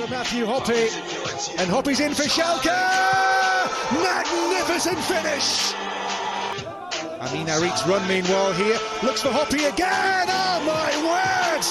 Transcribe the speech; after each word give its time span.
for 0.00 0.08
Matthew 0.08 0.46
Hoppe, 0.46 0.88
and 1.58 1.70
Hoppe's 1.70 2.00
in 2.00 2.14
for 2.14 2.22
Schalke. 2.22 2.72
Magnificent 3.92 4.98
finish. 5.00 5.74
Amine 7.20 7.48
Harit's 7.48 7.86
run 7.86 8.06
meanwhile 8.08 8.52
here 8.54 8.78
looks 9.02 9.20
for 9.20 9.28
Hoppe 9.28 9.68
again. 9.68 10.26
Oh 10.28 10.60
my 10.64 10.90
word! 11.04 11.64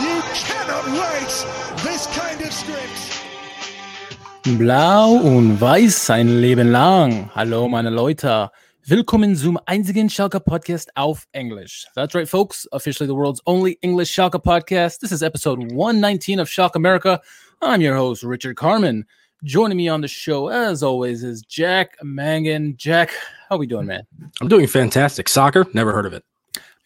You 0.00 0.22
cannot 0.46 0.86
write 0.96 1.34
this 1.82 2.06
kind 2.16 2.40
of 2.40 2.52
script. 2.52 3.16
Blau 4.58 5.10
und 5.10 5.60
weiß 5.60 6.06
sein 6.06 6.40
Leben 6.40 6.70
lang. 6.70 7.30
Hallo 7.34 7.66
meine 7.66 7.90
Leute. 7.90 8.52
Willkommen 8.88 9.34
zum 9.34 9.58
einzigen 9.66 10.08
Schalke 10.08 10.38
Podcast 10.38 10.96
auf 10.96 11.26
English. 11.32 11.88
That's 11.96 12.14
right, 12.14 12.28
folks. 12.28 12.68
Officially 12.70 13.08
the 13.08 13.16
world's 13.16 13.42
only 13.44 13.80
English 13.82 14.12
Schalke 14.14 14.40
podcast. 14.40 15.00
This 15.00 15.10
is 15.10 15.24
episode 15.24 15.58
119 15.72 16.38
of 16.38 16.48
Schalke 16.48 16.76
America. 16.76 17.20
I'm 17.60 17.80
your 17.80 17.96
host, 17.96 18.22
Richard 18.22 18.54
Carmen. 18.54 19.04
Joining 19.42 19.76
me 19.76 19.88
on 19.88 20.02
the 20.02 20.06
show, 20.06 20.50
as 20.50 20.84
always, 20.84 21.24
is 21.24 21.42
Jack 21.42 21.96
Mangan. 22.00 22.76
Jack, 22.76 23.10
how 23.48 23.56
we 23.56 23.66
doing, 23.66 23.86
man? 23.86 24.06
I'm 24.40 24.46
doing 24.46 24.68
fantastic. 24.68 25.28
Soccer? 25.28 25.66
Never 25.74 25.92
heard 25.92 26.06
of 26.06 26.12
it. 26.12 26.24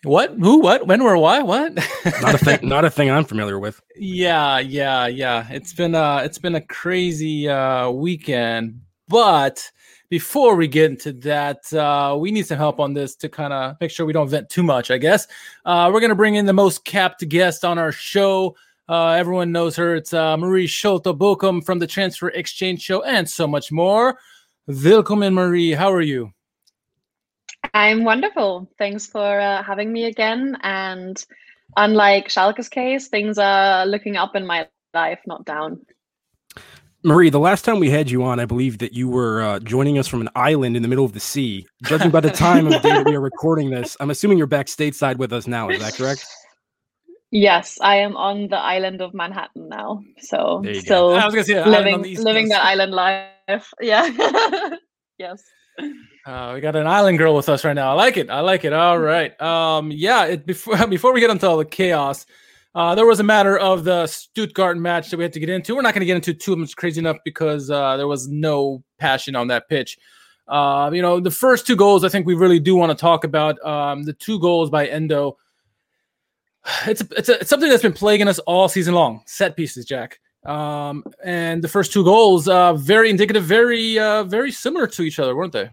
What? 0.02 0.30
Who? 0.40 0.60
What? 0.60 0.86
When? 0.86 1.04
Where? 1.04 1.18
Why? 1.18 1.42
What? 1.42 1.74
not 2.22 2.34
a 2.34 2.38
thing. 2.38 2.60
Not 2.62 2.86
a 2.86 2.90
thing 2.90 3.10
I'm 3.10 3.26
familiar 3.26 3.58
with. 3.58 3.78
Yeah, 3.94 4.58
yeah, 4.58 5.06
yeah. 5.06 5.46
It's 5.50 5.74
been 5.74 5.94
uh, 5.94 6.22
it's 6.24 6.38
been 6.38 6.54
a 6.54 6.62
crazy 6.62 7.46
uh 7.46 7.90
weekend, 7.90 8.80
but 9.06 9.70
before 10.10 10.56
we 10.56 10.66
get 10.66 10.90
into 10.90 11.12
that, 11.12 11.72
uh, 11.72 12.16
we 12.18 12.32
need 12.32 12.44
some 12.44 12.58
help 12.58 12.80
on 12.80 12.92
this 12.92 13.14
to 13.14 13.28
kind 13.28 13.52
of 13.52 13.76
make 13.80 13.92
sure 13.92 14.04
we 14.04 14.12
don't 14.12 14.28
vent 14.28 14.50
too 14.50 14.64
much, 14.64 14.90
I 14.90 14.98
guess. 14.98 15.28
Uh, 15.64 15.88
we're 15.92 16.00
going 16.00 16.10
to 16.10 16.16
bring 16.16 16.34
in 16.34 16.46
the 16.46 16.52
most 16.52 16.84
capped 16.84 17.26
guest 17.28 17.64
on 17.64 17.78
our 17.78 17.92
show. 17.92 18.56
Uh, 18.88 19.10
everyone 19.10 19.52
knows 19.52 19.76
her. 19.76 19.94
It's 19.94 20.12
uh, 20.12 20.36
Marie 20.36 20.66
Schulte 20.66 21.04
Bochum 21.04 21.64
from 21.64 21.78
the 21.78 21.86
Transfer 21.86 22.28
Exchange 22.30 22.82
Show 22.82 23.02
and 23.04 23.28
so 23.30 23.46
much 23.46 23.70
more. 23.70 24.18
Willkommen, 24.66 25.32
Marie. 25.32 25.70
How 25.70 25.92
are 25.92 26.00
you? 26.00 26.32
I'm 27.72 28.02
wonderful. 28.02 28.68
Thanks 28.78 29.06
for 29.06 29.40
uh, 29.40 29.62
having 29.62 29.92
me 29.92 30.06
again. 30.06 30.58
And 30.62 31.24
unlike 31.76 32.28
Schalke's 32.30 32.68
case, 32.68 33.06
things 33.06 33.38
are 33.38 33.86
looking 33.86 34.16
up 34.16 34.34
in 34.34 34.44
my 34.44 34.66
life, 34.92 35.20
not 35.24 35.44
down. 35.44 35.86
Marie, 37.02 37.30
the 37.30 37.40
last 37.40 37.64
time 37.64 37.80
we 37.80 37.88
had 37.88 38.10
you 38.10 38.22
on, 38.24 38.38
I 38.40 38.44
believe 38.44 38.78
that 38.78 38.92
you 38.92 39.08
were 39.08 39.42
uh, 39.42 39.58
joining 39.60 39.98
us 39.98 40.06
from 40.06 40.20
an 40.20 40.28
island 40.34 40.76
in 40.76 40.82
the 40.82 40.88
middle 40.88 41.04
of 41.04 41.12
the 41.12 41.20
sea. 41.20 41.66
Judging 41.84 42.10
by 42.10 42.20
the 42.20 42.30
time 42.30 42.66
of 42.66 42.72
the 42.72 42.78
day 42.78 42.90
that 42.90 43.06
we 43.06 43.14
are 43.14 43.20
recording 43.20 43.70
this, 43.70 43.96
I'm 44.00 44.10
assuming 44.10 44.36
you're 44.36 44.46
back 44.46 44.66
stateside 44.66 45.16
with 45.16 45.32
us 45.32 45.46
now. 45.46 45.70
Is 45.70 45.80
that 45.80 45.94
correct? 45.94 46.26
Yes, 47.30 47.78
I 47.80 47.96
am 47.96 48.16
on 48.16 48.48
the 48.48 48.58
island 48.58 49.00
of 49.00 49.14
Manhattan 49.14 49.68
now. 49.68 50.02
So 50.18 50.62
still 50.74 51.18
say, 51.42 51.64
living 51.64 52.02
living 52.22 52.48
that 52.48 52.64
island 52.64 52.92
life. 52.92 53.72
Yeah. 53.80 54.08
yes. 55.18 55.42
Uh, 56.26 56.52
we 56.54 56.60
got 56.60 56.76
an 56.76 56.86
island 56.86 57.18
girl 57.18 57.34
with 57.34 57.48
us 57.48 57.64
right 57.64 57.72
now. 57.72 57.90
I 57.90 57.94
like 57.94 58.16
it. 58.16 58.30
I 58.30 58.40
like 58.40 58.64
it. 58.64 58.72
All 58.72 58.98
right. 58.98 59.40
Um, 59.40 59.90
yeah. 59.90 60.26
It, 60.26 60.46
before 60.46 60.86
before 60.88 61.12
we 61.12 61.20
get 61.20 61.30
into 61.30 61.48
all 61.48 61.56
the 61.56 61.64
chaos, 61.64 62.26
uh, 62.74 62.94
there 62.94 63.06
was 63.06 63.20
a 63.20 63.24
matter 63.24 63.58
of 63.58 63.84
the 63.84 64.06
Stuttgart 64.06 64.78
match 64.78 65.10
that 65.10 65.16
we 65.16 65.24
had 65.24 65.32
to 65.32 65.40
get 65.40 65.48
into. 65.48 65.74
We're 65.74 65.82
not 65.82 65.94
going 65.94 66.00
to 66.00 66.06
get 66.06 66.16
into 66.16 66.34
too 66.34 66.54
much 66.56 66.76
crazy 66.76 67.00
enough 67.00 67.18
because 67.24 67.70
uh, 67.70 67.96
there 67.96 68.06
was 68.06 68.28
no 68.28 68.82
passion 68.98 69.34
on 69.34 69.48
that 69.48 69.68
pitch. 69.68 69.98
Uh, 70.46 70.90
you 70.92 71.02
know, 71.02 71.20
the 71.20 71.30
first 71.30 71.66
two 71.66 71.76
goals, 71.76 72.04
I 72.04 72.08
think 72.08 72.26
we 72.26 72.34
really 72.34 72.60
do 72.60 72.74
want 72.74 72.90
to 72.90 73.00
talk 73.00 73.24
about. 73.24 73.64
Um, 73.64 74.04
the 74.04 74.12
two 74.12 74.38
goals 74.38 74.70
by 74.70 74.86
Endo. 74.86 75.36
It's 76.86 77.00
a, 77.00 77.08
it's, 77.16 77.28
a, 77.28 77.40
it's 77.40 77.48
something 77.48 77.70
that's 77.70 77.82
been 77.82 77.92
plaguing 77.92 78.28
us 78.28 78.38
all 78.40 78.68
season 78.68 78.94
long. 78.94 79.22
Set 79.26 79.56
pieces, 79.56 79.86
Jack. 79.86 80.20
Um, 80.44 81.04
and 81.24 81.62
the 81.62 81.68
first 81.68 81.92
two 81.92 82.04
goals, 82.04 82.48
uh, 82.48 82.74
very 82.74 83.10
indicative, 83.10 83.44
very 83.44 83.98
uh, 83.98 84.24
very 84.24 84.52
similar 84.52 84.86
to 84.88 85.02
each 85.02 85.18
other, 85.18 85.34
weren't 85.36 85.52
they? 85.52 85.70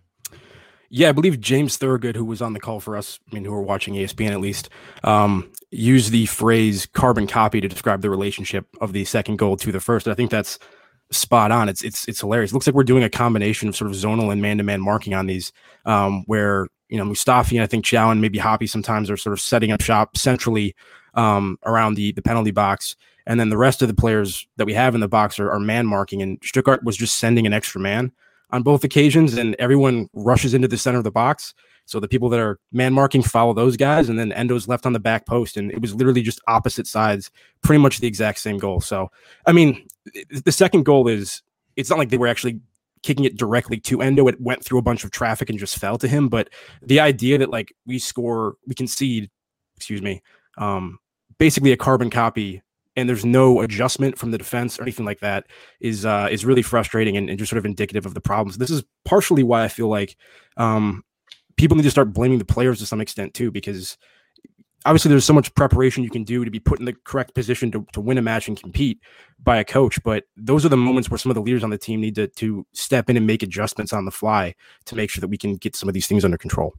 Yeah, 0.89 1.09
I 1.09 1.11
believe 1.11 1.41
James 1.41 1.77
Thurgood, 1.77 2.15
who 2.15 2.23
was 2.23 2.41
on 2.41 2.53
the 2.53 2.59
call 2.59 2.79
for 2.79 2.95
us, 2.95 3.19
I 3.29 3.35
mean, 3.35 3.43
who 3.43 3.51
were 3.51 3.61
watching 3.61 3.95
ESPN 3.95 4.31
at 4.31 4.39
least, 4.39 4.69
um, 5.03 5.51
used 5.69 6.11
the 6.11 6.25
phrase 6.27 6.85
carbon 6.85 7.27
copy 7.27 7.59
to 7.59 7.67
describe 7.67 8.01
the 8.01 8.09
relationship 8.09 8.65
of 8.79 8.93
the 8.93 9.03
second 9.03 9.37
goal 9.37 9.57
to 9.57 9.71
the 9.71 9.81
first. 9.81 10.07
I 10.07 10.13
think 10.13 10.31
that's 10.31 10.59
spot 11.11 11.51
on. 11.51 11.69
It's 11.69 11.83
it's 11.83 12.07
it's 12.07 12.21
hilarious. 12.21 12.51
It 12.51 12.53
looks 12.53 12.67
like 12.67 12.75
we're 12.75 12.83
doing 12.83 13.03
a 13.03 13.09
combination 13.09 13.67
of 13.67 13.75
sort 13.75 13.89
of 13.89 13.97
zonal 13.97 14.31
and 14.31 14.41
man 14.41 14.57
to 14.57 14.63
man 14.63 14.81
marking 14.81 15.13
on 15.13 15.27
these, 15.27 15.51
um, 15.85 16.23
where 16.27 16.67
you 16.89 16.97
know 16.97 17.05
Mustafi 17.05 17.53
and 17.53 17.63
I 17.63 17.67
think 17.67 17.85
Thiaw 17.85 18.11
and 18.11 18.21
maybe 18.21 18.39
Hoppe 18.39 18.69
sometimes 18.69 19.09
are 19.09 19.17
sort 19.17 19.33
of 19.33 19.41
setting 19.41 19.71
up 19.71 19.81
shop 19.81 20.15
centrally 20.17 20.75
um, 21.15 21.57
around 21.65 21.95
the 21.95 22.13
the 22.13 22.21
penalty 22.21 22.51
box, 22.51 22.95
and 23.25 23.39
then 23.39 23.49
the 23.49 23.57
rest 23.57 23.81
of 23.81 23.89
the 23.89 23.93
players 23.93 24.47
that 24.55 24.65
we 24.65 24.73
have 24.73 24.95
in 24.95 25.01
the 25.01 25.07
box 25.09 25.39
are, 25.39 25.51
are 25.51 25.59
man 25.59 25.85
marking. 25.85 26.21
And 26.21 26.39
Stuttgart 26.43 26.83
was 26.83 26.95
just 26.95 27.17
sending 27.17 27.45
an 27.45 27.53
extra 27.53 27.81
man 27.81 28.11
on 28.51 28.63
both 28.63 28.83
occasions, 28.83 29.37
and 29.37 29.55
everyone 29.59 30.09
rushes 30.13 30.53
into 30.53 30.67
the 30.67 30.77
center 30.77 30.97
of 30.97 31.03
the 31.03 31.11
box. 31.11 31.53
So 31.85 31.99
the 31.99 32.07
people 32.07 32.27
that 32.29 32.39
are 32.39 32.59
man 32.71 32.93
marking 32.93 33.23
follow 33.23 33.53
those 33.53 33.77
guys, 33.77 34.09
and 34.09 34.19
then 34.19 34.31
Endo's 34.33 34.67
left 34.67 34.85
on 34.85 34.93
the 34.93 34.99
back 34.99 35.25
post, 35.25 35.55
and 35.55 35.71
it 35.71 35.81
was 35.81 35.95
literally 35.95 36.21
just 36.21 36.41
opposite 36.47 36.87
sides, 36.87 37.31
pretty 37.61 37.81
much 37.81 37.99
the 37.99 38.07
exact 38.07 38.39
same 38.39 38.57
goal. 38.57 38.81
So, 38.81 39.09
I 39.45 39.53
mean, 39.53 39.87
the 40.43 40.51
second 40.51 40.83
goal 40.83 41.07
is 41.07 41.41
it's 41.77 41.89
not 41.89 41.99
like 41.99 42.09
they 42.09 42.17
were 42.17 42.27
actually 42.27 42.59
kicking 43.03 43.25
it 43.25 43.37
directly 43.37 43.79
to 43.79 44.01
Endo. 44.01 44.27
It 44.27 44.41
went 44.41 44.65
through 44.65 44.79
a 44.79 44.81
bunch 44.81 45.03
of 45.03 45.11
traffic 45.11 45.49
and 45.49 45.59
just 45.59 45.77
fell 45.77 45.97
to 45.99 46.07
him. 46.07 46.27
But 46.27 46.49
the 46.81 46.99
idea 46.99 47.37
that 47.37 47.49
like 47.49 47.73
we 47.85 47.99
score, 47.99 48.55
we 48.65 48.75
concede, 48.75 49.29
excuse 49.77 50.01
me, 50.01 50.21
um, 50.57 50.99
basically 51.37 51.71
a 51.71 51.77
carbon 51.77 52.09
copy 52.09 52.61
and 52.97 53.07
there's 53.07 53.23
no 53.23 53.61
adjustment 53.61 54.17
from 54.17 54.31
the 54.31 54.37
defense 54.37 54.77
or 54.77 54.81
anything 54.81 55.05
like 55.05 55.19
that 55.19 55.45
is 55.79 56.05
uh, 56.05 56.27
is 56.29 56.43
really 56.43 56.63
frustrating 56.63 57.15
and, 57.15 57.29
and, 57.29 57.39
just 57.39 57.49
sort 57.49 57.59
of 57.59 57.65
indicative 57.65 58.05
of 58.05 58.15
the 58.15 58.19
problems. 58.19 58.57
This 58.57 58.71
is 58.71 58.83
partially 59.05 59.43
why 59.43 59.63
I 59.63 59.67
feel 59.67 59.87
like 59.87 60.17
um, 60.57 61.03
people 61.55 61.77
need 61.77 61.83
to 61.83 61.91
start 61.91 62.11
blaming 62.11 62.39
the 62.39 62.45
players 62.45 62.79
to 62.79 62.87
some 62.87 62.99
extent 62.99 63.35
too, 63.35 63.51
because 63.51 63.97
obviously 64.83 65.09
there's 65.09 65.25
so 65.25 65.33
much 65.33 65.53
preparation 65.53 66.03
you 66.03 66.09
can 66.09 66.23
do 66.23 66.43
to 66.43 66.49
be 66.49 66.59
put 66.59 66.79
in 66.79 66.85
the 66.85 66.95
correct 67.03 67.35
position 67.35 67.71
to, 67.71 67.85
to 67.93 68.01
win 68.01 68.17
a 68.17 68.21
match 68.21 68.47
and 68.47 68.59
compete 68.59 68.99
by 69.43 69.57
a 69.57 69.63
coach. 69.63 70.01
But 70.03 70.23
those 70.35 70.65
are 70.65 70.69
the 70.69 70.77
moments 70.77 71.11
where 71.11 71.19
some 71.19 71.29
of 71.29 71.35
the 71.35 71.41
leaders 71.41 71.63
on 71.63 71.69
the 71.69 71.77
team 71.77 72.01
need 72.01 72.15
to 72.15 72.27
to 72.27 72.65
step 72.73 73.11
in 73.11 73.15
and 73.15 73.27
make 73.27 73.43
adjustments 73.43 73.93
on 73.93 74.05
the 74.05 74.11
fly 74.11 74.55
to 74.85 74.95
make 74.95 75.11
sure 75.11 75.21
that 75.21 75.27
we 75.27 75.37
can 75.37 75.55
get 75.55 75.75
some 75.75 75.87
of 75.87 75.93
these 75.93 76.07
things 76.07 76.25
under 76.25 76.37
control 76.37 76.73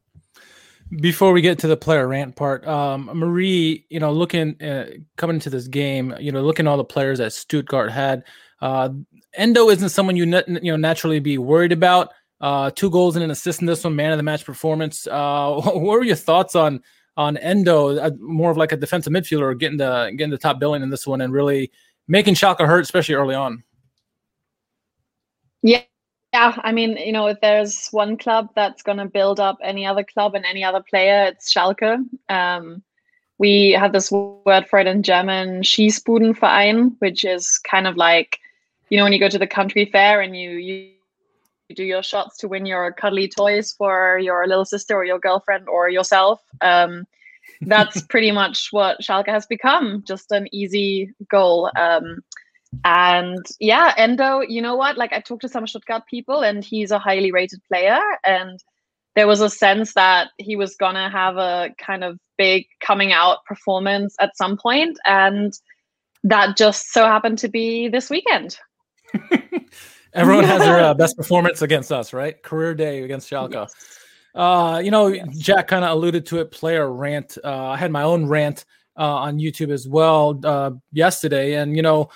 before 0.97 1.32
we 1.32 1.41
get 1.41 1.59
to 1.60 1.66
the 1.66 1.76
player 1.76 2.06
rant 2.09 2.37
part, 2.37 2.66
um, 2.66 3.10
Marie, 3.12 3.87
you 3.91 4.00
know, 4.00 4.12
looking 4.12 4.60
uh, 4.62 4.87
coming 5.16 5.37
into 5.37 5.50
this 5.50 5.69
game, 5.69 6.15
you 6.19 6.32
know, 6.32 6.43
looking 6.43 6.66
all 6.66 6.76
the 6.76 6.84
players 6.84 7.19
that 7.19 7.32
Stuttgart 7.32 7.91
had, 7.91 8.25
uh, 8.60 8.91
Endo 9.34 9.69
isn't 9.69 9.91
someone 9.91 10.16
you 10.16 10.25
you 10.25 10.72
know 10.72 10.77
naturally 10.77 11.21
be 11.21 11.38
worried 11.38 11.72
about. 11.72 12.10
Uh, 12.41 12.71
two 12.71 12.88
goals 12.88 13.16
and 13.16 13.25
an 13.25 13.32
assist 13.32 13.60
in 13.60 13.66
this 13.66 13.82
one, 13.82 13.97
man 13.97 14.12
of 14.12 14.16
the 14.16 14.22
match 14.22 14.44
performance. 14.44 15.06
Uh, 15.06 15.60
what 15.65 15.81
were 15.81 16.04
your 16.04 16.16
thoughts 16.16 16.54
on 16.54 16.81
on 17.16 17.37
Endo, 17.38 17.98
uh, 17.98 18.10
more 18.21 18.50
of 18.50 18.56
like 18.56 18.72
a 18.72 18.77
defensive 18.77 19.12
midfielder, 19.12 19.59
getting 19.59 19.78
the 19.78 20.12
getting 20.16 20.31
the 20.31 20.38
top 20.38 20.60
billing 20.60 20.82
in 20.82 20.91
this 20.91 21.06
one 21.06 21.21
and 21.21 21.32
really 21.32 21.71
making 22.06 22.34
Schalke 22.34 22.65
hurt, 22.66 22.81
especially 22.81 23.16
early 23.16 23.34
on? 23.34 23.62
Yeah, 25.62 25.82
yeah, 26.33 26.56
I 26.62 26.72
mean, 26.72 26.97
you 26.97 27.12
know, 27.12 27.27
if 27.27 27.41
there's 27.41 27.89
one 27.89 28.16
club 28.19 28.50
that's 28.55 28.83
going 28.83 28.99
to 28.99 29.06
build 29.06 29.41
up 29.41 29.59
any 29.62 29.87
other 29.87 30.05
club 30.05 30.34
and 30.34 30.44
any 30.44 30.62
other 30.62 30.83
player, 30.83 31.25
it's 31.25 31.53
Schalke. 31.53 32.05
Um, 32.28 32.83
we 33.39 33.71
have 33.72 33.93
this 33.93 34.11
word 34.11 34.69
for 34.69 34.78
it 34.78 34.87
in 34.87 35.03
German, 35.03 35.62
Schießbudenverein, 35.62 36.97
which 36.99 37.25
is 37.25 37.59
kind 37.59 37.87
of 37.87 37.97
like, 37.97 38.39
you 38.91 38.99
know, 38.99 39.05
when 39.05 39.12
you 39.12 39.21
go 39.21 39.28
to 39.28 39.39
the 39.39 39.47
country 39.47 39.87
fair 39.87 40.21
and 40.21 40.37
you 40.37 40.50
you 40.50 40.93
do 41.75 41.84
your 41.84 42.03
shots 42.03 42.39
to 42.39 42.49
win 42.49 42.66
your 42.66 42.93
cuddly 42.93 43.28
toys 43.28 43.72
for 43.72 44.19
your 44.19 44.47
little 44.47 44.65
sister 44.65 44.97
or 44.97 45.05
your 45.05 45.19
girlfriend 45.19 45.69
or 45.69 45.89
yourself. 45.89 46.43
Um, 46.60 47.06
that's 47.62 48.03
pretty 48.09 48.33
much 48.33 48.69
what 48.71 49.00
Schalke 49.00 49.28
has 49.28 49.47
become, 49.47 50.03
just 50.07 50.33
an 50.33 50.48
easy 50.53 51.13
goal. 51.31 51.71
Um, 51.77 52.21
and 52.84 53.44
yeah, 53.60 53.94
Endo, 53.97 54.41
you 54.41 54.60
know 54.60 54.76
what? 54.76 54.97
Like 54.97 55.12
I 55.12 55.20
talked 55.20 55.42
to 55.42 55.48
some 55.48 55.66
Stuttgart 55.66 56.04
people 56.09 56.42
and 56.42 56.62
he's 56.62 56.91
a 56.91 56.98
highly 56.98 57.32
rated 57.32 57.60
player. 57.68 58.00
And 58.24 58.60
there 59.18 59.26
was 59.26 59.41
a 59.41 59.50
sense 59.50 59.94
that 59.94 60.28
he 60.38 60.54
was 60.54 60.76
gonna 60.76 61.10
have 61.10 61.36
a 61.36 61.70
kind 61.78 62.04
of 62.04 62.18
big 62.36 62.66
coming 62.80 63.12
out 63.12 63.44
performance 63.47 64.15
at 64.20 64.36
some 64.36 64.56
point, 64.56 64.97
and 65.04 65.53
that 66.22 66.56
just 66.56 66.92
so 66.92 67.04
happened 67.04 67.38
to 67.38 67.48
be 67.48 67.88
this 67.88 68.10
weekend. 68.10 68.59
Everyone 70.14 70.44
has 70.44 70.60
their 70.60 70.80
uh, 70.80 70.94
best 71.03 71.16
performance 71.16 71.62
against 71.62 71.91
us, 71.91 72.12
right? 72.12 72.41
Career 72.42 72.74
day 72.74 73.03
against 73.03 73.28
Schalke. 73.28 73.54
Yes. 73.54 73.74
Uh, 74.34 74.80
you 74.84 74.92
know, 74.92 75.09
yes. 75.09 75.36
Jack 75.36 75.66
kind 75.66 75.84
of 75.84 75.91
alluded 75.91 76.24
to 76.26 76.38
it. 76.38 76.53
Player 76.53 76.88
rant. 76.91 77.38
Uh, 77.42 77.71
I 77.71 77.76
had 77.76 77.91
my 77.91 78.04
own 78.04 78.26
rant 78.26 78.64
uh, 78.97 79.03
on 79.03 79.38
YouTube 79.38 79.71
as 79.71 79.88
well 79.88 80.38
uh, 80.44 80.71
yesterday, 80.92 81.54
and 81.54 81.74
you 81.74 81.82
know, 81.82 82.09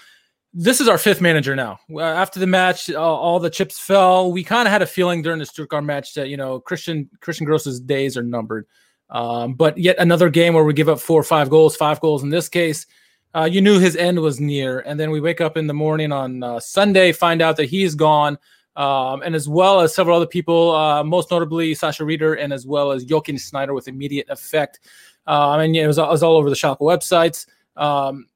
this 0.55 0.81
is 0.81 0.89
our 0.89 0.99
fifth 0.99 1.21
manager 1.21 1.57
now. 1.57 1.79
After 1.99 2.39
the 2.39 2.47
match, 2.47 2.91
all, 2.91 3.17
all 3.17 3.41
the 3.41 3.51
chips 3.51 3.79
fell. 3.79 4.33
We 4.33 4.45
kind 4.45 4.69
of 4.69 4.73
had 4.73 4.83
a 4.83 4.87
feeling 4.87 5.23
during 5.23 5.39
the 5.39 5.47
Stuttgart 5.47 5.85
match 5.85 6.15
that 6.15 6.29
you 6.29 6.37
know 6.37 6.61
Christian 6.61 7.09
Christian 7.21 7.47
Gross's 7.47 7.81
days 7.81 8.17
are 8.17 8.23
numbered. 8.23 8.67
Um, 9.11 9.55
but 9.55 9.77
yet 9.77 9.97
another 9.99 10.31
game 10.31 10.55
where 10.55 10.65
we 10.65 10.73
give 10.73 10.89
up 10.89 10.99
four 11.01 11.21
or 11.21 11.25
five 11.25 11.51
goals, 11.51 11.77
five 11.77 12.01
goals 12.01 12.23
in 12.23 12.31
this 12.31 12.49
case. 12.49 12.87
Uh, 13.35 13.49
you 13.51 13.61
knew 13.61 13.79
his 13.79 13.97
end 13.97 14.21
was 14.21 14.41
near. 14.41 14.81
And 14.81 14.99
then 14.99 15.11
we 15.11 15.21
wake 15.21 15.41
up 15.41 15.57
in 15.57 15.67
the 15.67 15.75
morning 15.75 16.13
on 16.13 16.43
uh, 16.43 16.61
Sunday, 16.61 17.13
find 17.13 17.41
out 17.41 17.57
that 17.57 17.67
he's 17.67 17.95
gone, 17.95 18.39
um, 18.77 19.23
and 19.23 19.35
as 19.35 19.49
well 19.49 19.81
as 19.81 19.95
several 19.95 20.17
other 20.17 20.27
people, 20.27 20.75
uh, 20.75 21.03
most 21.03 21.31
notably 21.31 21.75
Sascha 21.75 22.07
Riether, 22.07 22.39
and 22.39 22.53
as 22.53 22.67
well 22.67 22.93
as 22.93 23.05
Jochen 23.05 23.39
Schneider 23.39 23.75
with 23.75 23.89
immediate 23.89 24.29
effect. 24.29 24.81
Um, 25.27 25.61
and 25.61 25.75
yeah, 25.75 25.85
it 25.85 25.87
was, 25.87 25.99
it 25.99 26.09
was 26.09 26.23
all 26.23 26.37
over 26.37 26.51
the 26.51 26.57
Schalke 26.57 26.81
websites. 26.81 27.47
Um, 27.77 28.27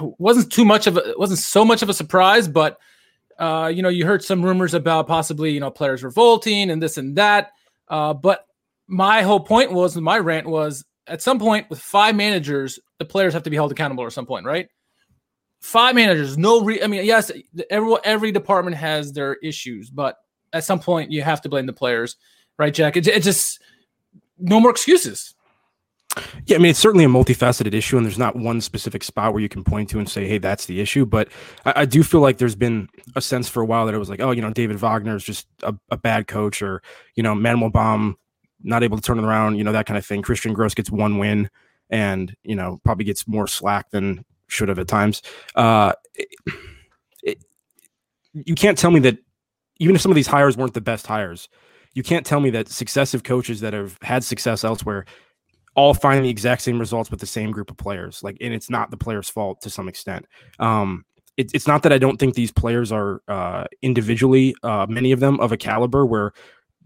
wasn't 0.00 0.52
too 0.52 0.64
much 0.64 0.86
of 0.86 0.96
a, 0.96 1.14
wasn't 1.16 1.38
so 1.38 1.64
much 1.64 1.82
of 1.82 1.88
a 1.88 1.94
surprise, 1.94 2.48
but 2.48 2.78
uh, 3.38 3.70
you 3.74 3.82
know, 3.82 3.88
you 3.88 4.06
heard 4.06 4.22
some 4.22 4.44
rumors 4.44 4.74
about 4.74 5.06
possibly 5.06 5.50
you 5.50 5.60
know 5.60 5.70
players 5.70 6.02
revolting 6.02 6.70
and 6.70 6.82
this 6.82 6.98
and 6.98 7.16
that. 7.16 7.52
Uh, 7.88 8.14
but 8.14 8.46
my 8.86 9.22
whole 9.22 9.40
point 9.40 9.72
was, 9.72 9.96
my 9.96 10.18
rant 10.18 10.46
was, 10.46 10.84
at 11.06 11.22
some 11.22 11.38
point 11.38 11.68
with 11.70 11.78
five 11.78 12.14
managers, 12.14 12.78
the 12.98 13.04
players 13.04 13.32
have 13.34 13.42
to 13.42 13.50
be 13.50 13.56
held 13.56 13.72
accountable 13.72 14.06
at 14.06 14.12
some 14.12 14.26
point, 14.26 14.46
right? 14.46 14.68
Five 15.60 15.94
managers, 15.94 16.36
no 16.36 16.62
re. 16.62 16.82
I 16.82 16.86
mean, 16.86 17.04
yes, 17.04 17.30
every 17.70 17.96
every 18.04 18.32
department 18.32 18.76
has 18.76 19.12
their 19.12 19.34
issues, 19.36 19.90
but 19.90 20.16
at 20.52 20.64
some 20.64 20.78
point 20.78 21.10
you 21.10 21.22
have 21.22 21.40
to 21.42 21.48
blame 21.48 21.66
the 21.66 21.72
players, 21.72 22.16
right, 22.58 22.72
Jack? 22.72 22.96
It, 22.96 23.06
it 23.06 23.22
just 23.22 23.60
no 24.38 24.60
more 24.60 24.70
excuses. 24.70 25.34
Yeah, 26.46 26.56
I 26.56 26.58
mean, 26.58 26.70
it's 26.70 26.78
certainly 26.78 27.04
a 27.04 27.08
multifaceted 27.08 27.74
issue, 27.74 27.96
and 27.96 28.06
there's 28.06 28.18
not 28.18 28.36
one 28.36 28.60
specific 28.60 29.02
spot 29.02 29.32
where 29.32 29.42
you 29.42 29.48
can 29.48 29.64
point 29.64 29.88
to 29.90 29.98
and 29.98 30.08
say, 30.08 30.28
hey, 30.28 30.38
that's 30.38 30.66
the 30.66 30.80
issue. 30.80 31.04
But 31.06 31.28
I, 31.64 31.72
I 31.82 31.84
do 31.84 32.02
feel 32.02 32.20
like 32.20 32.38
there's 32.38 32.54
been 32.54 32.88
a 33.16 33.20
sense 33.20 33.48
for 33.48 33.62
a 33.62 33.66
while 33.66 33.86
that 33.86 33.94
it 33.94 33.98
was 33.98 34.08
like, 34.08 34.20
oh, 34.20 34.30
you 34.30 34.42
know, 34.42 34.50
David 34.50 34.78
Wagner 34.78 35.16
is 35.16 35.24
just 35.24 35.46
a, 35.62 35.74
a, 35.90 35.96
bad 35.96 36.26
coach, 36.26 36.62
or, 36.62 36.82
you 37.14 37.22
know, 37.22 37.34
Manuel 37.34 37.70
Baum 37.70 38.16
not 38.62 38.82
able 38.82 38.96
to 38.96 39.02
turn 39.02 39.18
it 39.18 39.24
around, 39.24 39.56
you 39.56 39.64
know, 39.64 39.72
that 39.72 39.86
kind 39.86 39.98
of 39.98 40.06
thing. 40.06 40.22
Christian 40.22 40.54
Gross 40.54 40.74
gets 40.74 40.90
one 40.90 41.18
win 41.18 41.50
and, 41.90 42.34
you 42.42 42.54
know, 42.54 42.80
probably 42.84 43.04
gets 43.04 43.26
more 43.26 43.46
slack 43.46 43.90
than 43.90 44.24
should 44.48 44.68
have 44.68 44.78
at 44.78 44.88
times. 44.88 45.22
Uh, 45.54 45.92
it, 46.14 46.28
it, 47.22 47.44
you 48.32 48.54
can't 48.54 48.78
tell 48.78 48.90
me 48.90 49.00
that 49.00 49.18
even 49.78 49.94
if 49.94 50.00
some 50.00 50.10
of 50.10 50.16
these 50.16 50.26
hires 50.26 50.56
weren't 50.56 50.74
the 50.74 50.80
best 50.80 51.06
hires, 51.06 51.48
you 51.94 52.02
can't 52.02 52.26
tell 52.26 52.40
me 52.40 52.50
that 52.50 52.68
successive 52.68 53.22
coaches 53.22 53.60
that 53.60 53.72
have 53.72 53.98
had 54.02 54.24
success 54.24 54.64
elsewhere 54.64 55.04
all 55.76 55.94
find 55.94 56.24
the 56.24 56.28
exact 56.28 56.62
same 56.62 56.78
results 56.78 57.10
with 57.10 57.20
the 57.20 57.26
same 57.26 57.50
group 57.50 57.70
of 57.70 57.76
players. 57.76 58.22
Like, 58.22 58.36
and 58.40 58.54
it's 58.54 58.70
not 58.70 58.90
the 58.90 58.96
player's 58.96 59.28
fault 59.28 59.60
to 59.62 59.70
some 59.70 59.88
extent. 59.88 60.26
Um, 60.58 61.04
it, 61.36 61.50
it's 61.52 61.66
not 61.66 61.82
that 61.82 61.92
I 61.92 61.98
don't 61.98 62.18
think 62.18 62.34
these 62.34 62.52
players 62.52 62.92
are 62.92 63.22
uh, 63.28 63.64
individually, 63.82 64.54
uh, 64.62 64.86
many 64.88 65.12
of 65.12 65.20
them 65.20 65.40
of 65.40 65.52
a 65.52 65.56
caliber 65.56 66.06
where 66.06 66.32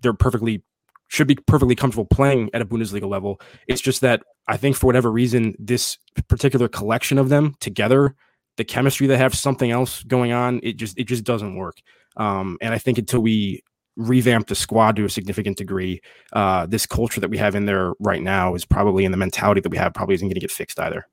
they're 0.00 0.14
perfectly 0.14 0.62
should 1.08 1.26
be 1.26 1.34
perfectly 1.34 1.74
comfortable 1.74 2.04
playing 2.04 2.50
at 2.52 2.60
a 2.60 2.66
Bundesliga 2.66 3.08
level. 3.08 3.40
It's 3.66 3.80
just 3.80 4.02
that 4.02 4.22
I 4.46 4.56
think 4.56 4.76
for 4.76 4.86
whatever 4.86 5.10
reason, 5.10 5.54
this 5.58 5.96
particular 6.28 6.68
collection 6.68 7.18
of 7.18 7.30
them 7.30 7.54
together, 7.60 8.14
the 8.58 8.64
chemistry 8.64 9.06
they 9.06 9.16
have, 9.16 9.34
something 9.34 9.70
else 9.70 10.02
going 10.02 10.32
on, 10.32 10.60
it 10.62 10.76
just 10.76 10.98
it 10.98 11.04
just 11.04 11.24
doesn't 11.24 11.56
work. 11.56 11.78
Um, 12.16 12.58
and 12.60 12.74
I 12.74 12.78
think 12.78 12.98
until 12.98 13.20
we 13.20 13.62
revamp 13.98 14.46
the 14.46 14.54
squad 14.54 14.96
to 14.96 15.04
a 15.04 15.10
significant 15.10 15.58
degree, 15.58 16.00
uh, 16.32 16.64
this 16.66 16.86
culture 16.86 17.20
that 17.20 17.28
we 17.28 17.36
have 17.36 17.54
in 17.54 17.66
there 17.66 17.92
right 17.98 18.22
now 18.22 18.54
is 18.54 18.64
probably 18.64 19.04
in 19.04 19.10
the 19.10 19.18
mentality 19.18 19.60
that 19.60 19.68
we 19.68 19.76
have 19.76 19.92
probably 19.92 20.14
isn't 20.14 20.28
going 20.28 20.34
to 20.34 20.40
get 20.40 20.50
fixed 20.50 20.80
either. 20.80 21.06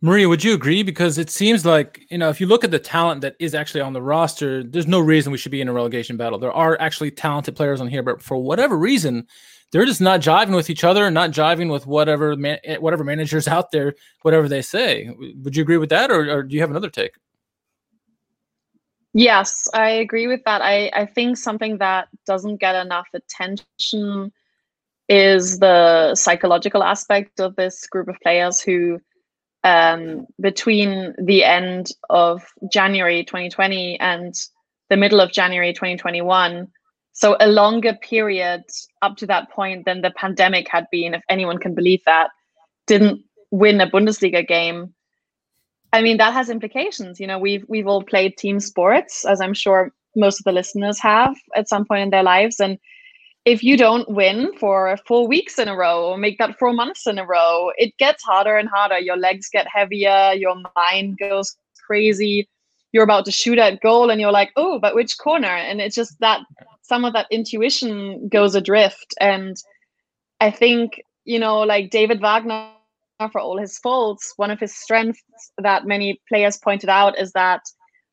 Maria, 0.00 0.28
would 0.28 0.42
you 0.42 0.52
agree? 0.52 0.82
Because 0.82 1.16
it 1.16 1.30
seems 1.30 1.64
like, 1.64 2.04
you 2.10 2.18
know, 2.18 2.28
if 2.28 2.40
you 2.40 2.46
look 2.46 2.64
at 2.64 2.72
the 2.72 2.78
talent 2.78 3.20
that 3.20 3.36
is 3.38 3.54
actually 3.54 3.82
on 3.82 3.92
the 3.92 4.02
roster, 4.02 4.64
there's 4.64 4.88
no 4.88 4.98
reason 4.98 5.30
we 5.30 5.38
should 5.38 5.52
be 5.52 5.60
in 5.60 5.68
a 5.68 5.72
relegation 5.72 6.16
battle. 6.16 6.40
There 6.40 6.52
are 6.52 6.76
actually 6.80 7.12
talented 7.12 7.54
players 7.54 7.80
on 7.80 7.86
here, 7.86 8.02
but 8.02 8.20
for 8.20 8.36
whatever 8.36 8.76
reason, 8.76 9.28
they're 9.70 9.86
just 9.86 10.00
not 10.00 10.20
jiving 10.20 10.56
with 10.56 10.70
each 10.70 10.82
other, 10.82 11.08
not 11.08 11.30
jiving 11.30 11.70
with 11.70 11.86
whatever 11.86 12.34
man, 12.36 12.58
whatever 12.80 13.04
managers 13.04 13.46
out 13.56 13.70
there, 13.70 13.94
whatever 14.22 14.48
they 14.48 14.62
say. 14.62 15.08
Would 15.42 15.56
you 15.56 15.62
agree 15.62 15.78
with 15.78 15.90
that, 15.90 16.10
or, 16.10 16.30
or 16.30 16.42
do 16.42 16.54
you 16.54 16.60
have 16.60 16.70
another 16.70 16.90
take? 16.90 17.12
Yes, 19.14 19.68
I 19.74 19.90
agree 19.90 20.26
with 20.26 20.42
that. 20.44 20.62
I, 20.62 20.90
I 20.94 21.06
think 21.06 21.36
something 21.36 21.78
that 21.78 22.08
doesn't 22.26 22.60
get 22.60 22.74
enough 22.74 23.08
attention 23.14 24.32
is 25.08 25.58
the 25.58 26.14
psychological 26.14 26.82
aspect 26.82 27.38
of 27.40 27.54
this 27.56 27.86
group 27.86 28.08
of 28.08 28.16
players 28.22 28.60
who 28.60 28.98
um, 29.64 30.26
between 30.40 31.14
the 31.22 31.44
end 31.44 31.88
of 32.10 32.42
January 32.72 33.24
2020 33.24 34.00
and 34.00 34.34
the 34.88 34.96
middle 34.96 35.20
of 35.20 35.30
January 35.30 35.72
2021. 35.72 36.68
So 37.12 37.36
a 37.38 37.46
longer 37.46 37.94
period 37.94 38.62
up 39.02 39.16
to 39.18 39.26
that 39.26 39.50
point 39.50 39.84
than 39.84 40.00
the 40.00 40.10
pandemic 40.10 40.68
had 40.70 40.86
been, 40.90 41.14
if 41.14 41.22
anyone 41.28 41.58
can 41.58 41.74
believe 41.74 42.00
that, 42.06 42.30
didn't 42.86 43.22
win 43.50 43.80
a 43.80 43.90
Bundesliga 43.90 44.46
game. 44.46 44.94
I 45.92 46.02
mean, 46.02 46.16
that 46.16 46.32
has 46.32 46.48
implications. 46.48 47.20
You 47.20 47.26
know, 47.26 47.38
we've 47.38 47.64
we've 47.68 47.86
all 47.86 48.02
played 48.02 48.36
team 48.36 48.60
sports, 48.60 49.24
as 49.24 49.40
I'm 49.40 49.54
sure 49.54 49.92
most 50.16 50.40
of 50.40 50.44
the 50.44 50.52
listeners 50.52 50.98
have 51.00 51.36
at 51.54 51.68
some 51.68 51.84
point 51.84 52.02
in 52.02 52.10
their 52.10 52.22
lives. 52.22 52.60
And 52.60 52.78
if 53.44 53.62
you 53.62 53.76
don't 53.76 54.08
win 54.08 54.52
for 54.58 54.96
four 55.06 55.26
weeks 55.26 55.58
in 55.58 55.68
a 55.68 55.76
row 55.76 56.10
or 56.10 56.18
make 56.18 56.38
that 56.38 56.58
four 56.58 56.72
months 56.72 57.06
in 57.06 57.18
a 57.18 57.26
row, 57.26 57.72
it 57.76 57.96
gets 57.98 58.22
harder 58.22 58.56
and 58.56 58.68
harder. 58.68 58.98
Your 58.98 59.16
legs 59.16 59.48
get 59.52 59.66
heavier, 59.66 60.32
your 60.34 60.56
mind 60.76 61.18
goes 61.18 61.56
crazy. 61.86 62.48
You're 62.92 63.04
about 63.04 63.24
to 63.24 63.32
shoot 63.32 63.58
at 63.58 63.80
goal 63.80 64.10
and 64.10 64.20
you're 64.20 64.32
like, 64.32 64.52
oh, 64.56 64.78
but 64.78 64.94
which 64.94 65.18
corner? 65.18 65.48
And 65.48 65.80
it's 65.80 65.96
just 65.96 66.20
that 66.20 66.40
some 66.82 67.04
of 67.04 67.14
that 67.14 67.26
intuition 67.30 68.28
goes 68.28 68.54
adrift. 68.54 69.14
And 69.18 69.56
I 70.40 70.50
think, 70.50 71.02
you 71.24 71.38
know, 71.38 71.60
like 71.60 71.90
David 71.90 72.20
Wagner, 72.20 72.70
for 73.28 73.40
all 73.40 73.58
his 73.58 73.78
faults, 73.78 74.32
one 74.36 74.50
of 74.50 74.60
his 74.60 74.74
strengths 74.74 75.22
that 75.58 75.86
many 75.86 76.20
players 76.28 76.58
pointed 76.58 76.88
out 76.88 77.18
is 77.18 77.32
that 77.32 77.62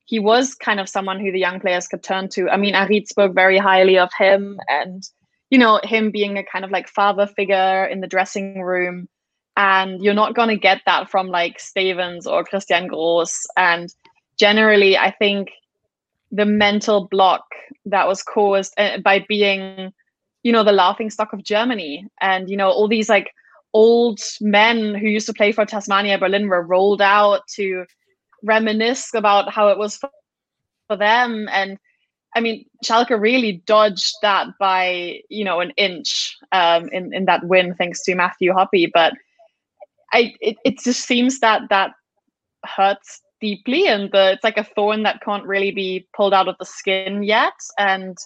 he 0.06 0.20
was 0.20 0.56
kind 0.56 0.80
of 0.80 0.90
someone 0.90 1.20
who 1.20 1.32
the 1.32 1.40
young 1.40 1.60
players 1.60 1.88
could 1.88 2.04
turn 2.04 2.30
to. 2.30 2.50
I 2.50 2.58
mean, 2.58 2.74
Harit 2.74 3.08
spoke 3.08 3.36
very 3.36 3.58
highly 3.58 3.98
of 3.98 4.10
him 4.18 4.60
and 4.68 5.04
you 5.50 5.58
know, 5.58 5.80
him 5.84 6.12
being 6.12 6.38
a 6.38 6.44
kind 6.44 6.64
of 6.64 6.72
like 6.72 6.88
father 6.88 7.28
figure 7.28 7.86
in 7.86 8.02
the 8.02 8.08
dressing 8.08 8.62
room. 8.62 9.08
And 9.58 10.02
you're 10.02 10.14
not 10.14 10.36
going 10.36 10.50
to 10.50 10.56
get 10.56 10.82
that 10.86 11.10
from 11.10 11.28
like 11.28 11.60
Stevens 11.60 12.28
or 12.28 12.44
Christian 12.44 12.88
Gross. 12.88 13.36
And 13.58 13.90
generally, 14.38 14.98
I 14.98 15.12
think 15.12 15.50
the 16.32 16.46
mental 16.46 17.08
block 17.10 17.44
that 17.86 18.08
was 18.08 18.24
caused 18.24 18.74
uh, 18.78 19.00
by 19.00 19.26
being, 19.28 19.92
you 20.44 20.52
know, 20.52 20.64
the 20.64 20.72
laughing 20.72 21.10
stock 21.10 21.34
of 21.34 21.44
Germany 21.44 22.08
and, 22.22 22.50
you 22.50 22.56
know, 22.56 22.70
all 22.70 22.88
these 22.88 23.10
like 23.10 23.32
old 23.74 24.20
men 24.42 24.96
who 24.96 25.08
used 25.08 25.28
to 25.28 25.34
play 25.34 25.52
for 25.52 25.66
Tasmania 25.66 26.18
Berlin 26.18 26.48
were 26.48 26.62
rolled 26.62 27.02
out 27.02 27.42
to 27.56 27.86
reminisce 28.44 29.14
about 29.14 29.52
how 29.52 29.68
it 29.70 29.78
was 29.78 29.98
for, 29.98 30.10
them. 30.98 31.48
And 31.52 31.78
I 32.36 32.40
mean, 32.40 32.66
Schalke 32.84 33.20
really 33.22 33.62
dodged 33.68 34.16
that 34.24 34.48
by 34.60 35.22
you 35.30 35.46
know 35.46 35.60
an 35.60 35.70
inch 35.78 36.36
um, 36.52 36.90
in 36.90 37.14
in 37.14 37.26
that 37.26 37.44
win, 37.44 37.76
thanks 37.76 38.02
to 38.06 38.16
Matthew 38.16 38.52
Hoppe. 38.52 38.90
But 38.92 39.14
I 40.14 40.34
it, 40.42 40.58
it 40.66 40.80
just 40.80 41.06
seems 41.06 41.42
that 41.42 41.62
that 41.70 41.92
hurts 42.66 43.22
deeply, 43.40 43.88
and 43.88 44.12
the, 44.12 44.32
it's 44.32 44.44
like 44.44 44.58
a 44.58 44.64
thorn 44.64 45.04
that 45.04 45.22
can't 45.22 45.46
really 45.46 45.70
be 45.70 46.08
pulled 46.16 46.34
out 46.34 46.48
of 46.48 46.56
the 46.58 46.66
skin 46.66 47.22
yet. 47.22 47.54
And 47.78 48.18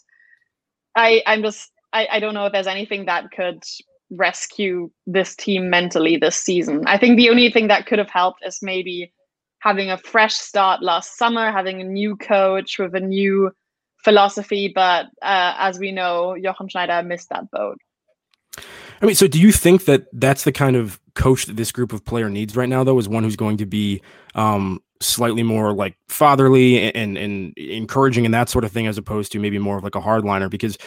I 0.96 1.22
I'm 1.26 1.42
just 1.42 1.70
I, 1.92 2.08
I 2.14 2.20
don't 2.22 2.34
know 2.34 2.46
if 2.46 2.54
there's 2.54 2.68
anything 2.68 3.08
that 3.08 3.30
could 3.32 3.62
rescue 4.16 4.90
this 5.08 5.36
team 5.36 5.70
mentally 5.70 6.18
this 6.18 6.36
season. 6.36 6.84
I 6.88 6.98
think 6.98 7.18
the 7.18 7.30
only 7.30 7.50
thing 7.50 7.68
that 7.68 7.86
could 7.86 8.00
have 8.00 8.10
helped 8.10 8.46
is 8.46 8.60
maybe 8.62 9.14
having 9.60 9.90
a 9.90 9.98
fresh 9.98 10.36
start 10.36 10.82
last 10.82 11.18
summer, 11.18 11.52
having 11.52 11.82
a 11.82 11.86
new 11.86 12.16
coach 12.18 12.78
with 12.80 12.94
a 12.96 13.00
new 13.00 13.52
philosophy, 14.04 14.72
but 14.74 15.06
uh, 15.22 15.56
as 15.58 15.80
we 15.80 15.92
know, 15.92 16.36
Jochen 16.42 16.68
Schneider 16.68 17.02
missed 17.02 17.30
that 17.30 17.50
boat. 17.52 17.78
I 19.02 19.06
mean, 19.06 19.16
so 19.16 19.28
do 19.28 19.40
you 19.40 19.52
think 19.52 19.86
that 19.86 20.06
that's 20.14 20.44
the 20.44 20.52
kind 20.52 20.76
of 20.76 21.00
coach 21.16 21.46
that 21.46 21.58
this 21.58 21.72
group 21.72 21.94
of 21.94 22.06
player 22.06 22.30
needs 22.30 22.56
right 22.56 22.70
now, 22.70 22.84
though, 22.84 23.00
is 23.00 23.10
one 23.10 23.24
who's 23.24 23.36
going 23.36 23.58
to 23.58 23.66
be 23.66 24.02
um, 24.36 24.82
slightly 25.02 25.44
more 25.44 25.74
like 25.74 25.98
fatherly 26.08 26.80
and, 26.80 26.96
and, 26.96 27.18
and 27.18 27.58
encouraging 27.58 28.26
and 28.26 28.34
that 28.34 28.50
sort 28.50 28.64
of 28.64 28.72
thing, 28.72 28.88
as 28.88 28.98
opposed 28.98 29.32
to 29.34 29.40
maybe 29.40 29.60
more 29.60 29.78
of 29.78 29.84
like 29.84 29.96
a 29.96 30.02
hardliner? 30.02 30.50
Because 30.50 30.78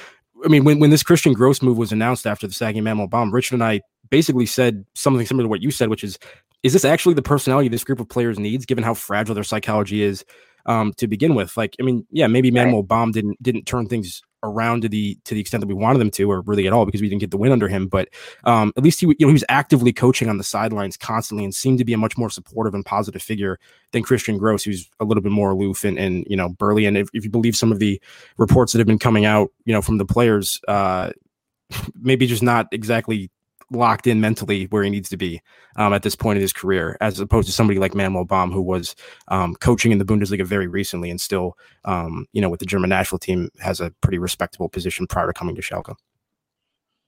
I 0.45 0.49
mean, 0.49 0.64
when, 0.64 0.78
when 0.78 0.90
this 0.90 1.02
Christian 1.02 1.33
Gross 1.33 1.62
move 1.62 1.78
was 1.78 1.93
announced 1.93 2.26
after 2.26 2.47
the 2.47 2.52
sagging 2.52 2.85
Manuel 2.85 3.07
Baum, 3.07 3.33
Richard 3.33 3.55
and 3.55 3.64
I 3.64 3.81
basically 4.11 4.47
said 4.47 4.85
something 4.95 5.26
similar 5.26 5.45
to 5.45 5.49
what 5.49 5.62
you 5.62 5.71
said, 5.71 5.88
which 5.88 6.05
is, 6.05 6.19
is 6.62 6.73
this 6.73 6.85
actually 6.85 7.14
the 7.14 7.23
personality 7.23 7.69
this 7.69 7.85
group 7.85 8.00
of 8.00 8.09
players 8.09 8.38
needs, 8.38 8.66
given 8.66 8.85
how 8.85 8.95
fragile 8.95 9.35
their 9.35 9.45
psychology 9.45 10.02
is 10.02 10.25
um, 10.66 10.93
to 10.95 11.07
begin 11.07 11.35
with. 11.35 11.57
Like, 11.57 11.76
I 11.81 11.83
mean, 11.83 12.07
yeah, 12.11 12.26
maybe 12.26 12.50
Manuel 12.50 12.81
right. 12.81 12.88
Baum 12.88 13.12
didn't 13.12 13.43
didn't 13.43 13.64
turn 13.64 13.87
things 13.87 14.23
around 14.50 14.82
to 14.82 14.88
the 14.88 15.18
to 15.24 15.34
the 15.34 15.40
extent 15.40 15.60
that 15.60 15.66
we 15.66 15.74
wanted 15.74 15.98
them 15.98 16.10
to, 16.12 16.30
or 16.30 16.42
really 16.42 16.66
at 16.66 16.72
all, 16.72 16.86
because 16.86 17.00
we 17.00 17.08
didn't 17.08 17.20
get 17.20 17.30
the 17.30 17.36
win 17.36 17.52
under 17.52 17.68
him. 17.68 17.88
But 17.88 18.08
um, 18.44 18.72
at 18.76 18.82
least 18.82 19.00
he, 19.00 19.06
you 19.06 19.16
know, 19.20 19.28
he 19.28 19.32
was 19.32 19.44
actively 19.48 19.92
coaching 19.92 20.28
on 20.28 20.38
the 20.38 20.44
sidelines 20.44 20.96
constantly, 20.96 21.44
and 21.44 21.54
seemed 21.54 21.78
to 21.78 21.84
be 21.84 21.92
a 21.92 21.98
much 21.98 22.16
more 22.16 22.30
supportive 22.30 22.74
and 22.74 22.84
positive 22.84 23.22
figure 23.22 23.58
than 23.92 24.02
Christian 24.02 24.38
Gross, 24.38 24.64
who's 24.64 24.88
a 25.00 25.04
little 25.04 25.22
bit 25.22 25.32
more 25.32 25.50
aloof 25.50 25.84
and, 25.84 25.98
and 25.98 26.26
you 26.28 26.36
know 26.36 26.48
burly. 26.48 26.86
And 26.86 26.96
if, 26.96 27.08
if 27.12 27.24
you 27.24 27.30
believe 27.30 27.56
some 27.56 27.72
of 27.72 27.78
the 27.78 28.00
reports 28.38 28.72
that 28.72 28.78
have 28.78 28.86
been 28.86 28.98
coming 28.98 29.24
out, 29.24 29.50
you 29.64 29.72
know, 29.72 29.82
from 29.82 29.98
the 29.98 30.06
players, 30.06 30.60
uh, 30.68 31.12
maybe 32.00 32.26
just 32.26 32.42
not 32.42 32.66
exactly 32.72 33.30
locked 33.70 34.06
in 34.06 34.20
mentally 34.20 34.64
where 34.66 34.82
he 34.82 34.90
needs 34.90 35.08
to 35.08 35.16
be 35.16 35.40
um, 35.76 35.92
at 35.92 36.02
this 36.02 36.14
point 36.14 36.37
in 36.37 36.42
his 36.42 36.52
career, 36.52 36.96
as 37.00 37.18
opposed 37.20 37.46
to 37.49 37.52
somebody 37.52 37.78
like 37.78 37.94
Manuel 37.94 38.25
Baum, 38.25 38.52
who 38.52 38.62
was 38.62 38.94
um, 39.28 39.54
coaching 39.56 39.92
in 39.92 39.99
the 39.99 40.04
Bundesliga 40.04 40.44
very 40.44 40.66
recently 40.66 41.11
and 41.11 41.20
still, 41.20 41.56
um, 41.85 42.26
you 42.32 42.40
know, 42.40 42.49
with 42.49 42.61
the 42.61 42.66
German 42.66 42.90
national 42.90 43.18
team 43.18 43.50
has 43.61 43.80
a 43.80 43.90
pretty 44.00 44.18
respectable 44.18 44.68
position 44.68 45.06
prior 45.06 45.26
to 45.26 45.32
coming 45.32 45.56
to 45.56 45.62
Schalke. 45.62 45.94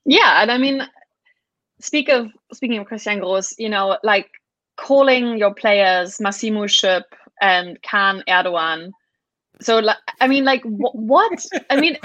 Yeah, 0.05 0.43
and 0.43 0.51
I 0.51 0.59
mean, 0.59 0.83
speak 1.81 2.09
of 2.09 2.29
speaking 2.53 2.79
of 2.79 2.87
Christian 2.87 3.21
Gross, 3.21 3.55
you 3.59 3.69
know, 3.69 3.99
like 4.03 4.31
calling 4.77 5.39
your 5.39 5.55
players 5.55 6.21
Massimo 6.21 6.65
Schüpp 6.65 7.03
and 7.41 7.81
Kaan 7.83 8.23
Erdoğan 8.29 8.91
so 9.61 9.79
like 9.79 9.97
i 10.21 10.29
mean 10.29 10.45
like 10.45 10.63
wh- 10.63 10.95
what 10.95 11.45
i 11.71 11.81
mean 11.81 11.97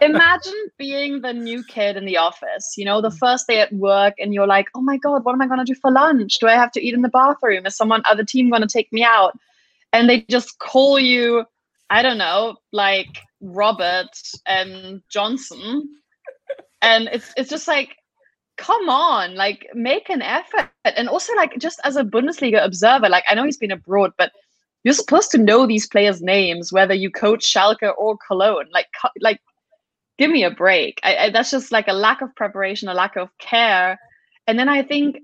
imagine 0.00 0.54
being 0.78 1.20
the 1.20 1.32
new 1.32 1.64
kid 1.64 1.96
in 1.96 2.04
the 2.04 2.16
office 2.16 2.74
you 2.76 2.84
know 2.84 3.00
the 3.00 3.10
first 3.10 3.46
day 3.46 3.60
at 3.60 3.72
work 3.72 4.14
and 4.18 4.32
you're 4.32 4.46
like 4.46 4.66
oh 4.74 4.80
my 4.80 4.96
god 4.98 5.24
what 5.24 5.32
am 5.32 5.42
i 5.42 5.46
going 5.46 5.58
to 5.58 5.64
do 5.64 5.78
for 5.80 5.90
lunch? 5.90 6.38
Do 6.38 6.46
i 6.46 6.52
have 6.54 6.70
to 6.72 6.84
eat 6.84 6.94
in 6.94 7.02
the 7.02 7.08
bathroom? 7.08 7.66
Is 7.66 7.76
someone 7.76 8.02
other 8.08 8.24
team 8.24 8.50
going 8.50 8.62
to 8.62 8.68
take 8.68 8.92
me 8.92 9.02
out? 9.02 9.38
And 9.92 10.08
they 10.08 10.22
just 10.22 10.58
call 10.58 10.98
you 10.98 11.44
i 11.90 12.02
don't 12.02 12.18
know 12.18 12.56
like 12.72 13.20
robert 13.40 14.16
and 14.46 15.02
johnson. 15.08 15.88
And 16.82 17.08
it's 17.12 17.32
it's 17.36 17.50
just 17.50 17.68
like 17.68 17.96
come 18.56 18.88
on 18.88 19.34
like 19.34 19.66
make 19.74 20.08
an 20.10 20.22
effort. 20.22 20.70
And 20.84 21.08
also 21.08 21.34
like 21.34 21.58
just 21.58 21.80
as 21.84 21.96
a 21.96 22.04
bundesliga 22.04 22.64
observer 22.64 23.08
like 23.08 23.24
i 23.28 23.34
know 23.34 23.44
he's 23.44 23.56
been 23.56 23.72
abroad 23.72 24.12
but 24.16 24.32
you're 24.84 24.94
supposed 24.94 25.30
to 25.32 25.38
know 25.38 25.66
these 25.66 25.86
players' 25.86 26.22
names, 26.22 26.72
whether 26.72 26.94
you 26.94 27.10
coach 27.10 27.44
Schalke 27.44 27.92
or 27.98 28.16
Cologne. 28.26 28.66
Like, 28.72 28.86
like, 29.20 29.40
give 30.18 30.30
me 30.30 30.44
a 30.44 30.50
break. 30.50 31.00
I, 31.02 31.16
I, 31.16 31.30
that's 31.30 31.50
just 31.50 31.70
like 31.72 31.88
a 31.88 31.92
lack 31.92 32.22
of 32.22 32.34
preparation, 32.34 32.88
a 32.88 32.94
lack 32.94 33.16
of 33.16 33.28
care. 33.38 33.98
And 34.46 34.58
then 34.58 34.68
I 34.68 34.82
think, 34.82 35.18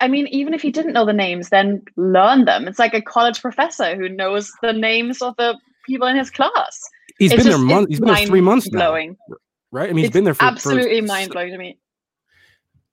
I 0.00 0.08
mean, 0.08 0.26
even 0.28 0.54
if 0.54 0.64
you 0.64 0.72
didn't 0.72 0.94
know 0.94 1.04
the 1.04 1.12
names, 1.12 1.50
then 1.50 1.82
learn 1.96 2.46
them. 2.46 2.66
It's 2.66 2.78
like 2.78 2.94
a 2.94 3.02
college 3.02 3.40
professor 3.40 3.96
who 3.96 4.08
knows 4.08 4.50
the 4.62 4.72
names 4.72 5.20
of 5.20 5.34
the 5.36 5.58
people 5.86 6.06
in 6.06 6.16
his 6.16 6.30
class. 6.30 6.80
He's 7.18 7.32
it's 7.32 7.42
been 7.42 7.52
just, 7.52 7.58
there 7.58 7.66
month. 7.66 7.88
He's 7.90 8.00
been 8.00 8.14
there 8.14 8.26
three 8.26 8.40
months 8.40 8.68
blowing. 8.70 9.16
now, 9.28 9.36
right? 9.72 9.90
I 9.90 9.92
mean, 9.92 9.98
he's 9.98 10.06
it's 10.06 10.14
been 10.14 10.24
there 10.24 10.32
for 10.32 10.44
absolutely 10.44 11.00
for, 11.00 11.06
mind 11.06 11.32
blowing 11.32 11.50
to 11.52 11.58
me. 11.58 11.78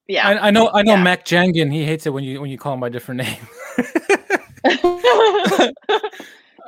Yeah, 0.10 0.28
I, 0.28 0.48
I 0.48 0.52
know. 0.52 0.70
I 0.74 0.84
know. 0.84 0.96
Yeah. 0.96 1.04
Mac 1.04 1.26
Jangan. 1.26 1.72
He 1.72 1.86
hates 1.86 2.06
it 2.06 2.12
when 2.12 2.26
you 2.26 2.42
when 2.42 2.50
you 2.50 2.58
call 2.58 2.74
him 2.74 2.82
by 2.82 2.90
different 2.90 3.22
name. 3.24 3.38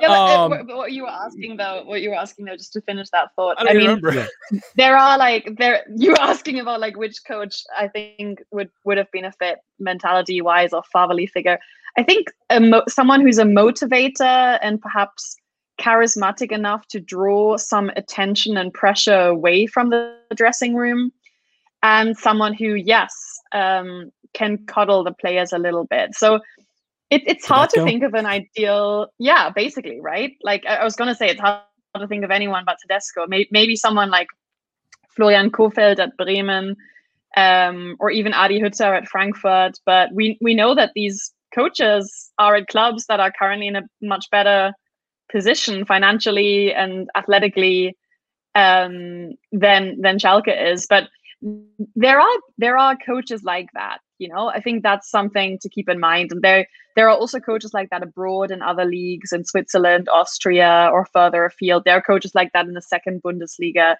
Yeah, 0.00 0.08
but, 0.08 0.30
uh, 0.30 0.44
um, 0.44 0.66
what 0.68 0.92
you 0.92 1.02
were 1.02 1.08
asking 1.08 1.56
though, 1.56 1.82
what 1.84 2.00
you 2.00 2.10
were 2.10 2.16
asking 2.16 2.46
though, 2.46 2.56
just 2.56 2.72
to 2.72 2.80
finish 2.80 3.08
that 3.10 3.34
thought. 3.36 3.56
I, 3.58 3.70
I 3.70 3.74
mean, 3.74 4.00
there 4.76 4.96
are 4.96 5.18
like 5.18 5.56
there. 5.58 5.84
You 5.94 6.12
were 6.12 6.20
asking 6.20 6.60
about 6.60 6.80
like 6.80 6.96
which 6.96 7.16
coach 7.26 7.62
I 7.76 7.88
think 7.88 8.42
would 8.50 8.70
would 8.84 8.98
have 8.98 9.10
been 9.12 9.26
a 9.26 9.32
fit 9.32 9.58
mentality 9.78 10.40
wise 10.40 10.72
or 10.72 10.82
fatherly 10.92 11.26
figure. 11.26 11.58
I 11.96 12.02
think 12.02 12.28
a 12.48 12.60
mo- 12.60 12.84
someone 12.88 13.20
who's 13.20 13.38
a 13.38 13.44
motivator 13.44 14.58
and 14.62 14.80
perhaps 14.80 15.36
charismatic 15.80 16.52
enough 16.52 16.86
to 16.88 17.00
draw 17.00 17.56
some 17.56 17.90
attention 17.96 18.56
and 18.56 18.72
pressure 18.72 19.20
away 19.20 19.66
from 19.66 19.90
the 19.90 20.16
dressing 20.34 20.74
room, 20.74 21.12
and 21.82 22.16
someone 22.16 22.54
who, 22.54 22.74
yes, 22.74 23.40
um, 23.52 24.12
can 24.34 24.58
coddle 24.66 25.02
the 25.02 25.12
players 25.12 25.52
a 25.52 25.58
little 25.58 25.84
bit. 25.84 26.14
So 26.14 26.40
it, 27.10 27.22
it's 27.26 27.46
hard 27.46 27.70
to 27.70 27.82
think 27.84 28.02
of 28.04 28.14
an 28.14 28.26
ideal, 28.26 29.08
yeah, 29.18 29.50
basically, 29.50 30.00
right? 30.00 30.32
Like 30.42 30.64
I, 30.66 30.76
I 30.76 30.84
was 30.84 30.96
going 30.96 31.08
to 31.08 31.14
say, 31.14 31.28
it's 31.28 31.40
hard 31.40 31.62
to 31.98 32.06
think 32.06 32.24
of 32.24 32.30
anyone 32.30 32.62
but 32.64 32.78
Tedesco. 32.80 33.26
Maybe, 33.26 33.48
maybe 33.50 33.76
someone 33.76 34.10
like 34.10 34.28
Florian 35.16 35.50
Kohfeldt 35.50 35.98
at 35.98 36.16
Bremen, 36.16 36.76
um, 37.36 37.96
or 37.98 38.10
even 38.10 38.32
Adi 38.32 38.60
Hütter 38.60 38.96
at 38.96 39.08
Frankfurt. 39.08 39.78
But 39.84 40.12
we 40.12 40.38
we 40.40 40.54
know 40.54 40.74
that 40.74 40.92
these 40.94 41.32
coaches 41.52 42.30
are 42.38 42.54
at 42.54 42.68
clubs 42.68 43.06
that 43.06 43.18
are 43.18 43.32
currently 43.36 43.66
in 43.66 43.76
a 43.76 43.82
much 44.00 44.26
better 44.30 44.72
position 45.32 45.84
financially 45.84 46.72
and 46.72 47.08
athletically 47.16 47.96
um, 48.54 49.32
than 49.50 50.00
than 50.00 50.18
Schalke 50.18 50.72
is. 50.72 50.86
But 50.86 51.08
there 51.96 52.20
are 52.20 52.36
there 52.58 52.78
are 52.78 52.96
coaches 53.04 53.42
like 53.42 53.68
that 53.74 53.98
you 54.20 54.28
know 54.28 54.48
i 54.48 54.60
think 54.60 54.82
that's 54.82 55.10
something 55.10 55.58
to 55.60 55.68
keep 55.68 55.88
in 55.88 55.98
mind 55.98 56.30
and 56.30 56.42
there 56.42 56.66
there 56.96 57.08
are 57.08 57.16
also 57.16 57.40
coaches 57.40 57.72
like 57.72 57.88
that 57.90 58.02
abroad 58.02 58.50
in 58.50 58.62
other 58.62 58.84
leagues 58.84 59.32
in 59.32 59.44
switzerland 59.44 60.08
austria 60.08 60.90
or 60.92 61.06
further 61.06 61.44
afield 61.44 61.84
there 61.84 61.96
are 61.96 62.02
coaches 62.02 62.34
like 62.34 62.52
that 62.52 62.66
in 62.66 62.74
the 62.74 62.82
second 62.82 63.22
bundesliga 63.22 63.96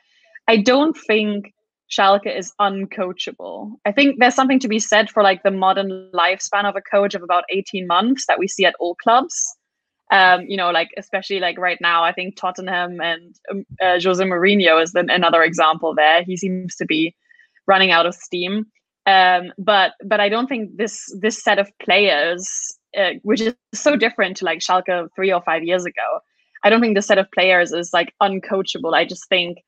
i 0.47 0.57
don't 0.57 0.97
think 0.97 1.53
Schalke 1.91 2.39
is 2.39 2.53
uncoachable. 2.61 3.73
I 3.85 3.91
think 3.91 4.21
there's 4.21 4.37
something 4.37 4.61
to 4.61 4.69
be 4.69 4.79
said 4.79 5.11
for 5.11 5.25
like 5.25 5.43
the 5.43 5.51
modern 5.51 6.09
lifespan 6.15 6.65
of 6.65 6.77
a 6.77 6.81
coach 6.81 7.15
of 7.15 7.23
about 7.25 7.43
18 7.51 7.87
months 7.87 8.27
that 8.27 8.39
we 8.39 8.47
see 8.47 8.65
at 8.65 8.77
all 8.79 8.95
clubs. 8.95 9.57
Um, 10.13 10.43
you 10.47 10.57
know, 10.57 10.71
like 10.71 10.91
especially 10.97 11.41
like 11.41 11.59
right 11.59 11.79
now, 11.81 12.05
I 12.05 12.13
think 12.13 12.37
Tottenham 12.37 13.01
and 13.01 13.35
um, 13.51 13.65
uh, 13.83 13.99
Jose 14.01 14.23
Mourinho 14.23 14.81
is 14.83 14.93
the, 14.93 15.05
another 15.09 15.43
example 15.43 15.95
there. 15.95 16.23
He 16.23 16.37
seems 16.37 16.77
to 16.77 16.87
be 16.87 17.15
running 17.67 17.91
out 17.91 18.07
of 18.07 18.15
steam. 18.15 18.67
Um, 19.07 19.53
but 19.59 19.93
but 20.05 20.21
I 20.21 20.29
don't 20.29 20.47
think 20.47 20.77
this 20.77 21.05
this 21.21 21.43
set 21.43 21.59
of 21.59 21.71
players, 21.83 22.49
uh, 22.97 23.13
which 23.23 23.41
is 23.41 23.55
so 23.75 23.97
different 23.97 24.37
to 24.39 24.45
like 24.45 24.61
Schalke 24.61 25.09
three 25.17 25.33
or 25.33 25.43
five 25.43 25.63
years 25.63 25.85
ago, 25.85 26.21
I 26.63 26.71
don't 26.71 26.81
think 26.81 26.95
this 26.95 27.07
set 27.07 27.19
of 27.19 27.31
players 27.33 27.73
is 27.73 27.91
like 27.93 28.15
uncoachable. 28.23 28.95
I 28.95 29.05
just 29.05 29.29
think 29.29 29.59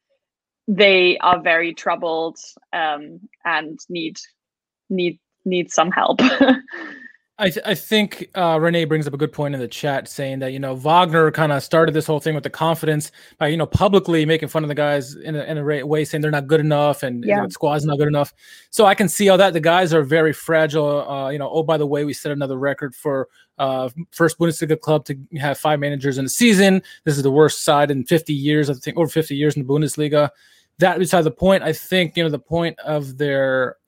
they 0.68 1.18
are 1.18 1.40
very 1.40 1.74
troubled 1.74 2.38
um, 2.72 3.20
and 3.44 3.78
need 3.88 4.18
need 4.90 5.18
need 5.44 5.70
some 5.70 5.90
help. 5.90 6.20
I, 7.42 7.50
th- 7.50 7.66
I 7.66 7.75
think 7.75 8.30
uh, 8.37 8.56
Renee 8.61 8.84
brings 8.84 9.08
up 9.08 9.14
a 9.14 9.16
good 9.16 9.32
point 9.32 9.52
in 9.52 9.61
the 9.61 9.66
chat, 9.66 10.06
saying 10.06 10.38
that 10.38 10.52
you 10.52 10.61
know 10.61 10.76
Wagner 10.76 11.32
kind 11.32 11.50
of 11.50 11.61
started 11.61 11.92
this 11.92 12.06
whole 12.06 12.20
thing 12.20 12.37
with 12.37 12.44
the 12.44 12.50
confidence 12.50 13.11
by 13.38 13.49
you 13.49 13.56
know 13.56 13.66
publicly 13.66 14.25
making 14.25 14.49
fun 14.49 14.62
of 14.62 14.68
the 14.68 14.76
guys 14.76 15.16
in 15.16 15.34
a, 15.34 15.42
in 15.42 15.58
a 15.58 15.84
way, 15.84 16.04
saying 16.04 16.22
they're 16.22 16.30
not 16.30 16.46
good 16.46 16.61
enough 16.61 17.02
and 17.02 17.25
yeah. 17.25 17.44
the 17.44 17.50
squad's 17.50 17.84
not 17.84 17.99
good 17.99 18.06
enough. 18.06 18.32
So 18.70 18.87
I 18.87 18.94
can 18.94 19.08
see 19.08 19.28
all 19.28 19.37
that 19.38 19.54
the 19.54 19.61
guys 19.61 19.92
are 19.92 20.04
very 20.04 20.32
fragile. 20.32 21.11
Uh, 21.11 21.30
you 21.30 21.38
know, 21.40 21.50
oh 21.50 21.64
by 21.64 21.76
the 21.76 21.87
way, 21.87 22.04
we 22.04 22.12
set 22.12 22.30
another 22.30 22.56
record 22.56 22.94
for 22.94 23.28
uh, 23.58 23.88
first 24.12 24.38
Bundesliga 24.38 24.78
club 24.78 25.04
to 25.06 25.18
have 25.40 25.58
five 25.58 25.80
managers 25.80 26.18
in 26.18 26.26
a 26.26 26.28
season. 26.28 26.80
This 27.02 27.16
is 27.16 27.25
the 27.25 27.32
worst 27.32 27.64
side 27.64 27.90
in 27.90 28.04
50 28.04 28.32
years. 28.32 28.70
I 28.70 28.75
think 28.75 28.96
over 28.96 29.08
50 29.08 29.34
years 29.34 29.56
in 29.56 29.66
the 29.66 29.68
Bundesliga. 29.68 30.30
That 30.78 31.00
beside 31.00 31.22
the 31.22 31.32
point, 31.32 31.64
I 31.64 31.72
think 31.72 32.16
you 32.16 32.22
know 32.22 32.30
the 32.30 32.38
point 32.38 32.78
of 32.78 33.18
their 33.18 33.78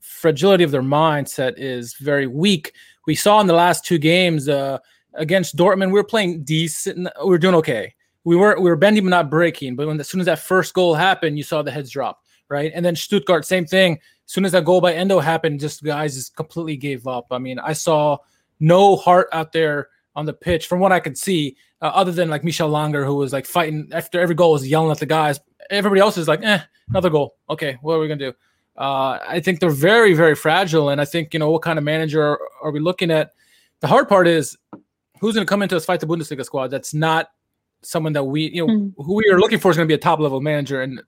fragility 0.00 0.64
of 0.64 0.72
their 0.72 0.82
mindset 0.82 1.54
is 1.58 1.94
very 1.94 2.26
weak 2.26 2.72
we 3.06 3.14
saw 3.14 3.40
in 3.40 3.46
the 3.46 3.54
last 3.54 3.84
two 3.84 3.98
games 3.98 4.48
uh, 4.48 4.78
against 5.14 5.56
Dortmund, 5.56 5.88
we 5.88 5.92
were 5.92 6.04
playing 6.04 6.44
decent. 6.44 7.08
We 7.22 7.30
were 7.30 7.38
doing 7.38 7.54
okay. 7.56 7.94
We 8.24 8.36
were 8.36 8.58
we 8.58 8.70
were 8.70 8.76
bending 8.76 9.04
but 9.04 9.10
not 9.10 9.30
breaking. 9.30 9.76
But 9.76 9.86
when 9.86 10.00
as 10.00 10.08
soon 10.08 10.20
as 10.20 10.26
that 10.26 10.38
first 10.38 10.74
goal 10.74 10.94
happened, 10.94 11.36
you 11.36 11.44
saw 11.44 11.62
the 11.62 11.70
heads 11.70 11.90
drop, 11.90 12.22
right? 12.48 12.72
And 12.74 12.84
then 12.84 12.96
Stuttgart, 12.96 13.44
same 13.44 13.66
thing. 13.66 13.94
As 13.94 14.32
soon 14.32 14.44
as 14.44 14.52
that 14.52 14.64
goal 14.64 14.80
by 14.80 14.94
Endo 14.94 15.20
happened, 15.20 15.60
just 15.60 15.82
guys 15.82 16.14
just 16.14 16.34
completely 16.34 16.76
gave 16.76 17.06
up. 17.06 17.26
I 17.30 17.38
mean, 17.38 17.58
I 17.58 17.74
saw 17.74 18.18
no 18.60 18.96
heart 18.96 19.28
out 19.32 19.52
there 19.52 19.88
on 20.16 20.24
the 20.24 20.32
pitch 20.32 20.66
from 20.66 20.80
what 20.80 20.92
I 20.92 21.00
could 21.00 21.18
see, 21.18 21.56
uh, 21.82 21.86
other 21.86 22.12
than 22.12 22.30
like 22.30 22.44
Michael 22.44 22.70
Langer, 22.70 23.04
who 23.04 23.16
was 23.16 23.32
like 23.32 23.46
fighting 23.46 23.88
after 23.92 24.20
every 24.20 24.34
goal, 24.34 24.52
was 24.52 24.66
yelling 24.66 24.90
at 24.90 24.98
the 24.98 25.06
guys. 25.06 25.40
Everybody 25.70 26.00
else 26.00 26.16
is 26.16 26.28
like, 26.28 26.42
eh, 26.42 26.60
another 26.88 27.10
goal. 27.10 27.36
Okay, 27.50 27.76
what 27.82 27.94
are 27.94 27.98
we 27.98 28.08
gonna 28.08 28.30
do? 28.30 28.34
Uh, 28.76 29.18
I 29.26 29.40
think 29.40 29.60
they're 29.60 29.70
very, 29.70 30.14
very 30.14 30.34
fragile. 30.34 30.90
And 30.90 31.00
I 31.00 31.04
think, 31.04 31.32
you 31.32 31.38
know, 31.38 31.50
what 31.50 31.62
kind 31.62 31.78
of 31.78 31.84
manager 31.84 32.22
are, 32.22 32.40
are 32.62 32.70
we 32.70 32.80
looking 32.80 33.10
at? 33.10 33.32
The 33.80 33.86
hard 33.86 34.08
part 34.08 34.26
is 34.26 34.56
who's 35.20 35.34
going 35.34 35.46
to 35.46 35.50
come 35.50 35.62
into 35.62 35.76
us 35.76 35.84
fight 35.84 36.00
the 36.00 36.06
Bundesliga 36.06 36.44
squad 36.44 36.68
that's 36.68 36.94
not 36.94 37.28
someone 37.82 38.12
that 38.14 38.24
we, 38.24 38.50
you 38.50 38.66
know, 38.66 38.72
mm. 38.72 38.94
who 38.96 39.14
we 39.14 39.24
are 39.30 39.38
looking 39.38 39.58
for 39.58 39.70
is 39.70 39.76
going 39.76 39.86
to 39.86 39.90
be 39.90 39.96
a 39.96 39.98
top 39.98 40.18
level 40.18 40.40
manager. 40.40 40.82
And 40.82 41.00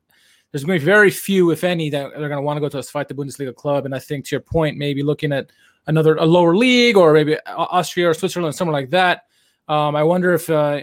there's 0.52 0.64
going 0.64 0.78
to 0.78 0.85
be 0.85 0.90
very 0.90 1.11
few, 1.11 1.50
if 1.50 1.64
any, 1.64 1.90
that 1.90 2.12
are 2.12 2.28
going 2.28 2.30
to 2.30 2.42
want 2.42 2.56
to 2.56 2.61
go 2.61 2.68
to 2.68 2.78
us 2.78 2.90
fight 2.90 3.08
the 3.08 3.14
Bundesliga 3.14 3.54
club. 3.54 3.85
And 3.85 3.94
I 3.94 3.99
think 3.99 4.26
to 4.26 4.35
your 4.37 4.40
point, 4.40 4.76
maybe 4.76 5.02
looking 5.02 5.32
at 5.32 5.50
another, 5.87 6.16
a 6.16 6.25
lower 6.25 6.54
league 6.56 6.96
or 6.96 7.12
maybe 7.12 7.37
Austria 7.46 8.11
or 8.11 8.14
Switzerland, 8.14 8.54
somewhere 8.54 8.80
like 8.80 8.90
that. 8.90 9.25
Um, 9.68 9.96
I 9.96 10.04
wonder 10.04 10.35
if, 10.35 10.49
uh, 10.49 10.80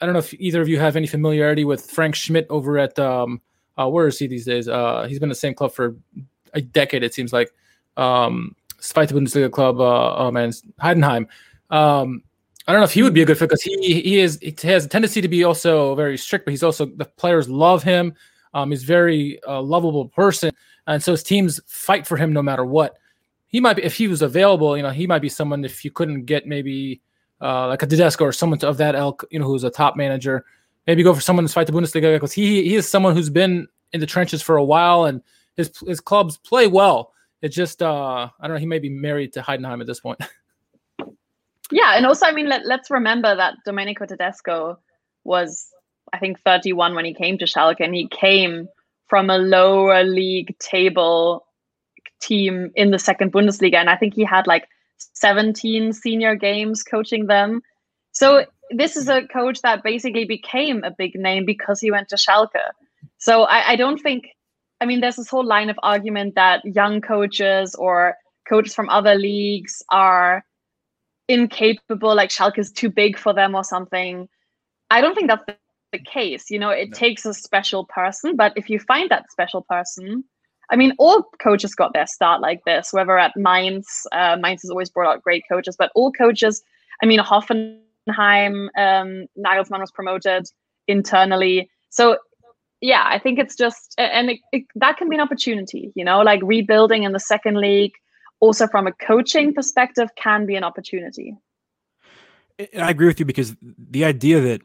I 0.00 0.06
don't 0.06 0.12
know 0.12 0.20
if 0.20 0.34
either 0.34 0.60
of 0.60 0.68
you 0.68 0.78
have 0.78 0.94
any 0.94 1.06
familiarity 1.06 1.64
with 1.64 1.90
Frank 1.90 2.14
Schmidt 2.14 2.46
over 2.50 2.78
at, 2.78 2.98
um, 2.98 3.40
uh, 3.78 3.88
where 3.88 4.06
is 4.06 4.18
he 4.18 4.26
these 4.26 4.44
days? 4.44 4.68
Uh, 4.68 5.06
he's 5.08 5.18
been 5.18 5.26
in 5.26 5.30
the 5.30 5.34
same 5.34 5.54
club 5.54 5.72
for 5.72 5.96
a 6.54 6.60
decade, 6.60 7.02
it 7.02 7.14
seems 7.14 7.32
like. 7.32 7.52
Um, 7.96 8.54
Zweite 8.80 9.12
Bundesliga 9.12 9.50
club. 9.50 9.80
Uh, 9.80 10.16
oh 10.16 10.30
man, 10.30 10.50
Heidenheim. 10.80 11.26
Um, 11.70 12.22
I 12.66 12.72
don't 12.72 12.80
know 12.80 12.84
if 12.84 12.92
he 12.92 13.02
would 13.02 13.14
be 13.14 13.22
a 13.22 13.24
good 13.24 13.38
fit 13.38 13.48
because 13.48 13.62
he 13.62 14.00
he 14.00 14.18
is 14.18 14.38
he 14.40 14.54
has 14.64 14.84
a 14.84 14.88
tendency 14.88 15.20
to 15.20 15.28
be 15.28 15.44
also 15.44 15.94
very 15.94 16.18
strict, 16.18 16.44
but 16.44 16.50
he's 16.50 16.62
also 16.62 16.86
the 16.86 17.04
players 17.04 17.48
love 17.48 17.82
him. 17.82 18.14
Um, 18.54 18.70
he's 18.70 18.84
very 18.84 19.42
uh, 19.44 19.60
lovable 19.60 20.08
person, 20.08 20.52
and 20.86 21.02
so 21.02 21.12
his 21.12 21.22
teams 21.22 21.60
fight 21.66 22.06
for 22.06 22.16
him 22.16 22.32
no 22.32 22.42
matter 22.42 22.64
what. 22.64 22.96
He 23.46 23.60
might 23.60 23.74
be 23.74 23.84
if 23.84 23.96
he 23.96 24.08
was 24.08 24.22
available, 24.22 24.76
you 24.76 24.82
know, 24.82 24.90
he 24.90 25.06
might 25.06 25.22
be 25.22 25.28
someone 25.28 25.64
if 25.64 25.84
you 25.84 25.90
couldn't 25.90 26.24
get 26.24 26.46
maybe 26.46 27.00
uh, 27.40 27.68
like 27.68 27.82
a 27.82 27.86
Tedesco 27.86 28.24
or 28.24 28.32
someone 28.32 28.58
of 28.60 28.78
that 28.78 28.94
elk, 28.94 29.24
you 29.30 29.38
know, 29.38 29.46
who's 29.46 29.64
a 29.64 29.70
top 29.70 29.96
manager 29.96 30.44
maybe 30.86 31.02
go 31.02 31.14
for 31.14 31.20
someone 31.20 31.46
to 31.46 31.52
fight 31.52 31.66
the 31.66 31.72
Bundesliga 31.72 32.14
because 32.14 32.32
he 32.32 32.62
he 32.62 32.74
is 32.74 32.88
someone 32.88 33.14
who's 33.14 33.30
been 33.30 33.68
in 33.92 34.00
the 34.00 34.06
trenches 34.06 34.42
for 34.42 34.56
a 34.56 34.64
while 34.64 35.04
and 35.04 35.22
his 35.56 35.70
his 35.86 36.00
clubs 36.00 36.36
play 36.36 36.66
well. 36.66 37.12
It's 37.42 37.54
just 37.54 37.82
uh, 37.82 38.28
I 38.40 38.46
don't 38.46 38.54
know. 38.54 38.60
He 38.60 38.66
may 38.66 38.78
be 38.78 38.90
married 38.90 39.32
to 39.34 39.42
Heidenheim 39.42 39.80
at 39.80 39.86
this 39.86 40.00
point. 40.00 40.20
yeah, 41.70 41.96
and 41.96 42.06
also 42.06 42.26
I 42.26 42.32
mean 42.32 42.48
let, 42.48 42.66
let's 42.66 42.90
remember 42.90 43.34
that 43.34 43.54
Domenico 43.64 44.06
Tedesco 44.06 44.78
was 45.24 45.68
I 46.12 46.18
think 46.18 46.40
31 46.40 46.94
when 46.94 47.04
he 47.04 47.14
came 47.14 47.38
to 47.38 47.44
Schalke, 47.44 47.80
and 47.80 47.94
he 47.94 48.08
came 48.08 48.68
from 49.08 49.30
a 49.30 49.38
lower 49.38 50.04
league 50.04 50.56
table 50.58 51.46
team 52.20 52.70
in 52.74 52.90
the 52.90 52.98
second 52.98 53.32
Bundesliga, 53.32 53.74
and 53.74 53.90
I 53.90 53.96
think 53.96 54.14
he 54.14 54.24
had 54.24 54.46
like 54.46 54.68
17 54.98 55.92
senior 55.92 56.34
games 56.34 56.82
coaching 56.82 57.26
them. 57.26 57.62
So 58.12 58.46
this 58.70 58.96
is 58.96 59.08
a 59.08 59.26
coach 59.28 59.62
that 59.62 59.82
basically 59.82 60.24
became 60.24 60.84
a 60.84 60.90
big 60.90 61.14
name 61.14 61.44
because 61.44 61.80
he 61.80 61.90
went 61.90 62.08
to 62.08 62.16
Schalke. 62.16 62.70
So 63.18 63.44
I, 63.44 63.72
I 63.72 63.76
don't 63.76 63.98
think, 63.98 64.28
I 64.80 64.86
mean, 64.86 65.00
there's 65.00 65.16
this 65.16 65.28
whole 65.28 65.44
line 65.44 65.70
of 65.70 65.78
argument 65.82 66.34
that 66.34 66.64
young 66.64 67.00
coaches 67.00 67.74
or 67.74 68.16
coaches 68.48 68.74
from 68.74 68.88
other 68.88 69.14
leagues 69.14 69.82
are 69.90 70.44
incapable, 71.28 72.14
like 72.14 72.30
Schalke 72.30 72.58
is 72.58 72.72
too 72.72 72.90
big 72.90 73.18
for 73.18 73.32
them 73.32 73.54
or 73.54 73.64
something. 73.64 74.28
I 74.90 75.00
don't 75.00 75.14
think 75.14 75.28
that's 75.28 75.44
the 75.92 75.98
case. 75.98 76.50
You 76.50 76.58
know, 76.58 76.70
it 76.70 76.90
no. 76.90 76.96
takes 76.96 77.24
a 77.26 77.34
special 77.34 77.86
person, 77.86 78.36
but 78.36 78.52
if 78.56 78.70
you 78.70 78.78
find 78.78 79.10
that 79.10 79.30
special 79.30 79.62
person, 79.68 80.24
I 80.70 80.76
mean, 80.76 80.92
all 80.98 81.24
coaches 81.40 81.74
got 81.74 81.92
their 81.92 82.06
start 82.06 82.40
like 82.40 82.60
this, 82.64 82.92
whether 82.92 83.16
at 83.18 83.32
Mainz, 83.36 83.86
uh, 84.12 84.36
Mainz 84.40 84.62
has 84.62 84.70
always 84.70 84.90
brought 84.90 85.12
out 85.12 85.22
great 85.22 85.44
coaches, 85.48 85.76
but 85.78 85.92
all 85.94 86.10
coaches, 86.12 86.62
I 87.02 87.06
mean, 87.06 87.20
Hoffenheim, 87.20 87.80
um, 88.08 89.26
Nagelsmann 89.38 89.80
was 89.80 89.90
promoted 89.90 90.46
internally. 90.88 91.68
So, 91.90 92.18
yeah, 92.80 93.04
I 93.06 93.18
think 93.18 93.38
it's 93.38 93.56
just, 93.56 93.94
and 93.98 94.30
it, 94.30 94.40
it, 94.52 94.64
that 94.76 94.96
can 94.96 95.08
be 95.08 95.16
an 95.16 95.22
opportunity, 95.22 95.92
you 95.94 96.04
know, 96.04 96.20
like 96.20 96.40
rebuilding 96.42 97.04
in 97.04 97.12
the 97.12 97.20
second 97.20 97.56
league, 97.56 97.92
also 98.40 98.66
from 98.66 98.86
a 98.86 98.92
coaching 98.92 99.54
perspective, 99.54 100.08
can 100.16 100.46
be 100.46 100.56
an 100.56 100.64
opportunity. 100.64 101.34
And 102.58 102.82
I 102.82 102.90
agree 102.90 103.06
with 103.06 103.18
you 103.18 103.26
because 103.26 103.54
the 103.60 104.04
idea 104.04 104.40
that 104.40 104.62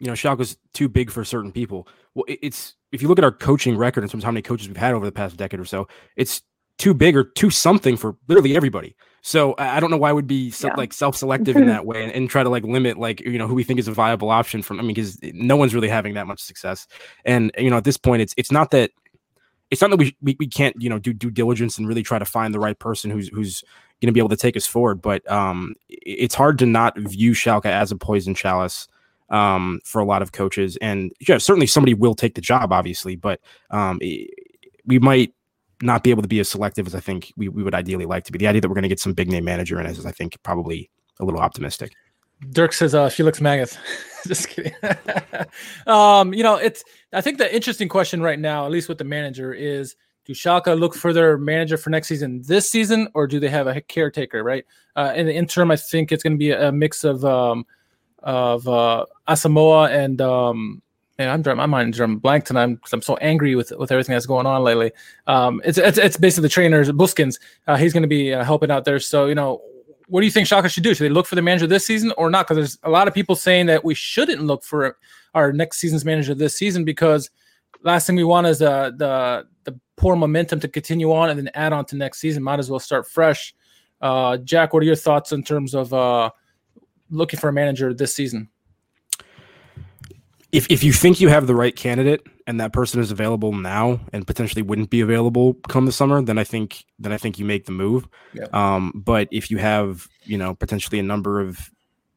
you 0.00 0.06
know, 0.06 0.14
Schalke's 0.14 0.56
too 0.74 0.88
big 0.88 1.10
for 1.10 1.24
certain 1.24 1.52
people. 1.52 1.88
Well, 2.14 2.24
it's 2.28 2.74
if 2.92 3.02
you 3.02 3.08
look 3.08 3.18
at 3.18 3.24
our 3.24 3.32
coaching 3.32 3.76
record 3.76 4.04
in 4.04 4.10
terms 4.10 4.22
of 4.22 4.26
how 4.26 4.30
many 4.30 4.42
coaches 4.42 4.68
we've 4.68 4.76
had 4.76 4.94
over 4.94 5.04
the 5.04 5.12
past 5.12 5.36
decade 5.36 5.60
or 5.60 5.64
so, 5.64 5.88
it's 6.16 6.42
too 6.78 6.94
big 6.94 7.16
or 7.16 7.24
too 7.24 7.50
something 7.50 7.96
for 7.96 8.16
literally 8.28 8.56
everybody. 8.56 8.94
So 9.26 9.56
I 9.58 9.80
don't 9.80 9.90
know 9.90 9.96
why 9.96 10.12
we'd 10.12 10.28
be 10.28 10.52
so, 10.52 10.68
yeah. 10.68 10.74
like 10.76 10.92
self-selective 10.92 11.56
in 11.56 11.66
that 11.66 11.84
way 11.84 12.04
and, 12.04 12.12
and, 12.12 12.30
try 12.30 12.44
to 12.44 12.48
like 12.48 12.62
limit 12.62 12.96
like 12.96 13.20
you 13.22 13.38
know 13.38 13.48
who 13.48 13.56
we 13.56 13.64
think 13.64 13.80
is 13.80 13.88
a 13.88 13.92
viable 13.92 14.30
option 14.30 14.62
from. 14.62 14.78
I 14.78 14.82
mean, 14.82 14.94
because 14.94 15.18
no 15.34 15.56
one's 15.56 15.74
really 15.74 15.88
having 15.88 16.14
that 16.14 16.28
much 16.28 16.40
success, 16.40 16.86
and 17.24 17.50
you 17.58 17.68
know 17.68 17.76
at 17.76 17.82
this 17.82 17.96
point, 17.96 18.22
it's 18.22 18.34
it's 18.36 18.52
not 18.52 18.70
that 18.70 18.92
it's 19.72 19.82
not 19.82 19.90
that 19.90 19.96
we, 19.96 20.16
we, 20.22 20.36
we 20.38 20.46
can't 20.46 20.80
you 20.80 20.88
know 20.88 21.00
do 21.00 21.12
due 21.12 21.32
diligence 21.32 21.76
and 21.76 21.88
really 21.88 22.04
try 22.04 22.20
to 22.20 22.24
find 22.24 22.54
the 22.54 22.60
right 22.60 22.78
person 22.78 23.10
who's 23.10 23.26
who's 23.30 23.64
going 24.00 24.06
to 24.06 24.12
be 24.12 24.20
able 24.20 24.28
to 24.28 24.36
take 24.36 24.56
us 24.56 24.64
forward, 24.64 25.02
but 25.02 25.28
um, 25.28 25.74
it's 25.88 26.36
hard 26.36 26.56
to 26.60 26.66
not 26.66 26.96
view 26.96 27.32
Schalke 27.32 27.66
as 27.66 27.90
a 27.90 27.96
poison 27.96 28.32
chalice 28.32 28.86
um, 29.30 29.80
for 29.84 30.00
a 30.00 30.04
lot 30.04 30.22
of 30.22 30.30
coaches. 30.30 30.78
And 30.80 31.10
yeah, 31.26 31.38
certainly 31.38 31.66
somebody 31.66 31.94
will 31.94 32.14
take 32.14 32.36
the 32.36 32.40
job, 32.40 32.72
obviously, 32.72 33.16
but 33.16 33.40
um, 33.72 33.98
we 34.86 35.00
might 35.00 35.34
not 35.82 36.02
be 36.02 36.10
able 36.10 36.22
to 36.22 36.28
be 36.28 36.40
as 36.40 36.48
selective 36.48 36.86
as 36.86 36.94
I 36.94 37.00
think 37.00 37.32
we, 37.36 37.48
we 37.48 37.62
would 37.62 37.74
ideally 37.74 38.06
like 38.06 38.24
to 38.24 38.32
be. 38.32 38.38
The 38.38 38.46
idea 38.46 38.60
that 38.60 38.68
we're 38.68 38.74
going 38.74 38.82
to 38.82 38.88
get 38.88 39.00
some 39.00 39.12
big 39.12 39.30
name 39.30 39.44
manager 39.44 39.80
in 39.80 39.86
is, 39.86 40.04
I 40.06 40.12
think, 40.12 40.36
probably 40.42 40.90
a 41.20 41.24
little 41.24 41.40
optimistic. 41.40 41.92
Dirk 42.50 42.72
says 42.72 42.94
uh, 42.94 43.08
Felix 43.08 43.40
Magath. 43.40 43.78
Just 44.26 44.48
kidding. 44.48 44.74
um, 45.86 46.34
you 46.34 46.42
know, 46.42 46.56
it's. 46.56 46.84
I 47.12 47.20
think 47.20 47.38
the 47.38 47.54
interesting 47.54 47.88
question 47.88 48.20
right 48.20 48.38
now, 48.38 48.66
at 48.66 48.72
least 48.72 48.88
with 48.88 48.98
the 48.98 49.04
manager, 49.04 49.54
is 49.54 49.96
do 50.24 50.32
Schalke 50.32 50.78
look 50.78 50.94
for 50.94 51.12
their 51.12 51.38
manager 51.38 51.76
for 51.76 51.90
next 51.90 52.08
season 52.08 52.42
this 52.42 52.70
season, 52.70 53.08
or 53.14 53.26
do 53.26 53.40
they 53.40 53.48
have 53.48 53.66
a 53.66 53.80
caretaker? 53.80 54.42
Right. 54.42 54.66
Uh, 54.96 55.12
in 55.14 55.26
the 55.26 55.34
interim, 55.34 55.70
I 55.70 55.76
think 55.76 56.12
it's 56.12 56.22
going 56.22 56.34
to 56.34 56.38
be 56.38 56.50
a, 56.50 56.72
mix 56.72 57.04
of 57.04 57.24
um, 57.24 57.64
of 58.22 58.66
uh, 58.68 59.06
Asamoah 59.28 59.90
and 59.90 60.20
um, 60.20 60.82
man, 61.18 61.30
I'm 61.30 61.42
drawing 61.42 61.56
my 61.56 61.66
mind 61.66 61.94
drawing 61.94 62.18
blank 62.18 62.44
tonight 62.44 62.66
because 62.66 62.92
I'm 62.92 63.02
so 63.02 63.16
angry 63.16 63.54
with 63.54 63.72
with 63.78 63.90
everything 63.92 64.12
that's 64.12 64.26
going 64.26 64.46
on 64.46 64.62
lately. 64.62 64.92
Um, 65.26 65.60
it's, 65.64 65.78
it's 65.78 65.98
it's 65.98 66.16
basically 66.16 66.42
the 66.42 66.48
trainers 66.50 66.90
Büskens. 66.90 67.38
Uh, 67.66 67.76
he's 67.76 67.92
going 67.92 68.02
to 68.02 68.08
be 68.08 68.32
uh, 68.32 68.44
helping 68.44 68.70
out 68.70 68.84
there. 68.84 68.98
So 69.00 69.26
you 69.26 69.34
know, 69.34 69.62
what 70.08 70.20
do 70.20 70.26
you 70.26 70.32
think 70.32 70.46
Schalke 70.46 70.68
should 70.68 70.82
do? 70.82 70.94
Should 70.94 71.04
they 71.04 71.14
look 71.14 71.26
for 71.26 71.34
the 71.34 71.42
manager 71.42 71.66
this 71.66 71.86
season 71.86 72.12
or 72.16 72.30
not? 72.30 72.46
Because 72.46 72.56
there's 72.56 72.78
a 72.82 72.90
lot 72.90 73.08
of 73.08 73.14
people 73.14 73.34
saying 73.34 73.66
that 73.66 73.84
we 73.84 73.94
shouldn't 73.94 74.42
look 74.42 74.64
for 74.64 74.96
our 75.34 75.52
next 75.52 75.78
season's 75.78 76.04
manager 76.04 76.34
this 76.34 76.56
season 76.56 76.84
because 76.84 77.30
last 77.82 78.06
thing 78.06 78.16
we 78.16 78.24
want 78.24 78.46
is 78.46 78.58
the 78.58 78.94
the 78.96 79.46
the 79.64 79.78
poor 79.96 80.16
momentum 80.16 80.60
to 80.60 80.68
continue 80.68 81.12
on 81.12 81.30
and 81.30 81.38
then 81.38 81.50
add 81.54 81.72
on 81.72 81.84
to 81.86 81.96
next 81.96 82.18
season. 82.18 82.42
Might 82.42 82.58
as 82.58 82.70
well 82.70 82.80
start 82.80 83.08
fresh. 83.08 83.54
Uh, 84.00 84.36
Jack, 84.38 84.74
what 84.74 84.82
are 84.82 84.86
your 84.86 84.96
thoughts 84.96 85.32
in 85.32 85.42
terms 85.42 85.74
of 85.74 85.92
uh, 85.94 86.30
looking 87.10 87.40
for 87.40 87.48
a 87.48 87.52
manager 87.52 87.94
this 87.94 88.14
season? 88.14 88.48
If, 90.56 90.70
if 90.70 90.82
you 90.82 90.92
think 90.92 91.20
you 91.20 91.28
have 91.28 91.46
the 91.46 91.54
right 91.54 91.74
candidate 91.74 92.26
and 92.46 92.60
that 92.60 92.72
person 92.72 93.00
is 93.00 93.10
available 93.10 93.52
now 93.52 94.00
and 94.12 94.26
potentially 94.26 94.62
wouldn't 94.62 94.90
be 94.90 95.00
available 95.00 95.54
come 95.68 95.84
the 95.84 95.92
summer, 95.92 96.22
then 96.22 96.38
I 96.38 96.44
think 96.44 96.84
then 96.98 97.12
I 97.12 97.18
think 97.18 97.38
you 97.38 97.44
make 97.44 97.66
the 97.66 97.72
move. 97.72 98.08
Yeah. 98.32 98.46
Um, 98.52 98.92
but 98.94 99.28
if 99.30 99.50
you 99.50 99.58
have 99.58 100.08
you 100.24 100.38
know 100.38 100.54
potentially 100.54 100.98
a 100.98 101.02
number 101.02 101.40
of 101.40 101.70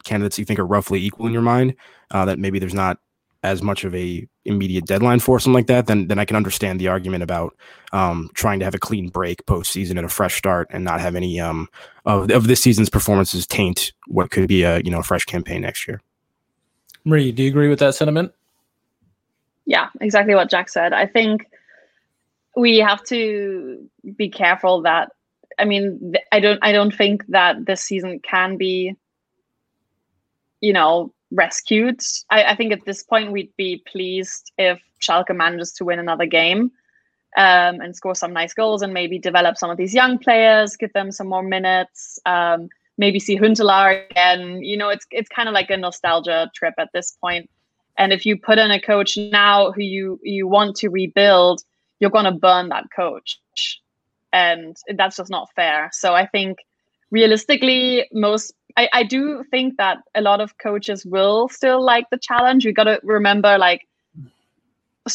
candidates 0.04 0.40
you 0.40 0.46
think 0.46 0.60
are 0.60 0.66
roughly 0.66 1.04
equal 1.04 1.28
in 1.28 1.34
your 1.34 1.42
mind, 1.42 1.76
uh, 2.12 2.26
that 2.26 2.40
maybe 2.40 2.60
there's 2.60 2.74
not 2.74 3.00
as 3.44 3.62
much 3.62 3.84
of 3.84 3.96
a 3.96 4.28
immediate 4.46 4.86
deadline 4.86 5.20
for 5.20 5.40
something 5.40 5.54
like 5.54 5.68
that, 5.68 5.88
then 5.88 6.08
then 6.08 6.20
I 6.20 6.26
can 6.26 6.36
understand 6.36 6.80
the 6.80 6.88
argument 6.88 7.24
about 7.24 7.56
um, 7.94 8.30
trying 8.34 8.60
to 8.60 8.66
have 8.66 8.76
a 8.76 8.80
clean 8.80 9.10
break 9.10 9.46
postseason 9.46 9.92
and 9.92 10.06
a 10.06 10.10
fresh 10.10 10.38
start 10.38 10.68
and 10.72 10.84
not 10.84 11.00
have 11.00 11.16
any 11.16 11.40
um, 11.40 11.68
of, 12.06 12.30
of 12.32 12.48
this 12.48 12.62
season's 12.62 12.90
performances 12.90 13.48
taint 13.48 13.94
what 14.08 14.32
could 14.32 14.48
be 14.48 14.64
a 14.64 14.80
you 14.80 14.92
know 14.92 15.00
a 15.00 15.04
fresh 15.04 15.26
campaign 15.26 15.62
next 15.62 15.88
year. 15.88 16.02
Marie, 17.10 17.32
do 17.32 17.44
you 17.44 17.50
agree 17.50 17.70
with 17.70 17.80
that 17.80 17.96
sentiment? 17.96 18.34
Yeah, 19.66 19.90
exactly 20.00 20.36
what 20.36 20.50
Jack 20.50 20.70
said. 20.70 20.94
I 20.94 21.06
think 21.06 21.48
we 22.56 22.78
have 22.78 23.04
to 23.06 23.90
be 24.16 24.30
careful 24.30 24.82
that 24.84 25.12
I 25.58 25.66
mean 25.66 26.14
I 26.32 26.40
don't 26.40 26.60
I 26.62 26.72
don't 26.72 26.96
think 26.96 27.26
that 27.28 27.66
this 27.66 27.82
season 27.82 28.20
can 28.20 28.58
be 28.58 28.96
you 30.62 30.74
know 30.74 31.14
rescued. 31.32 32.02
I, 32.30 32.44
I, 32.44 32.56
think 32.56 32.74
at 32.74 32.86
this 32.86 33.04
point 33.04 33.32
we'd 33.32 33.56
be 33.56 33.84
pleased 33.86 34.52
if 34.58 34.82
Schalke 35.00 35.36
manages 35.36 35.72
to 35.74 35.86
win 35.86 36.00
another 36.00 36.26
game 36.26 36.72
um, 37.38 37.82
and 37.82 37.96
score 37.96 38.16
some 38.16 38.34
nice 38.34 38.54
goals 38.54 38.82
and 38.82 38.94
maybe 38.94 39.20
develop 39.20 39.56
some 39.56 39.70
of 39.70 39.78
these 39.78 39.94
young 39.94 40.18
players, 40.18 40.76
give 40.76 40.92
them 40.94 41.12
some 41.12 41.28
more 41.28 41.44
minutes, 41.44 42.20
um, 42.26 42.70
maybe 43.00 43.20
see 43.20 43.40
Huntelaar 43.40 44.06
again. 44.12 44.62
You 44.62 44.78
know, 44.78 44.90
it's 44.90 45.08
it's 45.10 45.30
kind 45.30 45.50
of 45.50 45.54
like 45.54 45.72
a 45.72 45.78
nostalgia 45.78 46.52
trip 46.54 46.76
at 46.78 46.90
this 46.94 47.18
point. 47.20 47.50
And 47.98 48.14
if 48.14 48.26
you 48.26 48.38
put 48.38 48.60
in 48.60 48.70
a 48.70 48.80
coach 48.80 49.18
now 49.18 49.72
who 49.72 49.82
you 49.82 50.20
you 50.22 50.48
want 50.48 50.76
to 50.78 50.90
rebuild, 50.90 51.64
you're 52.00 52.12
going 52.12 52.26
to 52.26 52.32
burn 52.32 52.70
that 52.70 52.86
coach, 52.96 53.40
and 54.32 54.78
that's 54.96 55.18
just 55.18 55.32
not 55.32 55.50
fair. 55.56 55.90
So 55.92 56.14
I 56.14 56.28
think 56.28 56.60
realistically, 57.10 58.08
most 58.12 58.54
I, 58.78 58.88
I 58.94 59.04
do 59.04 59.44
think 59.50 59.78
that 59.78 59.98
a 60.14 60.22
lot 60.22 60.42
of 60.42 60.58
coaches 60.58 61.06
will 61.06 61.50
still 61.50 61.84
like 61.84 62.06
the 62.12 62.20
challenge. 62.20 62.66
We 62.66 62.72
got 62.72 62.84
to 62.86 63.00
remember, 63.04 63.58
like, 63.58 63.88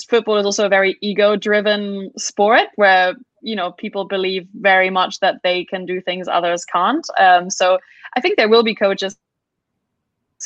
football 0.09 0.39
is 0.39 0.45
also 0.45 0.67
a 0.67 0.69
very 0.69 0.99
ego-driven 1.01 2.11
sport 2.19 2.69
where 2.77 3.15
you 3.45 3.55
know 3.55 3.73
people 3.73 4.05
believe 4.05 4.47
very 4.61 4.91
much 4.91 5.21
that 5.21 5.37
they 5.43 5.65
can 5.65 5.87
do 5.87 6.01
things 6.01 6.27
others 6.27 6.65
can't. 6.65 7.07
Um, 7.19 7.51
so 7.51 7.79
I 8.17 8.21
think 8.21 8.37
there 8.37 8.49
will 8.49 8.65
be 8.65 8.75
coaches 8.75 9.17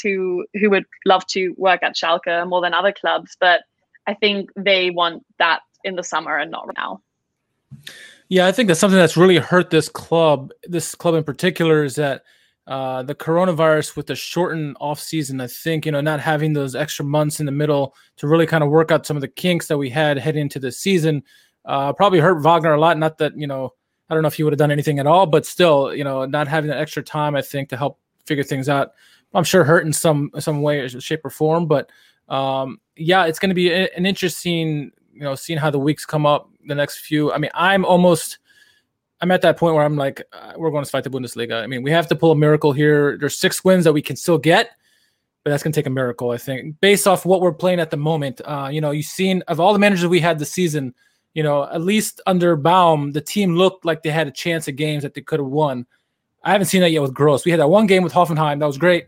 who 0.03 0.47
who 0.55 0.71
would 0.71 0.85
love 1.07 1.27
to 1.29 1.55
work 1.57 1.83
at 1.83 1.97
Schalke 1.97 2.49
more 2.49 2.61
than 2.61 2.75
other 2.75 2.93
clubs, 2.93 3.37
but 3.41 3.63
I 4.07 4.15
think 4.15 4.51
they 4.57 4.91
want 4.91 5.25
that 5.39 5.61
in 5.85 5.97
the 5.97 6.03
summer 6.03 6.37
and 6.37 6.51
not 6.51 6.67
right 6.67 6.77
now. 6.77 7.01
Yeah, 8.29 8.47
I 8.47 8.53
think 8.53 8.69
that's 8.69 8.81
something 8.81 8.99
that's 8.99 9.17
really 9.17 9.39
hurt 9.39 9.71
this 9.71 9.89
club, 9.89 10.51
this 10.65 10.95
club 10.95 11.15
in 11.15 11.25
particular, 11.25 11.85
is 11.85 11.95
that 11.97 12.25
uh, 12.67 13.03
the 13.03 13.15
coronavirus 13.15 13.97
with 13.97 14.07
the 14.07 14.15
shortened 14.15 14.77
off 14.81 15.01
season, 15.01 15.41
I 15.41 15.47
think, 15.47 15.87
you 15.87 15.93
know, 15.93 16.03
not 16.03 16.21
having 16.21 16.53
those 16.53 16.75
extra 16.75 17.05
months 17.05 17.41
in 17.41 17.47
the 17.47 17.53
middle 17.53 17.95
to 18.19 18.29
really 18.29 18.47
kind 18.47 18.63
of 18.63 18.69
work 18.69 18.91
out 18.91 19.07
some 19.07 19.17
of 19.17 19.23
the 19.23 19.29
kinks 19.29 19.69
that 19.69 19.79
we 19.79 19.89
had 19.89 20.19
heading 20.19 20.43
into 20.43 20.59
the 20.59 20.71
season, 20.71 21.23
uh, 21.65 21.93
probably 21.93 22.21
hurt 22.21 22.43
Wagner 22.43 22.75
a 22.75 22.81
lot. 22.81 22.99
Not 22.99 23.19
that, 23.19 23.37
you 23.37 23.47
know, 23.47 23.75
I 24.09 24.15
don't 24.15 24.23
know 24.23 24.29
if 24.29 24.35
he 24.35 24.43
would 24.43 24.53
have 24.53 24.59
done 24.59 24.71
anything 24.71 24.99
at 24.99 25.07
all, 25.07 25.27
but 25.27 25.45
still, 25.47 25.95
you 25.95 26.05
know, 26.05 26.25
not 26.25 26.49
having 26.49 26.69
that 26.69 26.79
extra 26.79 27.03
time, 27.03 27.37
I 27.37 27.43
think, 27.43 27.69
to 27.71 27.77
help 27.77 27.99
figure 28.27 28.45
things 28.45 28.69
out, 28.69 28.93
I'm 29.35 29.45
sure 29.45 29.65
hurt 29.65 29.85
in 29.87 29.93
some 29.93 30.31
some 30.39 30.63
way, 30.63 30.87
shape, 30.89 31.25
or 31.25 31.31
form. 31.31 31.67
But 31.67 31.91
um, 32.29 32.81
yeah, 32.97 33.27
it's 33.27 33.39
going 33.39 33.51
to 33.51 33.55
be 33.55 33.73
an 33.73 34.07
interesting, 34.07 34.93
you 35.13 35.21
know, 35.21 35.35
seeing 35.35 35.59
how 35.59 35.71
the 35.71 35.79
weeks 35.79 36.07
come 36.07 36.27
up 36.27 36.49
the 36.67 36.75
next 36.75 36.99
few. 36.99 37.33
I 37.33 37.39
mean, 37.39 37.51
I'm 37.55 37.85
almost 37.85 38.39
I'm 39.21 39.31
at 39.31 39.43
that 39.43 39.57
point 39.57 39.75
where 39.75 39.85
I'm 39.85 39.97
like, 39.97 40.23
uh, 40.33 40.53
we're 40.57 40.71
going 40.71 40.85
to 40.85 40.91
Zweite 40.91 41.07
Bundesliga. 41.07 41.63
I 41.63 41.67
mean, 41.67 41.83
we 41.83 41.91
have 41.91 42.07
to 42.09 42.15
pull 42.15 42.31
a 42.31 42.37
miracle 42.37 42.73
here. 42.73 43.19
There's 43.19 43.37
six 43.37 43.65
wins 43.65 43.85
that 43.85 43.93
we 43.93 44.03
can 44.03 44.17
still 44.17 44.39
get, 44.39 44.71
but 45.43 45.51
that's 45.51 45.63
going 45.63 45.73
to 45.73 45.79
take 45.79 45.87
a 45.87 45.91
miracle, 45.91 46.31
I 46.31 46.39
think, 46.39 46.81
based 46.81 47.07
off 47.07 47.27
what 47.27 47.41
we're 47.41 47.53
playing 47.53 47.81
at 47.81 47.91
the 47.91 47.97
moment. 47.97 48.41
Uh, 48.45 48.69
you 48.71 48.81
know, 48.81 48.93
you've 48.93 49.07
seen 49.07 49.43
of 49.49 49.59
all 49.59 49.73
the 49.73 49.79
managers 49.79 50.07
we 50.07 50.21
had 50.21 50.39
this 50.39 50.53
season, 50.53 50.95
you 51.35 51.43
know, 51.43 51.65
at 51.65 51.83
least 51.83 52.21
under 52.27 52.57
Baum, 52.57 53.13
the 53.13 53.21
team 53.21 53.55
looked 53.55 53.85
like 53.85 54.03
they 54.03 54.11
had 54.11 54.27
a 54.27 54.33
chance 54.33 54.69
at 54.69 54.77
games 54.77 55.03
that 55.03 55.15
they 55.15 55.21
could 55.21 55.41
have 55.41 55.49
won. 55.49 55.87
I 56.43 56.53
haven't 56.53 56.67
seen 56.67 56.81
that 56.81 56.91
yet 56.91 57.03
with 57.03 57.15
Gross. 57.15 57.45
We 57.45 57.51
had 57.51 57.61
that 57.61 57.69
one 57.69 57.87
game 57.87 58.03
with 58.03 58.13
Hoffenheim 58.13 58.61
that 58.61 58.67
was 58.67 58.79
great, 58.79 59.07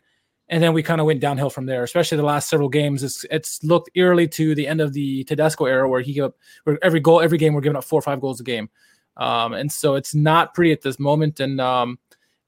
and 0.48 0.62
then 0.62 0.72
we 0.72 0.83
kind 0.83 1.00
of 1.00 1.06
went 1.06 1.20
downhill 1.20 1.50
from 1.50 1.66
there. 1.66 1.83
Especially 1.83 2.16
the 2.16 2.22
last 2.22 2.48
several 2.48 2.68
games, 2.68 3.02
it's 3.02 3.24
it's 3.30 3.62
looked 3.64 3.90
eerily 3.94 4.28
to 4.28 4.54
the 4.54 4.66
end 4.66 4.80
of 4.80 4.92
the 4.92 5.24
Tedesco 5.24 5.64
era, 5.64 5.88
where 5.88 6.00
he 6.00 6.12
gave 6.12 6.24
up 6.24 6.37
where 6.64 6.78
every 6.83 7.00
goal, 7.00 7.20
every 7.20 7.38
game, 7.38 7.54
we're 7.54 7.61
giving 7.61 7.76
up 7.76 7.85
four 7.85 7.98
or 7.98 8.02
five 8.02 8.20
goals 8.20 8.40
a 8.40 8.44
game, 8.44 8.68
um, 9.16 9.52
and 9.52 9.70
so 9.70 9.94
it's 9.94 10.14
not 10.14 10.54
pretty 10.54 10.72
at 10.72 10.83
this 10.83 10.98
moment. 10.98 11.40
And 11.40 11.61
um, 11.61 11.98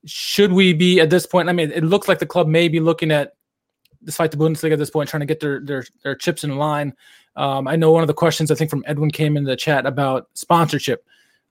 should 0.04 0.52
we 0.52 0.72
be 0.72 1.00
at 1.00 1.10
this 1.10 1.26
point? 1.26 1.48
I 1.48 1.52
mean, 1.52 1.70
it 1.70 1.84
looks 1.84 2.08
like 2.08 2.18
the 2.18 2.26
club 2.26 2.48
may 2.48 2.68
be 2.68 2.80
looking 2.80 3.10
at 3.10 3.34
despite 4.04 4.30
the 4.30 4.36
Bundesliga 4.36 4.72
at 4.72 4.78
this 4.78 4.90
point, 4.90 5.08
trying 5.08 5.20
to 5.20 5.26
get 5.26 5.40
their 5.40 5.60
their 5.60 5.84
their 6.02 6.14
chips 6.14 6.44
in 6.44 6.56
line. 6.56 6.94
Um, 7.36 7.66
I 7.66 7.76
know 7.76 7.92
one 7.92 8.02
of 8.02 8.08
the 8.08 8.14
questions 8.14 8.50
I 8.50 8.54
think 8.54 8.70
from 8.70 8.84
Edwin 8.86 9.10
came 9.10 9.36
in 9.36 9.44
the 9.44 9.56
chat 9.56 9.86
about 9.86 10.28
sponsorship. 10.34 11.04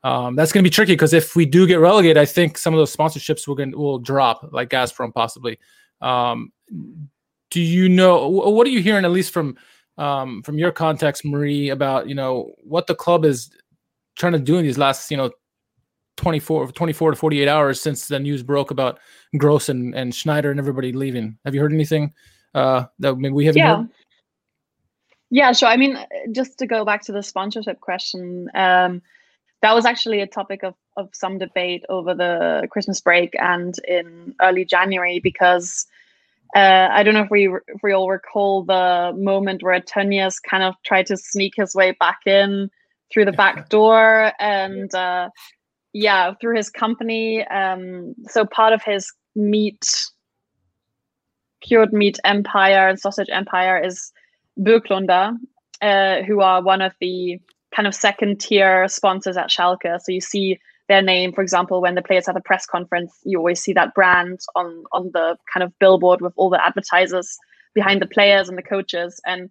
Um, 0.03 0.35
that's 0.35 0.51
going 0.51 0.63
to 0.63 0.67
be 0.67 0.73
tricky 0.73 0.93
because 0.93 1.13
if 1.13 1.35
we 1.35 1.45
do 1.45 1.67
get 1.67 1.75
relegated, 1.75 2.17
I 2.17 2.25
think 2.25 2.57
some 2.57 2.73
of 2.73 2.77
those 2.77 2.95
sponsorships 2.95 3.47
will 3.47 3.57
will 3.77 3.99
drop, 3.99 4.49
like 4.51 4.69
Gazprom 4.69 5.13
possibly. 5.13 5.59
Um, 6.01 6.51
do 7.51 7.61
you 7.61 7.89
know 7.89 8.27
what 8.27 8.65
are 8.65 8.71
you 8.71 8.81
hearing 8.81 9.05
at 9.05 9.11
least 9.11 9.31
from 9.31 9.57
um, 9.97 10.41
from 10.41 10.57
your 10.57 10.71
context, 10.71 11.23
Marie, 11.23 11.69
about 11.69 12.07
you 12.07 12.15
know 12.15 12.51
what 12.63 12.87
the 12.87 12.95
club 12.95 13.25
is 13.25 13.51
trying 14.17 14.33
to 14.33 14.39
do 14.39 14.57
in 14.57 14.63
these 14.63 14.77
last 14.77 15.11
you 15.11 15.17
know 15.17 15.31
24, 16.17 16.71
24 16.71 17.11
to 17.11 17.17
48 17.17 17.47
hours 17.47 17.81
since 17.81 18.07
the 18.07 18.19
news 18.19 18.43
broke 18.43 18.71
about 18.71 18.99
Gross 19.37 19.69
and, 19.69 19.93
and 19.95 20.13
Schneider 20.13 20.51
and 20.51 20.59
everybody 20.59 20.91
leaving. 20.91 21.37
Have 21.45 21.53
you 21.53 21.61
heard 21.61 21.73
anything 21.73 22.13
uh, 22.53 22.85
that 22.99 23.15
maybe 23.15 23.33
we 23.33 23.45
haven't 23.45 23.59
yeah. 23.59 23.77
heard? 23.77 23.89
Yeah, 25.31 25.53
sure. 25.53 25.69
I 25.69 25.77
mean, 25.77 25.97
just 26.33 26.59
to 26.59 26.67
go 26.67 26.83
back 26.83 27.03
to 27.05 27.13
the 27.13 27.23
sponsorship 27.23 27.79
question, 27.79 28.49
um, 28.53 29.01
that 29.61 29.73
was 29.73 29.85
actually 29.85 30.19
a 30.19 30.27
topic 30.27 30.61
of, 30.63 30.75
of 30.97 31.09
some 31.13 31.37
debate 31.37 31.85
over 31.87 32.13
the 32.13 32.67
Christmas 32.69 32.99
break 32.99 33.33
and 33.39 33.73
in 33.87 34.35
early 34.41 34.65
January 34.65 35.21
because 35.21 35.87
uh, 36.53 36.89
I 36.91 37.03
don't 37.03 37.13
know 37.13 37.23
if 37.23 37.29
we 37.29 37.47
if 37.47 37.81
we 37.81 37.93
all 37.93 38.09
recall 38.09 38.63
the 38.63 39.13
moment 39.15 39.63
where 39.63 39.79
Tönnies 39.79 40.35
kind 40.43 40.63
of 40.63 40.75
tried 40.83 41.05
to 41.05 41.15
sneak 41.15 41.53
his 41.55 41.73
way 41.73 41.95
back 41.97 42.19
in 42.25 42.69
through 43.13 43.23
the 43.25 43.31
back 43.31 43.69
door 43.69 44.33
and 44.37 44.93
uh, 44.93 45.29
yeah 45.93 46.33
through 46.41 46.57
his 46.57 46.69
company. 46.69 47.47
Um, 47.47 48.15
so 48.27 48.45
part 48.45 48.73
of 48.73 48.83
his 48.83 49.13
meat 49.33 49.87
cured 51.61 51.93
meat 51.93 52.19
empire 52.25 52.89
and 52.89 52.99
sausage 52.99 53.29
empire 53.31 53.81
is 53.81 54.11
Böklunder, 54.59 55.37
uh, 55.81 56.21
who 56.23 56.41
are 56.41 56.61
one 56.61 56.81
of 56.81 56.93
the 56.99 57.39
kind 57.75 57.87
of 57.87 57.95
second 57.95 58.39
tier 58.39 58.87
sponsors 58.87 59.37
at 59.37 59.49
Schalke. 59.49 59.99
So 60.01 60.11
you 60.11 60.21
see 60.21 60.59
their 60.87 61.01
name, 61.01 61.31
for 61.31 61.41
example, 61.41 61.81
when 61.81 61.95
the 61.95 62.01
players 62.01 62.25
have 62.27 62.35
a 62.35 62.41
press 62.41 62.65
conference, 62.65 63.13
you 63.23 63.37
always 63.37 63.61
see 63.61 63.73
that 63.73 63.93
brand 63.93 64.39
on 64.55 64.83
on 64.91 65.11
the 65.13 65.37
kind 65.51 65.63
of 65.63 65.77
billboard 65.79 66.21
with 66.21 66.33
all 66.35 66.49
the 66.49 66.63
advertisers 66.63 67.37
behind 67.73 68.01
the 68.01 68.07
players 68.07 68.49
and 68.49 68.57
the 68.57 68.63
coaches. 68.63 69.21
And 69.25 69.49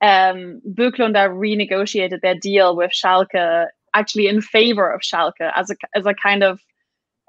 um, 0.00 0.60
Böklunder 0.68 1.30
renegotiated 1.30 2.20
their 2.20 2.36
deal 2.36 2.76
with 2.76 2.92
Schalke 2.92 3.66
actually 3.94 4.28
in 4.28 4.40
favor 4.40 4.90
of 4.90 5.00
Schalke 5.00 5.50
as 5.54 5.70
a 5.70 5.76
as 5.94 6.06
a 6.06 6.14
kind 6.14 6.44
of 6.44 6.60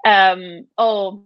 um, 0.06 0.66
oh 0.76 1.24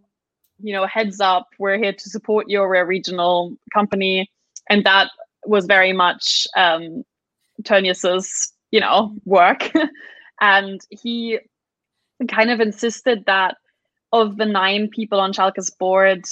you 0.62 0.72
know 0.72 0.86
heads 0.86 1.20
up 1.20 1.48
we're 1.58 1.78
here 1.78 1.92
to 1.92 2.10
support 2.10 2.48
your 2.48 2.86
regional 2.86 3.56
company 3.74 4.30
and 4.70 4.84
that 4.84 5.10
was 5.46 5.66
very 5.66 5.92
much 5.92 6.46
um, 6.56 7.04
you 8.70 8.80
know, 8.80 9.14
work. 9.24 9.70
and 10.40 10.80
he 10.90 11.38
kind 12.28 12.50
of 12.50 12.60
insisted 12.60 13.24
that 13.26 13.56
of 14.12 14.36
the 14.36 14.46
nine 14.46 14.88
people 14.88 15.20
on 15.20 15.32
Schalke's 15.32 15.70
board, 15.70 16.24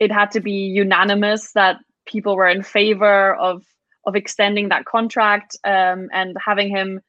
it 0.00 0.10
had 0.10 0.30
to 0.32 0.40
be 0.40 0.52
unanimous 0.52 1.52
that 1.52 1.76
people 2.06 2.36
were 2.36 2.48
in 2.48 2.62
favor 2.62 3.34
of 3.34 3.62
of 4.06 4.16
extending 4.16 4.70
that 4.70 4.86
contract 4.86 5.56
um, 5.64 6.08
and 6.12 6.36
having 6.44 6.70
him. 6.70 7.00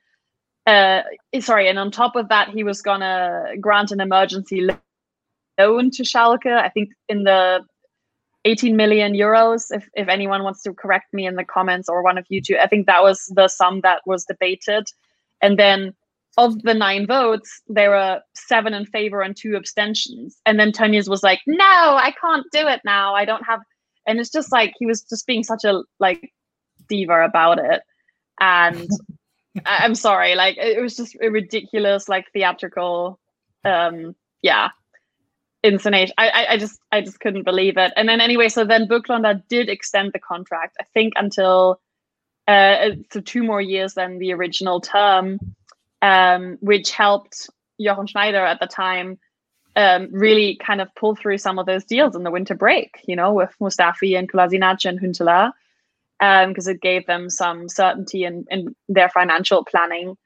Uh, 0.65 1.01
sorry, 1.39 1.69
and 1.69 1.79
on 1.79 1.89
top 1.89 2.15
of 2.15 2.29
that, 2.29 2.49
he 2.49 2.63
was 2.63 2.81
gonna 2.81 3.45
grant 3.59 3.91
an 3.91 4.01
emergency 4.01 4.67
loan 5.57 5.89
to 5.91 6.03
Schalke. 6.03 6.51
I 6.51 6.69
think 6.69 6.89
in 7.07 7.23
the 7.23 7.62
18 8.45 8.75
million 8.75 9.13
euros 9.13 9.65
if, 9.71 9.89
if 9.95 10.08
anyone 10.08 10.43
wants 10.43 10.62
to 10.63 10.73
correct 10.73 11.13
me 11.13 11.28
in 11.28 11.36
the 11.36 11.43
comments 11.43 11.89
or 11.89 12.04
one 12.04 12.17
of 12.17 12.25
you 12.30 12.41
two. 12.41 12.58
I 12.58 12.67
think 12.67 12.86
that 12.86 13.04
was 13.04 13.25
the 13.36 13.47
sum 13.47 13.82
that 13.82 14.02
was 14.06 14.25
debated. 14.25 14.86
And 15.41 15.60
then 15.60 15.93
of 16.38 16.62
the 16.62 16.73
nine 16.73 17.06
votes 17.06 17.62
there 17.67 17.89
were 17.89 18.21
seven 18.34 18.73
in 18.73 18.86
favor 18.86 19.21
and 19.21 19.36
two 19.36 19.56
abstentions. 19.56 20.39
And 20.45 20.60
then 20.60 20.71
Tönnies 20.71 21.10
was 21.10 21.23
like 21.23 21.41
no 21.47 21.65
i 21.65 22.13
can't 22.19 22.45
do 22.52 22.67
it 22.67 22.82
now. 22.86 23.13
I 23.13 23.25
don't 23.25 23.45
have 23.45 23.60
and 24.08 24.19
it's 24.19 24.32
just 24.32 24.52
like 24.52 24.73
he 24.80 24.86
was 24.86 25.02
just 25.04 25.28
being 25.28 25.43
such 25.43 25.63
a 25.65 25.84
like 25.99 26.32
diva 26.88 27.25
about 27.25 27.60
it. 27.60 27.82
And 28.39 28.89
i'm 29.65 29.95
sorry 29.95 30.36
like 30.36 30.58
it 30.58 30.82
was 30.82 30.95
just 30.95 31.17
a 31.21 31.30
ridiculous 31.30 32.08
like 32.08 32.25
theatrical 32.32 33.19
um 33.65 34.15
yeah 34.41 34.69
insane. 35.63 36.10
I, 36.17 36.45
I, 36.50 36.58
just 36.58 36.80
I 36.91 37.02
just 37.02 37.19
couldn't 37.19 37.43
believe 37.43 37.78
it. 37.78 37.91
And 37.95 38.08
then 38.08 38.22
anyway, 38.22 38.50
so 38.50 38.63
then 38.63 38.88
Böklunder 38.88 39.41
did 39.50 39.69
extend 39.69 40.13
the 40.13 40.19
contract, 40.19 40.78
I 40.80 40.84
think 40.93 41.13
until 41.15 41.80
uh 42.48 42.91
so 43.12 43.19
two 43.22 43.43
more 43.43 43.62
years 43.62 43.93
than 43.93 44.17
the 44.17 44.34
original 44.34 44.82
term, 44.82 45.39
um, 46.02 46.58
which 46.62 46.91
helped 46.91 47.50
Jochen 47.80 48.08
Schneider 48.08 48.43
at 48.43 48.60
the 48.60 48.67
time 48.67 49.19
um, 49.76 50.10
really 50.12 50.58
kind 50.58 50.82
of 50.82 50.93
pull 50.95 51.15
through 51.15 51.38
some 51.38 51.60
of 51.60 51.65
those 51.65 51.86
deals 51.86 52.15
in 52.15 52.24
the 52.24 52.32
winter 52.32 52.56
break, 52.56 53.02
you 53.08 53.15
know, 53.15 53.34
with 53.34 53.54
Mustafi 53.62 54.17
and 54.17 54.30
Kolasinac 54.30 54.84
and 54.84 55.00
Huntelaar, 55.00 55.52
because 56.19 56.67
um, 56.67 56.74
it 56.74 56.82
gave 56.82 57.06
them 57.06 57.30
some 57.30 57.69
certainty 57.69 58.26
in, 58.26 58.45
in 58.50 58.76
their 58.89 59.10
financial 59.10 59.63
planning. 59.63 60.17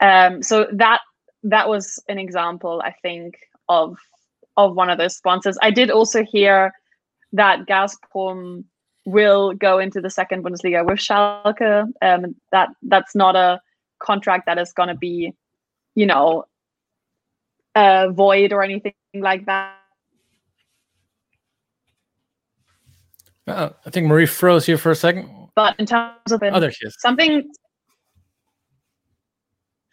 Um, 0.00 0.42
so 0.42 0.66
that 0.72 1.00
that 1.44 1.68
was 1.68 2.02
an 2.08 2.18
example, 2.18 2.82
I 2.84 2.92
think, 3.02 3.38
of 3.68 3.96
of 4.58 4.74
one 4.74 4.90
of 4.90 4.98
those 4.98 5.16
sponsors. 5.16 5.56
I 5.62 5.70
did 5.70 5.90
also 5.90 6.24
hear 6.24 6.72
that 7.32 7.66
Gazprom 7.66 8.64
will 9.06 9.54
go 9.54 9.78
into 9.78 10.00
the 10.00 10.10
second 10.10 10.44
Bundesliga 10.44 10.84
with 10.84 10.98
Schalke. 10.98 11.86
Um, 12.02 12.34
that 12.52 12.68
that's 12.82 13.14
not 13.14 13.36
a 13.36 13.60
contract 14.00 14.44
that 14.46 14.58
is 14.58 14.72
going 14.72 14.88
to 14.88 14.96
be, 14.96 15.32
you 15.94 16.06
know, 16.06 16.44
uh, 17.74 18.08
void 18.10 18.52
or 18.52 18.62
anything 18.62 18.92
like 19.14 19.46
that. 19.46 19.76
Uh, 23.46 23.70
I 23.86 23.90
think 23.90 24.08
Marie 24.08 24.26
froze 24.26 24.66
here 24.66 24.76
for 24.76 24.90
a 24.90 24.96
second. 24.96 25.30
But 25.54 25.78
in 25.78 25.86
terms 25.86 26.30
of 26.30 26.42
oh, 26.42 26.70
something, 26.98 27.50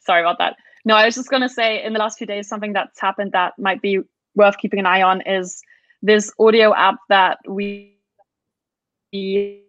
sorry 0.02 0.22
about 0.22 0.40
that. 0.40 0.58
No, 0.84 0.96
I 0.96 1.06
was 1.06 1.16
just 1.16 1.30
going 1.30 1.42
to 1.42 1.50
say 1.50 1.84
in 1.84 1.94
the 1.94 2.00
last 2.00 2.18
few 2.18 2.28
days, 2.28 2.48
something 2.48 2.74
that's 2.74 3.00
happened 3.00 3.32
that 3.32 3.54
might 3.58 3.82
be 3.82 4.00
worth 4.36 4.58
keeping 4.58 4.80
an 4.80 4.86
eye 4.86 5.02
on 5.02 5.22
is 5.22 5.62
this 6.02 6.32
audio 6.40 6.74
app 6.76 6.96
that 7.10 7.40
we 7.48 7.96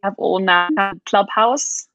have 0.02 0.14
all 0.18 0.38
now 0.38 0.68
Clubhouse. 1.06 1.88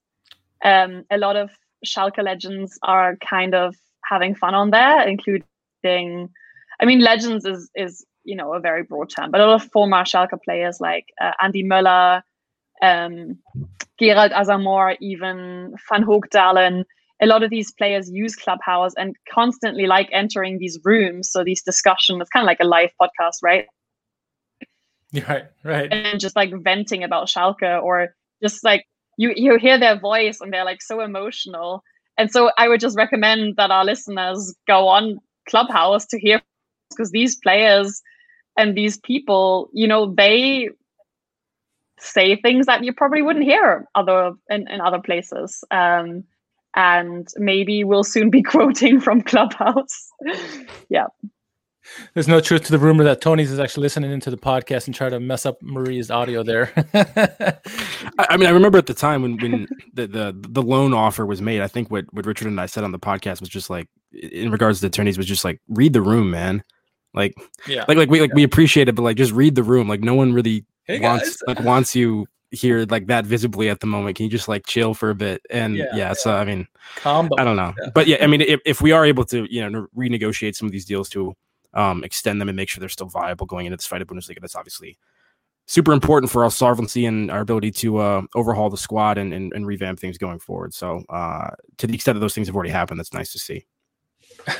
Um, 0.64 1.06
a 1.12 1.18
lot 1.18 1.36
of 1.36 1.50
Schalke 1.86 2.24
legends 2.24 2.78
are 2.84 3.18
kind 3.18 3.56
of 3.56 3.76
having 4.06 4.36
fun 4.36 4.54
on 4.54 4.72
there, 4.72 5.08
including, 5.08 6.30
I 6.80 6.86
mean, 6.86 7.02
legends 7.02 7.46
is 7.46 7.70
is 7.76 8.06
you 8.24 8.36
know 8.36 8.54
a 8.54 8.60
very 8.60 8.84
broad 8.84 9.10
term, 9.10 9.32
but 9.32 9.42
a 9.42 9.46
lot 9.46 9.62
of 9.62 9.72
former 9.72 10.04
Schalke 10.04 10.42
players 10.44 10.80
like 10.80 11.06
uh, 11.20 11.32
Andy 11.42 11.64
Möller, 11.64 12.22
um, 12.82 13.40
Gerald 14.00 14.32
Asamoah, 14.32 14.98
even 15.02 15.76
Van 15.90 16.04
Hoogdalem 16.04 16.86
a 17.22 17.28
lot 17.28 17.44
of 17.44 17.50
these 17.50 17.72
players 17.72 18.10
use 18.12 18.36
Clubhouse 18.36 18.94
and 18.98 19.16
constantly 19.32 19.86
like 19.86 20.10
entering 20.12 20.58
these 20.58 20.80
rooms. 20.84 21.32
So 21.32 21.44
these 21.44 21.62
discussions, 21.62 22.20
it's 22.22 22.30
kind 22.30 22.44
of 22.44 22.48
like 22.48 22.60
a 22.60 22.66
live 22.66 22.92
podcast, 23.02 23.38
right? 23.44 23.68
Right, 25.28 25.44
right. 25.66 25.92
And 25.92 26.22
just 26.22 26.38
like 26.38 26.54
venting 26.64 27.04
about 27.04 27.28
Schalke 27.28 27.84
or 27.84 28.16
just 28.42 28.64
like 28.64 28.86
you 29.18 29.34
you 29.36 29.58
hear 29.58 29.78
their 29.78 30.00
voice 30.00 30.40
and 30.40 30.54
they're 30.54 30.64
like 30.64 30.82
so 30.82 31.02
emotional. 31.02 31.84
And 32.18 32.32
so 32.32 32.52
I 32.58 32.70
would 32.70 32.80
just 32.80 32.96
recommend 32.96 33.58
that 33.58 33.72
our 33.72 33.84
listeners 33.84 34.56
go 34.68 34.88
on 34.88 35.20
Clubhouse 35.50 36.06
to 36.08 36.18
hear 36.18 36.42
because 36.90 37.12
these 37.12 37.36
players 37.36 38.02
and 38.58 38.78
these 38.78 39.00
people, 39.00 39.70
you 39.74 39.86
know, 39.88 40.14
they 40.14 40.70
say 42.00 42.36
things 42.36 42.66
that 42.68 42.84
you 42.84 42.94
probably 42.94 43.22
wouldn't 43.22 43.46
hear 43.46 43.86
other 43.96 44.32
in, 44.50 44.68
in 44.70 44.82
other 44.82 45.00
places. 45.00 45.64
Um, 45.72 46.24
and 46.76 47.28
maybe 47.38 47.84
we'll 47.84 48.04
soon 48.04 48.30
be 48.30 48.44
quoting 48.44 49.00
from 49.00 49.22
Clubhouse. 49.22 50.12
yeah. 50.90 51.08
There's 52.14 52.28
no 52.28 52.40
truth 52.40 52.64
to 52.66 52.72
the 52.72 52.78
rumor 52.78 53.04
that 53.04 53.22
Tönnies 53.22 53.46
is 53.46 53.60
actually 53.60 53.82
listening 53.82 54.12
into 54.12 54.30
the 54.30 54.38
podcast 54.38 54.86
and 54.86 54.96
try 54.96 55.10
to 55.10 55.20
mess 55.20 55.46
up 55.46 55.62
Marie's 55.62 56.10
audio 56.10 56.44
there. 56.44 56.72
I, 58.20 58.38
mean, 58.38 58.48
I 58.48 58.52
remember 58.52 58.78
at 58.78 58.86
the 58.86 58.94
time 58.94 59.24
when 59.24 59.38
when 59.38 59.68
the, 59.94 60.08
the 60.08 60.36
the 60.50 60.62
loan 60.62 60.94
offer 60.94 61.26
was 61.26 61.42
made. 61.42 61.62
I 61.62 61.68
think 61.68 61.92
what 61.92 62.06
what 62.14 62.26
Richard 62.26 62.48
and 62.48 62.62
I 62.62 62.68
said 62.68 62.84
on 62.84 62.92
the 62.92 63.00
podcast 63.00 63.42
was 63.42 63.50
just 63.50 63.70
like, 63.70 63.90
in 64.14 64.52
regards 64.52 64.80
to 64.80 64.84
the 64.84 64.88
attorneys, 64.88 65.18
was 65.18 65.28
just 65.28 65.44
like, 65.44 65.60
read 65.68 65.94
the 65.94 66.02
room, 66.02 66.32
man. 66.32 66.64
Like, 67.14 67.34
yeah, 67.68 67.84
like 67.88 67.98
like 67.98 68.10
we 68.10 68.22
like 68.22 68.30
yeah. 68.30 68.36
we 68.36 68.44
appreciate 68.44 68.88
it, 68.88 68.96
but 68.96 69.02
like 69.02 69.18
just 69.18 69.34
read 69.34 69.56
the 69.56 69.64
room. 69.64 69.90
Like 69.90 70.02
no 70.02 70.16
one 70.16 70.34
really 70.34 70.66
hey 70.86 71.00
wants 71.00 71.42
like 71.46 71.60
wants 71.60 71.96
you 71.96 72.28
here 72.52 72.86
like 72.90 73.08
that 73.08 73.26
visibly 73.26 73.70
at 73.70 73.80
the 73.80 73.88
moment. 73.88 74.18
Can 74.18 74.26
you 74.26 74.30
just 74.30 74.48
like 74.48 74.66
chill 74.66 74.94
for 74.94 75.10
a 75.10 75.16
bit? 75.16 75.42
And 75.50 75.76
yeah, 75.76 75.96
yeah 75.96 76.14
so 76.14 76.34
I 76.34 76.46
mean, 76.46 76.68
Calm 76.98 77.30
I 77.38 77.44
don't 77.44 77.56
know, 77.56 77.74
but 77.94 78.08
yeah, 78.08 78.18
I 78.22 78.28
mean, 78.28 78.42
if, 78.42 78.60
if 78.66 78.82
we 78.82 78.92
are 78.92 79.06
able 79.06 79.26
to 79.26 79.48
you 79.54 79.68
know 79.68 79.88
renegotiate 79.98 80.56
some 80.56 80.68
of 80.68 80.72
these 80.72 80.86
deals 80.86 81.10
to 81.10 81.34
um, 81.74 82.04
extend 82.04 82.42
them 82.42 82.50
and 82.50 82.56
make 82.56 82.70
sure 82.70 82.80
they're 82.80 82.90
still 82.90 83.08
viable 83.08 83.46
going 83.46 83.66
into 83.66 83.78
this 83.78 83.88
Zweite 83.88 84.04
Bundesliga, 84.04 84.42
that's 84.42 84.56
obviously 84.56 84.98
super 85.68 85.94
important 85.94 86.30
for 86.30 86.44
our 86.44 86.52
solvency 86.52 87.06
and 87.06 87.32
our 87.32 87.40
ability 87.40 87.72
to 87.72 87.98
uh, 87.98 88.22
overhaul 88.36 88.70
the 88.70 88.78
squad 88.78 89.18
and, 89.18 89.34
and, 89.34 89.54
and, 89.54 89.66
revamp 89.66 90.00
things 90.00 90.18
going 90.18 90.40
forward. 90.40 90.74
So, 90.74 91.04
uh, 91.08 91.52
to 91.78 91.88
the 91.88 91.94
extent 91.94 92.16
that 92.16 92.20
those 92.20 92.36
things 92.36 92.48
have 92.48 92.56
already 92.56 92.72
happened, 92.72 93.00
that's 93.00 93.14
nice 93.14 93.32
to 93.32 93.40
see. 93.40 93.66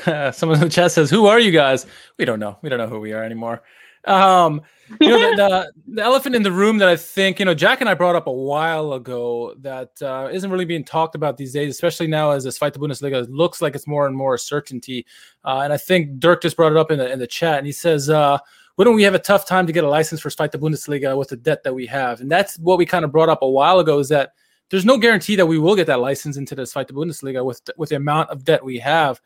Someone 0.32 0.58
in 0.58 0.64
the 0.64 0.70
chat 0.70 0.92
says, 0.92 1.10
"Who 1.10 1.26
are 1.26 1.38
you 1.38 1.50
guys?" 1.50 1.86
We 2.18 2.24
don't 2.24 2.40
know. 2.40 2.58
We 2.62 2.68
don't 2.68 2.78
know 2.78 2.86
who 2.86 3.00
we 3.00 3.12
are 3.12 3.24
anymore. 3.24 3.62
Um, 4.04 4.62
you 5.00 5.08
know, 5.08 5.18
the, 5.18 5.36
the, 5.86 5.94
the, 5.94 6.02
elephant 6.02 6.34
in 6.34 6.42
the 6.42 6.52
room 6.52 6.78
that 6.78 6.88
I 6.88 6.96
think 6.96 7.38
you 7.38 7.44
know 7.44 7.54
Jack 7.54 7.80
and 7.80 7.88
I 7.88 7.94
brought 7.94 8.16
up 8.16 8.26
a 8.26 8.32
while 8.32 8.92
ago 8.94 9.54
that 9.60 9.90
uh, 10.02 10.28
not 10.32 10.50
really 10.50 10.64
being 10.64 10.84
talked 10.84 11.14
about 11.14 11.36
these 11.36 11.52
days, 11.52 11.70
especially 11.70 12.08
now 12.08 12.32
as 12.32 12.44
this 12.44 12.58
Zweite 12.58 12.76
Bundesliga 12.76 13.26
looks 13.30 13.62
like 13.62 13.74
it's 13.74 13.86
more 13.86 14.06
and 14.06 14.16
more 14.16 14.34
a 14.34 14.38
certainty. 14.38 15.06
Uh, 15.44 15.60
and 15.60 15.72
I 15.72 15.76
think 15.76 16.18
Dirk 16.18 16.42
just 16.42 16.56
brought 16.56 16.72
it 16.72 16.78
up 16.78 16.90
in 16.90 16.98
the 16.98 17.10
in 17.10 17.18
the 17.18 17.26
chat, 17.26 17.58
and 17.58 17.66
he 17.66 17.72
says, 17.72 18.10
uh, 18.10 18.38
"Wouldn't 18.76 18.96
we 18.96 19.04
have 19.04 19.14
a 19.14 19.20
tough 19.20 19.46
time 19.46 19.66
to 19.66 19.72
get 19.72 19.84
a 19.84 19.88
license 19.88 20.20
for 20.20 20.30
Zweite 20.30 20.60
Bundesliga 20.60 21.16
with 21.16 21.28
the 21.28 21.36
debt 21.36 21.62
that 21.62 21.74
we 21.74 21.86
have?" 21.86 22.20
And 22.20 22.30
that's 22.30 22.58
what 22.58 22.78
we 22.78 22.86
kind 22.86 23.04
of 23.04 23.12
brought 23.12 23.28
up 23.28 23.42
a 23.42 23.48
while 23.48 23.78
ago. 23.78 23.98
Is 23.98 24.08
that 24.08 24.32
there's 24.70 24.84
no 24.84 24.98
guarantee 24.98 25.36
that 25.36 25.46
we 25.46 25.58
will 25.58 25.76
get 25.76 25.86
that 25.86 26.00
license 26.00 26.36
into 26.36 26.54
this 26.54 26.74
Zweite 26.74 26.90
Bundesliga 26.90 27.44
with 27.44 27.62
with 27.76 27.90
the 27.90 27.96
amount 27.96 28.30
of 28.30 28.44
debt 28.44 28.64
we 28.64 28.78
have. 28.78 29.20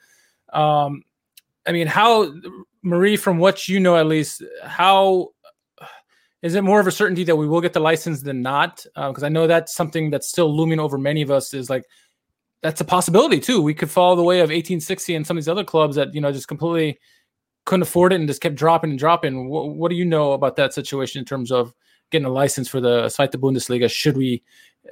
Um, 0.52 1.02
I 1.66 1.72
mean, 1.72 1.88
how 1.88 2.32
Marie, 2.86 3.16
from 3.16 3.38
what 3.38 3.68
you 3.68 3.80
know 3.80 3.96
at 3.96 4.06
least, 4.06 4.44
how 4.62 5.30
is 6.40 6.54
it 6.54 6.62
more 6.62 6.78
of 6.78 6.86
a 6.86 6.92
certainty 6.92 7.24
that 7.24 7.34
we 7.34 7.48
will 7.48 7.60
get 7.60 7.72
the 7.72 7.80
license 7.80 8.22
than 8.22 8.42
not? 8.42 8.86
Because 8.94 9.24
uh, 9.24 9.26
I 9.26 9.28
know 9.28 9.48
that's 9.48 9.74
something 9.74 10.08
that's 10.08 10.28
still 10.28 10.56
looming 10.56 10.78
over 10.78 10.96
many 10.96 11.20
of 11.20 11.30
us. 11.30 11.52
Is 11.52 11.68
like 11.68 11.84
that's 12.62 12.80
a 12.80 12.84
possibility 12.84 13.40
too. 13.40 13.60
We 13.60 13.74
could 13.74 13.90
follow 13.90 14.14
the 14.14 14.22
way 14.22 14.38
of 14.38 14.50
1860 14.50 15.16
and 15.16 15.26
some 15.26 15.36
of 15.36 15.42
these 15.42 15.48
other 15.48 15.64
clubs 15.64 15.96
that 15.96 16.14
you 16.14 16.20
know 16.20 16.30
just 16.30 16.46
completely 16.46 17.00
couldn't 17.64 17.82
afford 17.82 18.12
it 18.12 18.20
and 18.20 18.28
just 18.28 18.40
kept 18.40 18.54
dropping 18.54 18.90
and 18.90 18.98
dropping. 18.98 19.48
What, 19.48 19.70
what 19.70 19.88
do 19.88 19.96
you 19.96 20.04
know 20.04 20.32
about 20.32 20.54
that 20.54 20.72
situation 20.72 21.18
in 21.18 21.24
terms 21.24 21.50
of 21.50 21.74
getting 22.10 22.26
a 22.26 22.30
license 22.30 22.68
for 22.68 22.80
the 22.80 23.06
Zweite 23.06 23.32
Bundesliga? 23.32 23.90
Should 23.90 24.16
we 24.16 24.44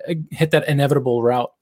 uh, 0.09 0.15
hit 0.33 0.51
that 0.51 0.67
inevitable 0.67 1.23
route? 1.23 1.53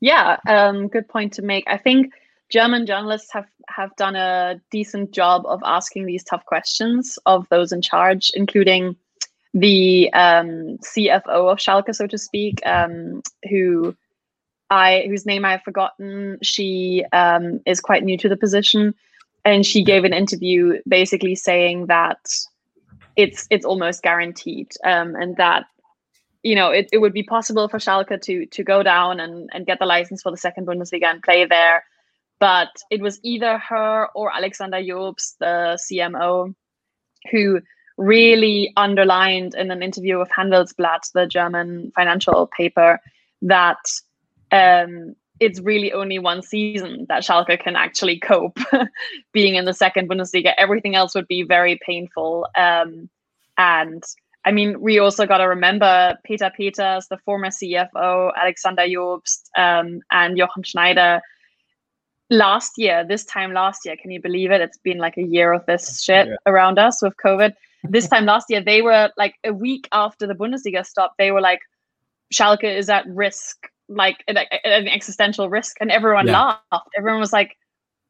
Yeah, 0.00 0.38
um, 0.48 0.88
good 0.88 1.08
point 1.08 1.32
to 1.34 1.42
make. 1.42 1.64
I 1.68 1.76
think 1.76 2.12
German 2.50 2.86
journalists 2.86 3.32
have 3.32 3.46
have 3.68 3.94
done 3.96 4.16
a 4.16 4.60
decent 4.70 5.12
job 5.12 5.44
of 5.46 5.60
asking 5.64 6.06
these 6.06 6.24
tough 6.24 6.44
questions 6.46 7.18
of 7.26 7.46
those 7.50 7.72
in 7.72 7.82
charge, 7.82 8.30
including 8.34 8.96
the 9.52 10.12
um, 10.14 10.78
CFO 10.78 11.52
of 11.52 11.58
Schalke, 11.58 11.94
so 11.94 12.06
to 12.06 12.16
speak, 12.16 12.60
um, 12.64 13.22
who 13.50 13.94
I 14.70 15.04
whose 15.08 15.26
name 15.26 15.44
I've 15.44 15.62
forgotten. 15.62 16.38
She 16.42 17.04
um, 17.12 17.60
is 17.66 17.80
quite 17.80 18.04
new 18.04 18.16
to 18.18 18.28
the 18.28 18.36
position, 18.36 18.94
and 19.44 19.66
she 19.66 19.84
gave 19.84 20.04
an 20.04 20.14
interview 20.14 20.80
basically 20.88 21.34
saying 21.34 21.86
that 21.86 22.18
it's 23.16 23.46
it's 23.50 23.66
almost 23.66 24.02
guaranteed, 24.02 24.72
um, 24.84 25.14
and 25.16 25.36
that 25.36 25.66
you 26.42 26.54
know, 26.54 26.70
it, 26.70 26.88
it 26.92 26.98
would 26.98 27.12
be 27.12 27.22
possible 27.22 27.68
for 27.68 27.78
Schalke 27.78 28.20
to 28.22 28.46
to 28.46 28.64
go 28.64 28.82
down 28.82 29.20
and, 29.20 29.50
and 29.52 29.66
get 29.66 29.78
the 29.78 29.86
license 29.86 30.22
for 30.22 30.30
the 30.30 30.36
second 30.36 30.66
Bundesliga 30.66 31.04
and 31.04 31.22
play 31.22 31.44
there. 31.44 31.84
But 32.40 32.68
it 32.90 33.00
was 33.00 33.18
either 33.22 33.58
her 33.58 34.08
or 34.14 34.34
Alexander 34.34 34.78
Jobst, 34.78 35.38
the 35.38 35.78
CMO, 35.90 36.54
who 37.30 37.60
really 37.96 38.72
underlined 38.76 39.54
in 39.54 39.70
an 39.70 39.82
interview 39.82 40.18
with 40.18 40.30
Handelsblatt, 40.30 41.10
the 41.12 41.26
German 41.26 41.92
financial 41.96 42.46
paper, 42.56 43.00
that 43.42 43.78
um, 44.52 45.16
it's 45.40 45.60
really 45.60 45.92
only 45.92 46.18
one 46.18 46.42
season 46.42 47.06
that 47.08 47.22
Schalke 47.22 47.60
can 47.60 47.76
actually 47.76 48.18
cope 48.18 48.58
being 49.32 49.56
in 49.56 49.64
the 49.64 49.74
second 49.74 50.08
Bundesliga. 50.08 50.52
Everything 50.56 50.94
else 50.94 51.14
would 51.14 51.28
be 51.28 51.42
very 51.42 51.78
painful. 51.84 52.46
Um, 52.56 53.08
and 53.56 54.02
I 54.44 54.52
mean, 54.52 54.80
we 54.80 54.98
also 54.98 55.26
got 55.26 55.38
to 55.38 55.48
remember 55.48 56.16
Peter 56.24 56.50
Peters, 56.56 57.08
the 57.08 57.18
former 57.18 57.48
CFO, 57.48 58.32
Alexander 58.34 58.82
Jobst, 58.82 59.48
um, 59.56 60.00
and 60.10 60.38
Jochen 60.38 60.62
Schneider. 60.62 61.20
Last 62.30 62.72
year, 62.76 63.04
this 63.06 63.24
time 63.24 63.52
last 63.52 63.84
year, 63.84 63.96
can 63.96 64.10
you 64.10 64.20
believe 64.20 64.50
it? 64.50 64.60
It's 64.60 64.78
been 64.78 64.98
like 64.98 65.16
a 65.16 65.22
year 65.22 65.52
of 65.52 65.64
this 65.66 66.02
shit 66.02 66.28
yeah. 66.28 66.36
around 66.46 66.78
us 66.78 67.02
with 67.02 67.14
COVID. 67.24 67.54
This 67.84 68.08
time 68.08 68.26
last 68.26 68.50
year, 68.50 68.60
they 68.60 68.82
were 68.82 69.08
like 69.16 69.36
a 69.44 69.52
week 69.52 69.88
after 69.92 70.26
the 70.26 70.34
Bundesliga 70.34 70.84
stopped, 70.84 71.16
they 71.16 71.30
were 71.30 71.40
like, 71.40 71.60
Schalke 72.34 72.64
is 72.64 72.90
at 72.90 73.06
risk, 73.06 73.68
like 73.88 74.24
an, 74.26 74.36
an 74.64 74.88
existential 74.88 75.48
risk. 75.48 75.76
And 75.80 75.92
everyone 75.92 76.26
yeah. 76.26 76.56
laughed. 76.72 76.88
Everyone 76.96 77.20
was 77.20 77.32
like, 77.32 77.56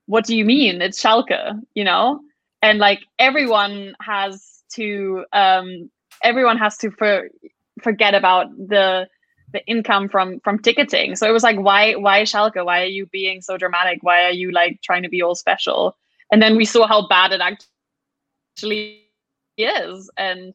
what 0.07 0.25
do 0.25 0.35
you 0.35 0.47
mean? 0.47 0.81
It's 0.81 1.01
Schalke, 1.01 1.61
you 1.75 1.85
know? 1.85 2.21
And 2.63 2.79
like 2.79 3.01
everyone 3.19 3.95
has 4.01 4.63
to 4.73 5.25
um, 5.35 5.91
everyone 6.23 6.57
has 6.59 6.77
to 6.79 6.91
for, 6.91 7.29
forget 7.83 8.15
about 8.15 8.49
the 8.57 9.07
the 9.53 9.65
income 9.67 10.09
from 10.09 10.41
from 10.41 10.59
ticketing. 10.59 11.17
So 11.17 11.29
it 11.29 11.33
was 11.33 11.43
like, 11.43 11.59
why 11.59 11.95
why 11.95 12.23
Schalke? 12.23 12.65
Why 12.65 12.83
are 12.83 12.87
you 12.87 13.07
being 13.07 13.41
so 13.41 13.57
dramatic? 13.57 14.01
Why 14.03 14.25
are 14.25 14.33
you 14.33 14.51
like 14.51 14.81
trying 14.83 15.03
to 15.03 15.09
be 15.09 15.23
all 15.23 15.35
special? 15.35 15.97
And 16.31 16.43
then 16.43 16.57
we 16.57 16.65
saw 16.65 16.87
how 16.87 17.09
bad 17.09 17.33
it 17.33 17.41
actually 18.57 19.05
is. 19.57 20.11
And 20.17 20.55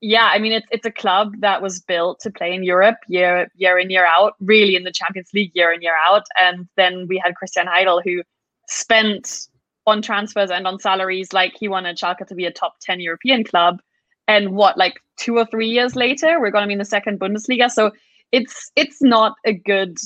yeah, 0.00 0.30
I 0.32 0.38
mean 0.38 0.52
it's 0.52 0.66
it's 0.70 0.86
a 0.86 0.90
club 0.90 1.34
that 1.40 1.62
was 1.62 1.80
built 1.80 2.20
to 2.20 2.30
play 2.30 2.52
in 2.52 2.64
Europe 2.64 2.98
year 3.08 3.48
year 3.54 3.78
in 3.78 3.90
year 3.90 4.06
out, 4.06 4.34
really 4.40 4.76
in 4.76 4.84
the 4.84 4.92
Champions 4.92 5.30
League 5.32 5.52
year 5.54 5.72
in 5.72 5.82
year 5.82 5.96
out. 6.08 6.24
And 6.40 6.68
then 6.76 7.06
we 7.08 7.20
had 7.22 7.36
Christian 7.36 7.66
Heidel 7.66 8.00
who 8.02 8.22
spent 8.68 9.48
on 9.86 10.02
transfers 10.02 10.50
and 10.50 10.66
on 10.66 10.80
salaries 10.80 11.32
like 11.32 11.54
he 11.58 11.68
wanted 11.68 11.96
Schalke 11.96 12.26
to 12.26 12.34
be 12.34 12.46
a 12.46 12.50
top 12.50 12.76
10 12.80 13.00
European 13.00 13.44
club 13.44 13.80
and 14.26 14.54
what 14.54 14.78
like 14.78 15.00
two 15.18 15.36
or 15.36 15.44
three 15.46 15.68
years 15.68 15.94
later 15.94 16.40
we're 16.40 16.50
going 16.50 16.62
to 16.62 16.68
be 16.68 16.72
in 16.72 16.78
the 16.78 16.84
second 16.84 17.20
bundesliga 17.20 17.70
so 17.70 17.90
it's 18.32 18.70
it's 18.76 19.02
not 19.02 19.34
a 19.44 19.52
good 19.52 19.96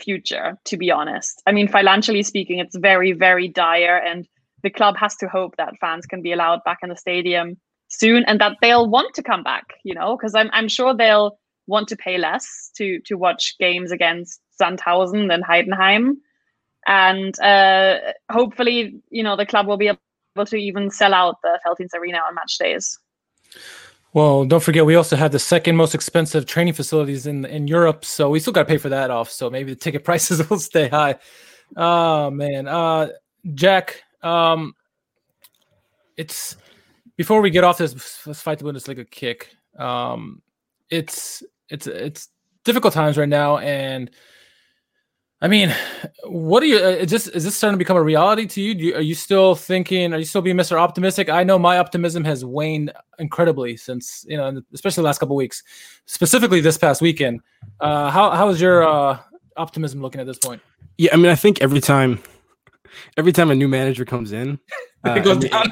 future 0.00 0.58
to 0.64 0.76
be 0.76 0.90
honest. 0.90 1.42
I 1.46 1.52
mean 1.52 1.68
financially 1.68 2.22
speaking 2.22 2.58
it's 2.58 2.76
very 2.76 3.12
very 3.12 3.48
dire 3.48 3.98
and 3.98 4.26
the 4.62 4.70
club 4.70 4.96
has 4.96 5.16
to 5.16 5.28
hope 5.28 5.56
that 5.56 5.74
fans 5.80 6.06
can 6.06 6.22
be 6.22 6.32
allowed 6.32 6.60
back 6.64 6.78
in 6.82 6.88
the 6.88 6.96
stadium 6.96 7.56
soon 7.88 8.24
and 8.26 8.40
that 8.40 8.56
they'll 8.62 8.88
want 8.88 9.14
to 9.14 9.22
come 9.22 9.42
back 9.42 9.74
you 9.84 9.94
know 9.94 10.16
because 10.16 10.34
I'm, 10.34 10.50
I'm 10.52 10.68
sure 10.68 10.94
they'll 10.94 11.38
want 11.66 11.88
to 11.88 11.96
pay 11.96 12.18
less 12.18 12.70
to 12.76 13.00
to 13.00 13.16
watch 13.16 13.56
games 13.58 13.92
against 13.92 14.40
sandhausen 14.60 15.32
and 15.32 15.44
heidenheim. 15.44 16.16
And 16.86 17.38
uh, 17.40 17.98
hopefully 18.30 19.00
you 19.10 19.22
know 19.22 19.36
the 19.36 19.46
club 19.46 19.66
will 19.66 19.76
be 19.76 19.88
able 19.88 20.46
to 20.46 20.56
even 20.56 20.90
sell 20.90 21.14
out 21.14 21.36
the 21.42 21.60
Veltins 21.64 21.94
arena 21.94 22.18
on 22.18 22.34
match 22.34 22.58
days 22.58 22.98
well, 24.14 24.44
don't 24.44 24.62
forget 24.62 24.84
we 24.84 24.94
also 24.94 25.16
have 25.16 25.32
the 25.32 25.38
second 25.38 25.76
most 25.76 25.94
expensive 25.94 26.46
training 26.46 26.74
facilities 26.74 27.26
in 27.26 27.44
in 27.46 27.66
Europe, 27.66 28.04
so 28.04 28.28
we 28.28 28.40
still 28.40 28.52
got 28.52 28.62
to 28.62 28.68
pay 28.68 28.78
for 28.78 28.90
that 28.90 29.10
off. 29.10 29.30
So 29.30 29.48
maybe 29.48 29.72
the 29.72 29.80
ticket 29.80 30.04
prices 30.08 30.48
will 30.48 30.58
stay 30.58 30.88
high. 30.88 31.16
Oh 31.76 32.30
man, 32.30 32.68
uh, 32.68 33.08
Jack, 33.54 34.02
um, 34.22 34.74
it's 36.16 36.56
before 37.16 37.40
we 37.40 37.50
get 37.50 37.64
off 37.64 37.78
this 37.78 37.94
let's 38.26 38.42
Zweite 38.42 38.60
Bundesliga 38.62 39.10
kick. 39.10 39.50
Um, 39.78 40.42
it's 40.90 41.42
it's 41.70 41.86
it's 41.86 42.28
difficult 42.64 42.92
times 42.92 43.16
right 43.16 43.28
now, 43.28 43.58
and 43.58 44.10
I 45.42 45.48
mean, 45.48 45.74
what 46.22 46.60
do 46.60 46.68
you? 46.68 46.76
Uh, 46.76 46.90
is 47.02 47.10
this 47.10 47.26
is 47.26 47.42
this 47.42 47.56
starting 47.56 47.74
to 47.74 47.78
become 47.78 47.96
a 47.96 48.02
reality 48.02 48.46
to 48.46 48.60
you? 48.62 48.74
you? 48.74 48.94
Are 48.94 49.00
you 49.00 49.16
still 49.16 49.56
thinking? 49.56 50.14
Are 50.14 50.18
you 50.18 50.24
still 50.24 50.40
being 50.40 50.56
Mr. 50.56 50.78
Optimistic? 50.78 51.28
I 51.28 51.42
know 51.42 51.58
my 51.58 51.78
optimism 51.78 52.22
has 52.24 52.44
waned 52.44 52.92
incredibly 53.18 53.76
since 53.76 54.24
you 54.28 54.36
know, 54.36 54.62
especially 54.72 55.02
the 55.02 55.06
last 55.06 55.18
couple 55.18 55.34
weeks, 55.34 55.64
specifically 56.06 56.60
this 56.60 56.78
past 56.78 57.02
weekend. 57.02 57.40
Uh, 57.80 58.08
how 58.08 58.30
how 58.30 58.50
is 58.50 58.60
your 58.60 58.86
uh, 58.86 59.18
optimism 59.56 60.00
looking 60.00 60.20
at 60.20 60.28
this 60.28 60.38
point? 60.38 60.62
Yeah, 60.96 61.10
I 61.12 61.16
mean, 61.16 61.32
I 61.32 61.34
think 61.34 61.60
every 61.60 61.80
time, 61.80 62.22
every 63.16 63.32
time 63.32 63.50
a 63.50 63.54
new 63.56 63.66
manager 63.66 64.04
comes 64.04 64.30
in, 64.30 64.60
uh, 65.04 65.14
it 65.14 65.24
goes 65.24 65.38
down. 65.38 65.66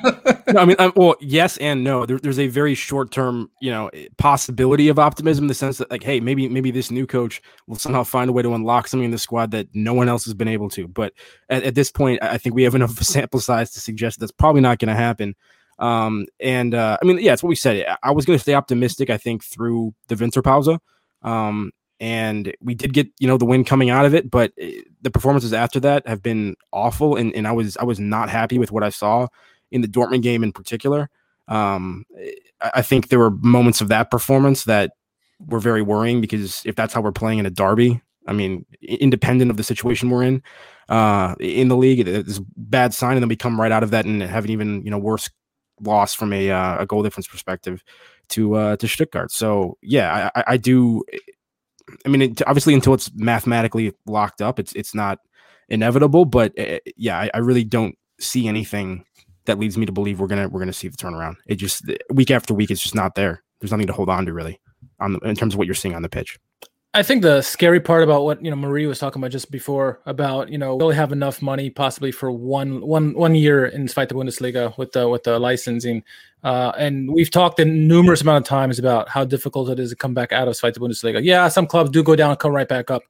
No, 0.53 0.61
I 0.61 0.65
mean, 0.65 0.77
um, 0.79 0.93
well, 0.97 1.17
yes 1.21 1.57
and 1.59 1.85
no. 1.85 2.07
There, 2.07 2.19
there's 2.19 2.39
a 2.39 2.47
very 2.47 2.75
short 2.75 3.11
term, 3.11 3.51
you 3.61 3.71
know, 3.71 3.91
possibility 4.19 4.89
of 4.89 4.99
optimism 4.99 5.45
in 5.45 5.49
the 5.49 5.55
sense 5.55 5.79
that, 5.79 5.91
like, 5.91 6.03
hey, 6.03 6.21
maybe 6.21 6.49
maybe 6.49 6.71
this 6.71 6.91
new 6.91 7.07
coach 7.07 7.41
will 7.67 7.77
somehow 7.77 8.03
find 8.05 8.31
a 8.31 8.33
way 8.33 8.43
to 8.43 8.55
unlock 8.55 8.89
something 8.89 9.05
in 9.05 9.11
the 9.11 9.19
squad 9.19 9.51
that 9.53 9.69
no 9.75 9.95
one 9.95 10.09
else 10.09 10.25
has 10.25 10.35
been 10.35 10.49
able 10.49 10.69
to. 10.71 10.89
But 10.89 11.13
at, 11.49 11.63
at 11.63 11.75
this 11.75 11.91
point, 11.91 12.23
I 12.23 12.39
think 12.39 12.55
we 12.55 12.63
have 12.65 12.75
enough 12.75 12.93
sample 13.03 13.41
size 13.41 13.71
to 13.73 13.81
suggest 13.81 14.21
that's 14.21 14.33
probably 14.33 14.61
not 14.61 14.79
going 14.79 14.89
to 14.89 14.95
happen. 14.95 15.35
Um, 15.79 16.27
and 16.41 16.75
uh, 16.75 16.99
I 17.01 17.05
mean, 17.05 17.19
yeah, 17.19 17.33
it's 17.33 17.43
what 17.43 17.49
we 17.49 17.57
said. 17.57 17.87
I 18.03 18.11
was 18.11 18.25
going 18.25 18.39
to 18.39 18.43
stay 18.43 18.55
optimistic. 18.55 19.11
I 19.11 19.17
think 19.17 19.45
through 19.45 19.95
the 20.09 20.15
Winterpause. 20.17 20.79
Um, 21.23 21.73
and 22.01 22.55
we 22.63 22.75
did 22.75 22.93
get 22.93 23.09
you 23.19 23.29
know 23.29 23.37
the 23.37 23.45
win 23.45 23.63
coming 23.63 23.91
out 23.91 24.07
of 24.07 24.15
it 24.15 24.31
but 24.31 24.53
eh, 24.59 24.81
the 25.03 25.11
performances 25.11 25.53
after 25.53 25.79
that 25.79 26.07
have 26.09 26.23
been 26.23 26.57
awful 26.73 27.17
and, 27.17 27.35
and 27.35 27.47
i 27.47 27.53
was 27.53 27.77
i 27.77 27.85
was 27.85 28.01
not 28.01 28.31
happy 28.31 28.59
with 28.59 28.73
what 28.73 28.83
i 28.83 28.89
saw 28.89 29.27
in 29.71 29.81
the 29.81 29.89
dortmund 29.89 30.23
game 30.23 30.43
in 30.43 30.53
particular 30.53 31.09
um, 31.49 32.05
i 32.61 32.83
think 32.83 33.09
there 33.09 33.19
were 33.19 33.31
moments 33.31 33.81
of 33.81 33.89
that 33.89 34.11
performance 34.11 34.65
that 34.65 34.93
were 35.47 35.61
very 35.61 35.83
worrying 35.83 36.21
because 36.21 36.63
if 36.65 36.77
that's 36.77 36.93
how 36.93 37.01
we're 37.01 37.13
playing 37.13 37.39
in 37.39 37.47
a 37.47 37.51
derby 37.51 38.01
i 38.27 38.33
mean 38.33 38.65
independent 38.83 39.51
of 39.51 39.57
the 39.57 39.65
situation 39.65 40.11
we're 40.11 40.23
in 40.23 40.43
uh, 40.89 41.37
in 41.39 41.69
the 41.69 41.77
league 41.77 42.07
it's 42.07 42.39
a 42.39 42.45
bad 42.57 42.93
sign 42.93 43.13
and 43.13 43.23
then 43.23 43.29
we 43.29 43.37
come 43.37 43.61
right 43.61 43.73
out 43.73 43.83
of 43.83 43.91
that 43.91 44.05
and 44.05 44.23
have 44.23 44.45
an 44.45 44.51
even 44.51 44.83
you 44.85 44.91
know 44.91 44.99
worse 44.99 45.31
loss 45.83 46.13
from 46.13 46.33
a, 46.33 46.51
uh, 46.51 46.83
a 46.83 46.87
goal 46.87 47.03
difference 47.03 47.27
perspective 47.27 47.83
to 48.29 48.55
uh, 48.55 48.77
to 48.77 48.87
Stuttgart. 48.87 49.33
So 49.33 49.79
yeah, 49.83 50.31
I, 50.35 50.45
I 50.47 50.57
do 50.57 51.03
I 52.05 52.09
mean, 52.09 52.23
it, 52.23 52.43
obviously, 52.47 52.75
until 52.75 52.95
it's 52.95 53.11
mathematically 53.15 53.93
locked 54.07 54.41
up, 54.41 54.59
it's 54.59 54.73
it's 54.75 54.95
not 54.95 55.19
inevitable. 55.69 56.25
But 56.25 56.59
uh, 56.59 56.79
yeah, 56.97 57.19
I, 57.19 57.31
I, 57.35 57.39
really 57.39 57.65
don't 57.65 57.97
see 58.19 58.49
anything 58.49 59.05
that 59.51 59.59
leads 59.59 59.77
me 59.77 59.85
to 59.85 59.93
believe 59.93 60.21
we're 60.21 60.29
gonna 60.29 60.49
we're 60.49 60.61
gonna 60.61 60.73
see 60.73 60.89
the 60.89 60.97
turnaround. 60.97 61.37
It 61.47 61.57
just 61.57 61.85
week 62.11 62.31
after 62.31 62.55
week, 62.55 62.71
it's 62.71 62.83
just 62.83 62.95
not 62.95 63.17
there. 63.17 63.43
There's 63.61 63.73
nothing 63.73 63.89
to 63.89 63.93
hold 63.93 64.09
on 64.09 64.25
to 64.27 64.33
really 64.33 64.61
on 65.01 65.15
the, 65.15 65.19
in 65.21 65.35
terms 65.35 65.55
of 65.55 65.59
what 65.59 65.67
you're 65.67 65.75
seeing 65.75 65.95
on 65.95 66.03
the 66.03 66.09
pitch. 66.09 66.39
I 66.93 67.03
think 67.03 67.23
the 67.23 67.41
scary 67.43 67.79
part 67.81 68.03
about 68.03 68.25
what 68.25 68.45
you 68.45 68.51
know 68.51 68.57
Marie 68.57 68.87
was 68.87 69.01
talking 69.01 69.21
about 69.21 69.33
just 69.33 69.51
before 69.51 70.01
about 70.07 70.51
you 70.51 70.59
know 70.59 70.77
we 70.77 70.85
only 70.85 70.97
have 70.97 71.11
enough 71.11 71.43
money 71.43 71.69
possibly 71.69 72.13
for 72.13 72.31
one 72.31 72.81
one 72.81 73.13
one 73.15 73.35
year 73.35 73.67
in 73.67 73.87
Zweite 73.87 74.13
Bundesliga 74.13 74.77
with 74.79 74.93
the 74.93 75.09
with 75.09 75.25
the 75.25 75.39
licensing, 75.39 76.05
uh, 76.45 76.73
and 76.79 77.13
we've 77.13 77.31
talked 77.31 77.59
in 77.59 77.89
numerous 77.89 78.23
amount 78.23 78.45
of 78.45 78.49
times 78.49 78.79
about 78.79 79.09
how 79.09 79.25
difficult 79.25 79.69
it 79.69 79.81
is 79.81 79.91
to 79.91 79.97
come 79.97 80.15
back 80.15 80.33
out 80.33 80.49
of 80.49 80.55
Zweite 80.55 80.79
Bundesliga. 80.79 81.21
Yeah, 81.23 81.49
some 81.49 81.67
clubs 81.67 81.91
do 81.91 82.05
go 82.05 82.15
down 82.15 82.31
and 82.31 82.39
come 82.39 82.53
right 82.53 82.69
back 82.69 82.91
up. 82.91 83.03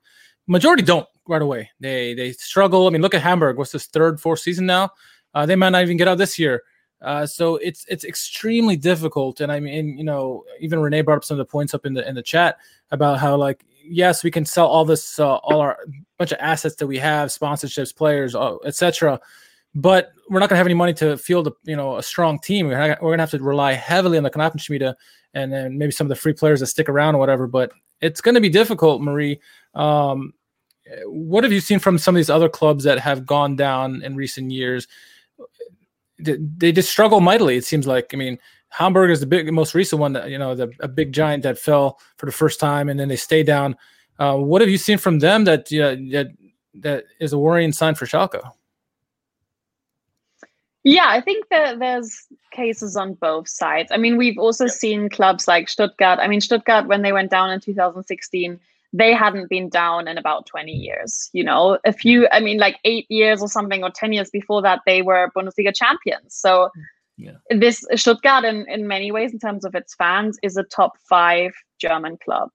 Majority 0.46 0.82
don't 0.82 1.06
right 1.28 1.42
away. 1.42 1.70
They 1.80 2.14
they 2.14 2.32
struggle. 2.32 2.86
I 2.86 2.90
mean, 2.90 3.02
look 3.02 3.14
at 3.14 3.22
Hamburg. 3.22 3.58
What's 3.58 3.72
this 3.72 3.86
third, 3.86 4.20
fourth 4.20 4.40
season 4.40 4.66
now? 4.66 4.90
Uh, 5.34 5.46
they 5.46 5.56
might 5.56 5.70
not 5.70 5.82
even 5.82 5.96
get 5.96 6.08
out 6.08 6.18
this 6.18 6.38
year. 6.38 6.62
Uh, 7.02 7.26
so 7.26 7.56
it's 7.56 7.86
it's 7.88 8.04
extremely 8.04 8.76
difficult. 8.76 9.40
And 9.40 9.50
I 9.50 9.58
mean, 9.60 9.96
you 9.96 10.04
know, 10.04 10.44
even 10.60 10.80
Renee 10.80 11.00
brought 11.00 11.16
up 11.18 11.24
some 11.24 11.36
of 11.40 11.46
the 11.46 11.50
points 11.50 11.72
up 11.72 11.86
in 11.86 11.94
the 11.94 12.06
in 12.06 12.14
the 12.14 12.22
chat 12.22 12.58
about 12.90 13.18
how 13.18 13.36
like 13.36 13.64
yes, 13.84 14.22
we 14.22 14.30
can 14.30 14.44
sell 14.44 14.66
all 14.66 14.84
this, 14.84 15.18
uh, 15.18 15.36
all 15.36 15.60
our 15.60 15.78
bunch 16.18 16.32
of 16.32 16.38
assets 16.40 16.76
that 16.76 16.86
we 16.86 16.98
have, 16.98 17.28
sponsorships, 17.28 17.94
players, 17.94 18.34
uh, 18.34 18.56
etc. 18.64 19.20
But 19.74 20.12
we're 20.28 20.40
not 20.40 20.48
going 20.48 20.54
to 20.54 20.58
have 20.58 20.66
any 20.66 20.74
money 20.74 20.94
to 20.94 21.16
field, 21.16 21.46
a, 21.48 21.52
you 21.64 21.76
know, 21.76 21.96
a 21.96 22.02
strong 22.02 22.38
team. 22.38 22.66
We're, 22.66 22.78
we're 22.78 22.96
going 22.96 23.18
to 23.18 23.22
have 23.22 23.30
to 23.30 23.42
rely 23.42 23.72
heavily 23.72 24.18
on 24.18 24.24
the 24.24 24.30
Knappenschmiede 24.30 24.94
and 25.34 25.52
then 25.52 25.78
maybe 25.78 25.92
some 25.92 26.06
of 26.06 26.08
the 26.08 26.16
free 26.16 26.32
players 26.32 26.60
that 26.60 26.66
stick 26.66 26.88
around 26.88 27.14
or 27.14 27.18
whatever. 27.18 27.46
But 27.46 27.72
it's 28.00 28.20
going 28.20 28.34
to 28.34 28.40
be 28.40 28.48
difficult, 28.48 29.00
Marie. 29.00 29.40
Um, 29.74 30.34
what 31.04 31.44
have 31.44 31.52
you 31.52 31.60
seen 31.60 31.78
from 31.78 31.98
some 31.98 32.16
of 32.16 32.18
these 32.18 32.30
other 32.30 32.48
clubs 32.48 32.84
that 32.84 32.98
have 32.98 33.26
gone 33.26 33.54
down 33.54 34.02
in 34.02 34.16
recent 34.16 34.50
years? 34.50 34.88
They 36.22 36.72
just 36.72 36.90
struggle 36.90 37.20
mightily. 37.20 37.56
It 37.56 37.64
seems 37.64 37.86
like. 37.86 38.12
I 38.12 38.16
mean, 38.16 38.38
Hamburg 38.70 39.10
is 39.10 39.20
the 39.20 39.26
big, 39.26 39.52
most 39.52 39.74
recent 39.74 40.00
one 40.00 40.12
that 40.14 40.30
you 40.30 40.38
know, 40.38 40.54
the 40.54 40.72
a 40.80 40.88
big 40.88 41.12
giant 41.12 41.42
that 41.42 41.58
fell 41.58 41.98
for 42.16 42.26
the 42.26 42.32
first 42.32 42.60
time, 42.60 42.88
and 42.88 42.98
then 42.98 43.08
they 43.08 43.16
stay 43.16 43.42
down. 43.42 43.76
Uh, 44.18 44.36
what 44.36 44.60
have 44.60 44.70
you 44.70 44.78
seen 44.78 44.98
from 44.98 45.18
them 45.18 45.44
that 45.44 45.72
uh, 45.72 45.96
that 46.12 46.28
that 46.74 47.04
is 47.20 47.32
a 47.32 47.38
worrying 47.38 47.72
sign 47.72 47.94
for 47.94 48.06
Schalke? 48.06 48.40
Yeah, 50.82 51.06
I 51.08 51.20
think 51.20 51.48
that 51.50 51.78
there's 51.78 52.26
cases 52.52 52.96
on 52.96 53.14
both 53.14 53.48
sides. 53.48 53.90
I 53.92 53.98
mean, 53.98 54.16
we've 54.16 54.38
also 54.38 54.64
yeah. 54.64 54.72
seen 54.72 55.08
clubs 55.10 55.46
like 55.46 55.68
Stuttgart. 55.68 56.18
I 56.20 56.28
mean, 56.28 56.40
Stuttgart 56.40 56.86
when 56.86 57.02
they 57.02 57.12
went 57.12 57.30
down 57.30 57.50
in 57.50 57.60
2016, 57.60 58.58
they 58.92 59.12
hadn't 59.12 59.48
been 59.48 59.68
down 59.68 60.08
in 60.08 60.18
about 60.18 60.46
20 60.46 60.72
years. 60.72 61.30
You 61.32 61.44
know, 61.44 61.78
a 61.84 61.92
few, 61.92 62.28
I 62.32 62.40
mean, 62.40 62.58
like 62.58 62.78
eight 62.84 63.06
years 63.08 63.40
or 63.40 63.48
something, 63.48 63.84
or 63.84 63.90
10 63.90 64.12
years 64.12 64.30
before 64.30 64.62
that, 64.62 64.80
they 64.86 65.02
were 65.02 65.30
Bundesliga 65.36 65.74
champions. 65.74 66.34
So 66.34 66.70
yeah. 67.20 67.32
This 67.50 67.84
Stuttgart, 67.96 68.44
in, 68.44 68.66
in 68.68 68.88
many 68.88 69.12
ways, 69.12 69.32
in 69.32 69.38
terms 69.38 69.64
of 69.64 69.74
its 69.74 69.94
fans, 69.94 70.38
is 70.42 70.56
a 70.56 70.62
top 70.62 70.92
five 71.08 71.52
German 71.78 72.16
club. 72.24 72.50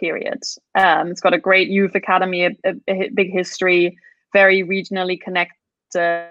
Period. 0.00 0.42
Um, 0.74 1.10
it's 1.10 1.20
got 1.20 1.34
a 1.34 1.38
great 1.38 1.68
youth 1.68 1.94
academy, 1.94 2.44
a, 2.44 2.50
a, 2.64 2.74
a 2.88 3.08
big 3.10 3.30
history, 3.30 3.96
very 4.32 4.62
regionally 4.62 5.20
connected. 5.20 6.22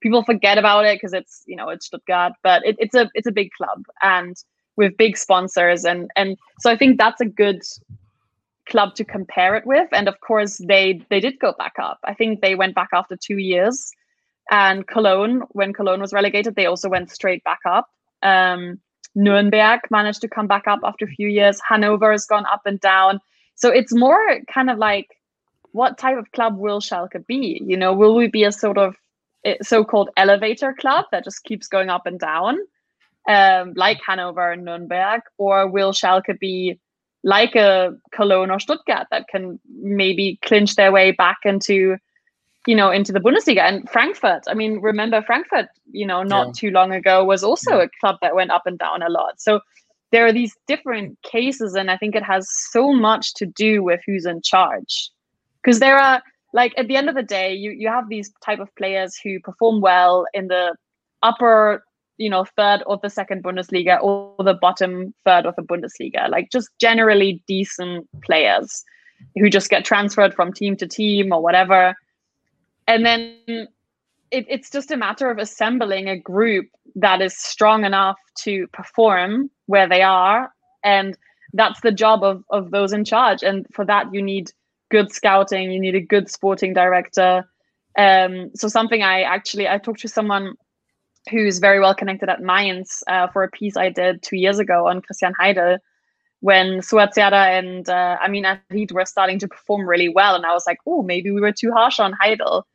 People 0.00 0.24
forget 0.24 0.58
about 0.58 0.84
it 0.84 0.96
because 0.96 1.12
it's 1.12 1.42
you 1.46 1.56
know 1.56 1.68
it's 1.68 1.86
Stuttgart, 1.86 2.32
but 2.42 2.64
it, 2.64 2.76
it's 2.78 2.94
a 2.94 3.10
it's 3.14 3.26
a 3.26 3.32
big 3.32 3.50
club 3.56 3.84
and 4.02 4.36
with 4.76 4.96
big 4.96 5.16
sponsors 5.16 5.84
and 5.84 6.08
and 6.14 6.36
so 6.60 6.70
I 6.70 6.76
think 6.76 6.98
that's 6.98 7.20
a 7.20 7.26
good 7.26 7.62
club 8.68 8.94
to 8.96 9.04
compare 9.04 9.54
it 9.56 9.66
with. 9.66 9.88
And 9.92 10.08
of 10.08 10.20
course, 10.20 10.58
they 10.58 11.02
they 11.10 11.20
did 11.20 11.38
go 11.38 11.54
back 11.58 11.74
up. 11.78 11.98
I 12.04 12.14
think 12.14 12.40
they 12.40 12.54
went 12.54 12.74
back 12.74 12.90
after 12.92 13.16
two 13.16 13.38
years 13.38 13.92
and 14.50 14.86
Cologne, 14.86 15.42
when 15.50 15.72
Cologne 15.72 16.00
was 16.00 16.12
relegated, 16.12 16.54
they 16.54 16.66
also 16.66 16.88
went 16.88 17.10
straight 17.10 17.44
back 17.44 17.60
up. 17.66 17.88
Um, 18.22 18.80
Nuremberg 19.14 19.80
managed 19.90 20.20
to 20.22 20.28
come 20.28 20.46
back 20.46 20.66
up 20.66 20.80
after 20.84 21.04
a 21.04 21.08
few 21.08 21.28
years. 21.28 21.60
Hanover 21.68 22.12
has 22.12 22.24
gone 22.24 22.46
up 22.46 22.62
and 22.64 22.80
down. 22.80 23.20
So 23.56 23.70
it's 23.70 23.94
more 23.94 24.40
kind 24.52 24.70
of 24.70 24.78
like, 24.78 25.08
what 25.72 25.98
type 25.98 26.16
of 26.16 26.30
club 26.32 26.56
will 26.56 26.80
Schalke 26.80 27.26
be? 27.26 27.60
You 27.64 27.76
know, 27.76 27.92
will 27.92 28.14
we 28.14 28.28
be 28.28 28.44
a 28.44 28.52
sort 28.52 28.78
of 28.78 28.96
eh, 29.44 29.56
so-called 29.60 30.10
elevator 30.16 30.72
club 30.72 31.04
that 31.12 31.24
just 31.24 31.44
keeps 31.44 31.68
going 31.68 31.90
up 31.90 32.06
and 32.06 32.18
down, 32.18 32.58
um, 33.28 33.74
like 33.76 33.98
Hanover 34.06 34.52
and 34.52 34.64
Nuremberg, 34.64 35.20
or 35.36 35.68
will 35.68 35.92
Schalke 35.92 36.38
be 36.38 36.80
like 37.24 37.54
a 37.54 37.94
Cologne 38.12 38.50
or 38.50 38.60
Stuttgart 38.60 39.08
that 39.10 39.28
can 39.28 39.58
maybe 39.68 40.38
clinch 40.42 40.76
their 40.76 40.92
way 40.92 41.12
back 41.12 41.38
into 41.44 41.96
you 42.68 42.74
know, 42.74 42.90
into 42.90 43.12
the 43.12 43.20
Bundesliga. 43.20 43.60
And 43.60 43.88
Frankfurt, 43.88 44.42
I 44.46 44.52
mean, 44.52 44.80
remember 44.80 45.22
Frankfurt, 45.22 45.68
you 45.90 46.06
know, 46.06 46.22
not 46.22 46.48
yeah. 46.48 46.52
too 46.54 46.70
long 46.70 46.92
ago 46.92 47.24
was 47.24 47.42
also 47.42 47.80
a 47.80 47.88
club 47.98 48.16
that 48.20 48.34
went 48.34 48.50
up 48.50 48.66
and 48.66 48.78
down 48.78 49.00
a 49.02 49.08
lot. 49.08 49.40
So 49.40 49.60
there 50.10 50.26
are 50.26 50.32
these 50.34 50.54
different 50.66 51.16
cases, 51.22 51.74
and 51.74 51.90
I 51.90 51.96
think 51.96 52.14
it 52.14 52.22
has 52.22 52.46
so 52.70 52.92
much 52.92 53.32
to 53.34 53.46
do 53.46 53.82
with 53.82 54.00
who's 54.04 54.26
in 54.26 54.42
charge. 54.42 55.10
Because 55.62 55.80
there 55.80 55.98
are 55.98 56.22
like 56.52 56.74
at 56.76 56.88
the 56.88 56.96
end 56.96 57.08
of 57.08 57.14
the 57.14 57.22
day, 57.22 57.54
you 57.54 57.70
you 57.70 57.88
have 57.88 58.10
these 58.10 58.30
type 58.44 58.58
of 58.58 58.74
players 58.76 59.16
who 59.16 59.40
perform 59.40 59.80
well 59.80 60.26
in 60.34 60.48
the 60.48 60.76
upper, 61.22 61.84
you 62.18 62.28
know, 62.28 62.44
third 62.56 62.82
or 62.86 62.98
the 63.02 63.10
second 63.10 63.42
Bundesliga 63.42 64.02
or 64.02 64.34
the 64.44 64.54
bottom 64.54 65.14
third 65.24 65.46
of 65.46 65.54
the 65.56 65.62
Bundesliga, 65.62 66.28
like 66.28 66.50
just 66.50 66.68
generally 66.80 67.42
decent 67.46 68.06
players 68.22 68.84
who 69.36 69.48
just 69.48 69.70
get 69.70 69.84
transferred 69.84 70.34
from 70.34 70.52
team 70.52 70.76
to 70.76 70.86
team 70.86 71.32
or 71.32 71.42
whatever. 71.42 71.94
And 72.86 73.06
then 73.06 73.36
it, 74.30 74.46
it's 74.48 74.70
just 74.70 74.90
a 74.90 74.96
matter 74.96 75.30
of 75.30 75.38
assembling 75.38 76.08
a 76.08 76.18
group 76.18 76.66
that 76.96 77.22
is 77.22 77.36
strong 77.36 77.84
enough 77.84 78.18
to 78.38 78.66
perform 78.68 79.50
where 79.66 79.88
they 79.88 80.02
are. 80.02 80.50
And 80.84 81.16
that's 81.52 81.80
the 81.80 81.92
job 81.92 82.22
of, 82.22 82.44
of 82.50 82.70
those 82.70 82.92
in 82.92 83.04
charge. 83.04 83.42
And 83.42 83.66
for 83.72 83.84
that 83.84 84.12
you 84.12 84.22
need 84.22 84.50
good 84.90 85.12
scouting 85.12 85.70
you 85.70 85.80
need 85.80 85.94
a 85.94 86.00
good 86.00 86.30
sporting 86.30 86.72
director. 86.72 87.48
Um, 87.96 88.50
so 88.54 88.68
something 88.68 89.02
i 89.02 89.22
actually 89.22 89.66
i 89.68 89.76
talked 89.76 90.00
to 90.00 90.08
someone 90.08 90.54
who's 91.30 91.58
very 91.58 91.80
well 91.80 91.94
connected 91.94 92.28
at 92.28 92.40
Mainz 92.40 93.02
uh, 93.06 93.28
for 93.28 93.42
a 93.42 93.50
piece 93.50 93.76
i 93.76 93.88
did 93.88 94.22
two 94.22 94.36
years 94.36 94.58
ago 94.58 94.88
on 94.88 95.00
christian 95.02 95.32
heidel 95.38 95.78
when 96.40 96.78
Suat 96.80 97.18
and 97.18 97.88
uh, 97.88 98.16
Amine 98.24 98.60
Harit 98.70 98.92
were 98.92 99.04
starting 99.04 99.40
to 99.40 99.48
perform 99.48 99.88
really 99.88 100.08
well 100.08 100.34
and 100.34 100.46
i 100.46 100.52
was 100.52 100.64
like 100.66 100.78
oh 100.86 101.02
maybe 101.02 101.30
we 101.30 101.40
were 101.40 101.52
too 101.52 101.72
harsh 101.72 101.98
on 101.98 102.12
heidel 102.12 102.66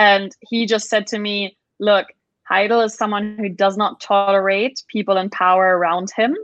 and 0.00 0.34
he 0.40 0.64
just 0.64 0.88
said 0.88 1.06
to 1.08 1.18
me, 1.18 1.58
Look, 1.78 2.06
Heidel 2.44 2.80
is 2.80 2.94
someone 2.94 3.36
who 3.38 3.50
does 3.50 3.76
not 3.76 4.00
tolerate 4.00 4.82
people 4.88 5.18
in 5.18 5.28
power 5.28 5.76
around 5.76 6.10
him. 6.16 6.34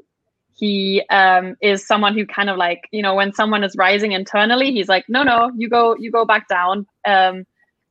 He 0.54 1.02
um, 1.08 1.56
is 1.62 1.86
someone 1.86 2.14
who 2.14 2.26
kind 2.26 2.50
of 2.50 2.58
like, 2.58 2.82
you 2.92 3.00
know, 3.00 3.14
when 3.14 3.32
someone 3.32 3.64
is 3.64 3.74
rising 3.76 4.12
internally, 4.12 4.72
he's 4.72 4.88
like, 4.88 5.06
no, 5.08 5.22
no, 5.22 5.50
you 5.56 5.68
go, 5.70 5.96
you 5.98 6.10
go 6.10 6.26
back 6.26 6.48
down. 6.48 6.86
Um, 7.06 7.44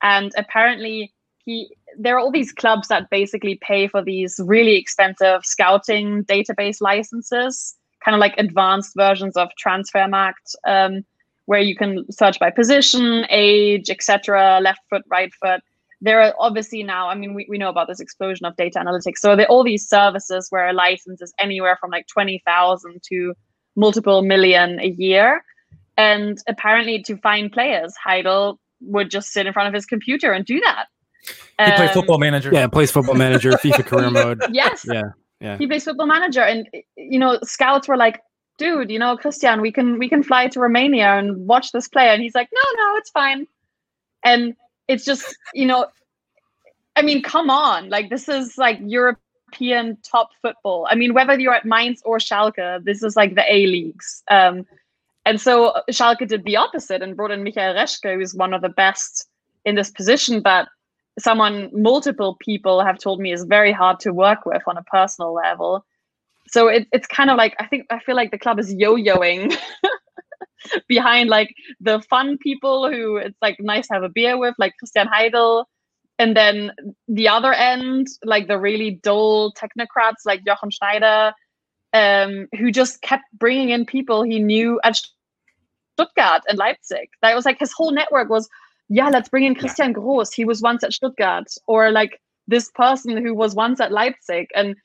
and 0.03 0.31
apparently, 0.37 1.11
he 1.43 1.75
there 1.97 2.15
are 2.15 2.19
all 2.19 2.31
these 2.31 2.51
clubs 2.51 2.87
that 2.87 3.09
basically 3.09 3.59
pay 3.61 3.87
for 3.87 4.03
these 4.03 4.39
really 4.43 4.75
expensive 4.75 5.45
scouting 5.45 6.23
database 6.25 6.81
licenses, 6.81 7.75
kind 8.03 8.15
of 8.15 8.19
like 8.19 8.35
advanced 8.37 8.93
versions 8.95 9.35
of 9.35 9.49
Transfermarkt. 9.63 10.55
Um, 10.67 11.05
where 11.45 11.59
you 11.59 11.75
can 11.75 12.05
search 12.11 12.39
by 12.39 12.49
position, 12.49 13.25
age, 13.29 13.89
etc., 13.89 14.59
left 14.61 14.81
foot, 14.89 15.03
right 15.09 15.33
foot. 15.35 15.61
there 16.01 16.21
are 16.21 16.33
obviously 16.39 16.83
now, 16.83 17.07
I 17.07 17.15
mean, 17.15 17.33
we, 17.33 17.45
we 17.49 17.57
know 17.57 17.69
about 17.69 17.87
this 17.87 17.99
explosion 17.99 18.45
of 18.45 18.55
data 18.57 18.79
analytics. 18.79 19.17
So 19.17 19.35
there 19.35 19.45
are 19.45 19.49
all 19.49 19.63
these 19.63 19.87
services 19.87 20.47
where 20.49 20.67
a 20.67 20.73
license 20.73 21.21
is 21.21 21.33
anywhere 21.39 21.77
from 21.79 21.91
like 21.91 22.07
20,000 22.07 23.01
to 23.09 23.33
multiple 23.75 24.21
million 24.21 24.79
a 24.79 24.89
year. 24.89 25.43
And 25.97 26.37
apparently 26.47 27.01
to 27.03 27.17
find 27.17 27.51
players, 27.51 27.95
Heidel 27.95 28.59
would 28.81 29.09
just 29.09 29.31
sit 29.31 29.47
in 29.47 29.53
front 29.53 29.67
of 29.67 29.73
his 29.73 29.85
computer 29.85 30.31
and 30.33 30.45
do 30.45 30.59
that. 30.61 30.87
He 31.57 31.63
Um, 31.63 31.71
played 31.73 31.91
football 31.91 32.17
manager. 32.17 32.49
Yeah, 32.53 32.67
plays 32.67 32.91
football 32.91 33.15
manager, 33.15 33.51
FIFA 33.63 33.85
career 33.85 34.09
mode. 34.09 34.41
Yes. 34.51 34.85
Yeah, 34.89 35.03
yeah. 35.39 35.57
He 35.57 35.67
plays 35.67 35.83
football 35.83 36.07
manager. 36.07 36.41
And 36.41 36.67
you 36.97 37.19
know, 37.19 37.39
scouts 37.43 37.87
were 37.87 37.97
like, 37.97 38.21
dude, 38.57 38.91
you 38.91 38.99
know, 38.99 39.17
Christian, 39.17 39.61
we 39.61 39.71
can 39.71 39.97
we 39.99 40.09
can 40.09 40.23
fly 40.23 40.47
to 40.47 40.59
Romania 40.59 41.17
and 41.17 41.47
watch 41.47 41.71
this 41.71 41.87
player. 41.87 42.11
And 42.11 42.21
he's 42.21 42.35
like, 42.35 42.49
no, 42.53 42.83
no, 42.83 42.97
it's 42.97 43.09
fine. 43.09 43.47
And 44.23 44.55
it's 44.87 45.05
just, 45.05 45.35
you 45.53 45.65
know, 45.65 45.87
I 46.95 47.01
mean, 47.01 47.21
come 47.21 47.49
on. 47.49 47.89
Like 47.89 48.09
this 48.09 48.27
is 48.29 48.57
like 48.57 48.79
European 48.81 49.97
top 50.03 50.29
football. 50.41 50.87
I 50.89 50.95
mean, 50.95 51.13
whether 51.13 51.39
you're 51.39 51.53
at 51.53 51.65
Mainz 51.65 52.01
or 52.05 52.17
Schalke, 52.17 52.83
this 52.83 53.03
is 53.03 53.15
like 53.15 53.35
the 53.35 53.43
A 53.51 53.67
leagues. 53.67 54.23
Um, 54.29 54.65
and 55.25 55.41
so 55.41 55.73
Schalke 55.89 56.27
did 56.27 56.43
the 56.45 56.55
opposite 56.55 57.01
and 57.01 57.15
brought 57.15 57.31
in 57.31 57.43
Michael 57.43 57.73
Reschke, 57.73 58.15
who's 58.15 58.35
one 58.35 58.53
of 58.53 58.61
the 58.61 58.69
best 58.69 59.27
in 59.65 59.75
this 59.75 59.89
position, 59.89 60.39
but 60.41 60.67
someone 61.19 61.69
multiple 61.73 62.37
people 62.39 62.83
have 62.83 62.97
told 62.99 63.19
me 63.19 63.31
is 63.31 63.45
very 63.45 63.71
hard 63.71 63.99
to 64.01 64.13
work 64.13 64.45
with 64.45 64.61
on 64.67 64.77
a 64.77 64.83
personal 64.83 65.33
level. 65.33 65.85
So 66.47 66.67
it, 66.67 66.87
it's 66.91 67.07
kind 67.07 67.29
of 67.29 67.37
like 67.37 67.55
I 67.59 67.65
think 67.67 67.85
I 67.89 67.99
feel 67.99 68.15
like 68.15 68.31
the 68.31 68.37
club 68.37 68.59
is 68.59 68.73
yo-yoing 68.73 69.55
behind 70.87 71.29
like 71.29 71.53
the 71.79 72.01
fun 72.01 72.37
people 72.37 72.91
who 72.91 73.17
it's 73.17 73.37
like 73.41 73.57
nice 73.59 73.87
to 73.87 73.93
have 73.93 74.03
a 74.03 74.09
beer 74.09 74.37
with, 74.37 74.55
like 74.57 74.73
Christian 74.77 75.07
Heidel, 75.07 75.67
and 76.17 76.35
then 76.35 76.71
the 77.07 77.27
other 77.27 77.53
end, 77.53 78.07
like 78.23 78.47
the 78.47 78.59
really 78.59 78.99
dull 79.03 79.53
technocrats 79.53 80.25
like 80.25 80.45
Jochen 80.45 80.71
Schneider, 80.71 81.33
um, 81.93 82.47
who 82.57 82.71
just 82.71 83.01
kept 83.01 83.23
bringing 83.33 83.69
in 83.69 83.85
people 83.85 84.23
he 84.23 84.39
knew 84.39 84.79
at 84.83 84.99
Stuttgart 85.93 86.43
and 86.47 86.57
Leipzig. 86.57 87.09
That 87.21 87.35
was 87.35 87.45
like 87.45 87.59
his 87.59 87.73
whole 87.73 87.91
network 87.91 88.29
was, 88.29 88.47
yeah, 88.89 89.09
let's 89.09 89.29
bring 89.29 89.43
in 89.43 89.55
Christian 89.55 89.93
Groß. 89.93 90.33
He 90.33 90.45
was 90.45 90.61
once 90.61 90.83
at 90.83 90.93
Stuttgart, 90.93 91.47
or 91.67 91.91
like 91.91 92.21
this 92.47 92.69
person 92.75 93.17
who 93.23 93.33
was 93.33 93.55
once 93.55 93.79
at 93.79 93.91
Leipzig, 93.91 94.47
and 94.55 94.75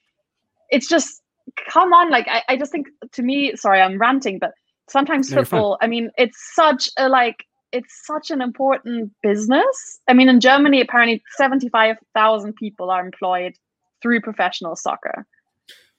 it's 0.71 0.89
just 0.89 1.23
come 1.69 1.93
on. 1.93 2.11
Like 2.11 2.27
I, 2.29 2.43
I 2.49 2.57
just 2.57 2.73
think 2.73 2.89
to 3.13 3.23
me, 3.23 3.55
sorry, 3.57 3.81
I'm 3.81 3.99
ranting, 3.99 4.39
but 4.39 4.53
sometimes 4.89 5.31
No, 5.31 5.39
football. 5.39 5.79
I 5.81 5.87
mean, 5.87 6.11
it's 6.17 6.39
such 6.55 6.89
a 6.97 7.09
like 7.09 7.45
it's 7.73 8.03
such 8.07 8.31
an 8.31 8.41
important 8.41 9.13
business. 9.23 10.01
I 10.09 10.15
mean, 10.15 10.29
in 10.29 10.41
Germany, 10.41 10.81
apparently 10.81 11.23
75,000 11.37 12.55
people 12.57 12.91
are 12.91 13.05
employed 13.05 13.55
through 14.03 14.23
professional 14.23 14.75
soccer. 14.77 15.27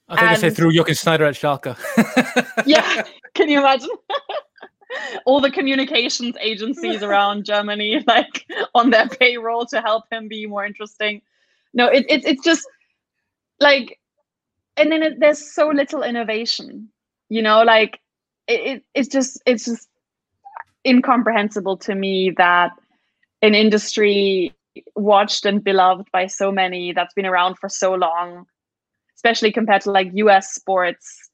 I 0.08 0.16
think 0.16 0.28
I 0.28 0.34
say 0.34 0.50
through 0.50 0.72
Jochen 0.72 0.94
Schneider 0.94 1.24
at 1.24 1.34
Schalke. 1.34 1.76
Yeah, 2.66 3.04
can 3.34 3.48
you 3.48 3.60
imagine? 3.60 3.88
All 5.26 5.40
the 5.40 5.50
communications 5.50 6.36
agencies 6.40 7.02
around 7.02 7.44
Germany, 7.44 8.04
like 8.06 8.46
on 8.74 8.90
their 8.90 9.08
payroll 9.08 9.66
to 9.66 9.80
help 9.80 10.04
him 10.10 10.28
be 10.28 10.46
more 10.46 10.64
interesting. 10.64 11.22
No, 11.74 11.86
it, 11.86 12.04
it, 12.08 12.24
it's 12.24 12.44
just 12.44 12.66
like, 13.60 13.98
and 14.76 14.90
then 14.90 15.02
it, 15.02 15.20
there's 15.20 15.52
so 15.54 15.68
little 15.68 16.02
innovation, 16.02 16.88
you 17.28 17.42
know, 17.42 17.62
like 17.62 18.00
it, 18.48 18.60
it, 18.60 18.84
it's 18.94 19.08
just, 19.08 19.42
it's 19.46 19.64
just 19.64 19.88
incomprehensible 20.86 21.76
to 21.78 21.94
me 21.94 22.30
that 22.36 22.72
an 23.40 23.54
industry 23.54 24.54
watched 24.96 25.44
and 25.44 25.62
beloved 25.62 26.08
by 26.12 26.26
so 26.26 26.50
many 26.50 26.92
that's 26.92 27.14
been 27.14 27.26
around 27.26 27.58
for 27.58 27.68
so 27.68 27.94
long 27.94 28.46
especially 29.22 29.52
compared 29.52 29.82
to 29.82 29.90
like 29.90 30.10
us 30.14 30.48
sports 30.52 31.30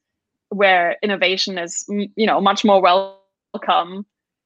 where 0.51 0.97
innovation 1.03 1.57
is 1.57 1.85
you 1.89 2.27
know 2.27 2.41
much 2.41 2.65
more 2.65 2.83
welcome 3.55 4.05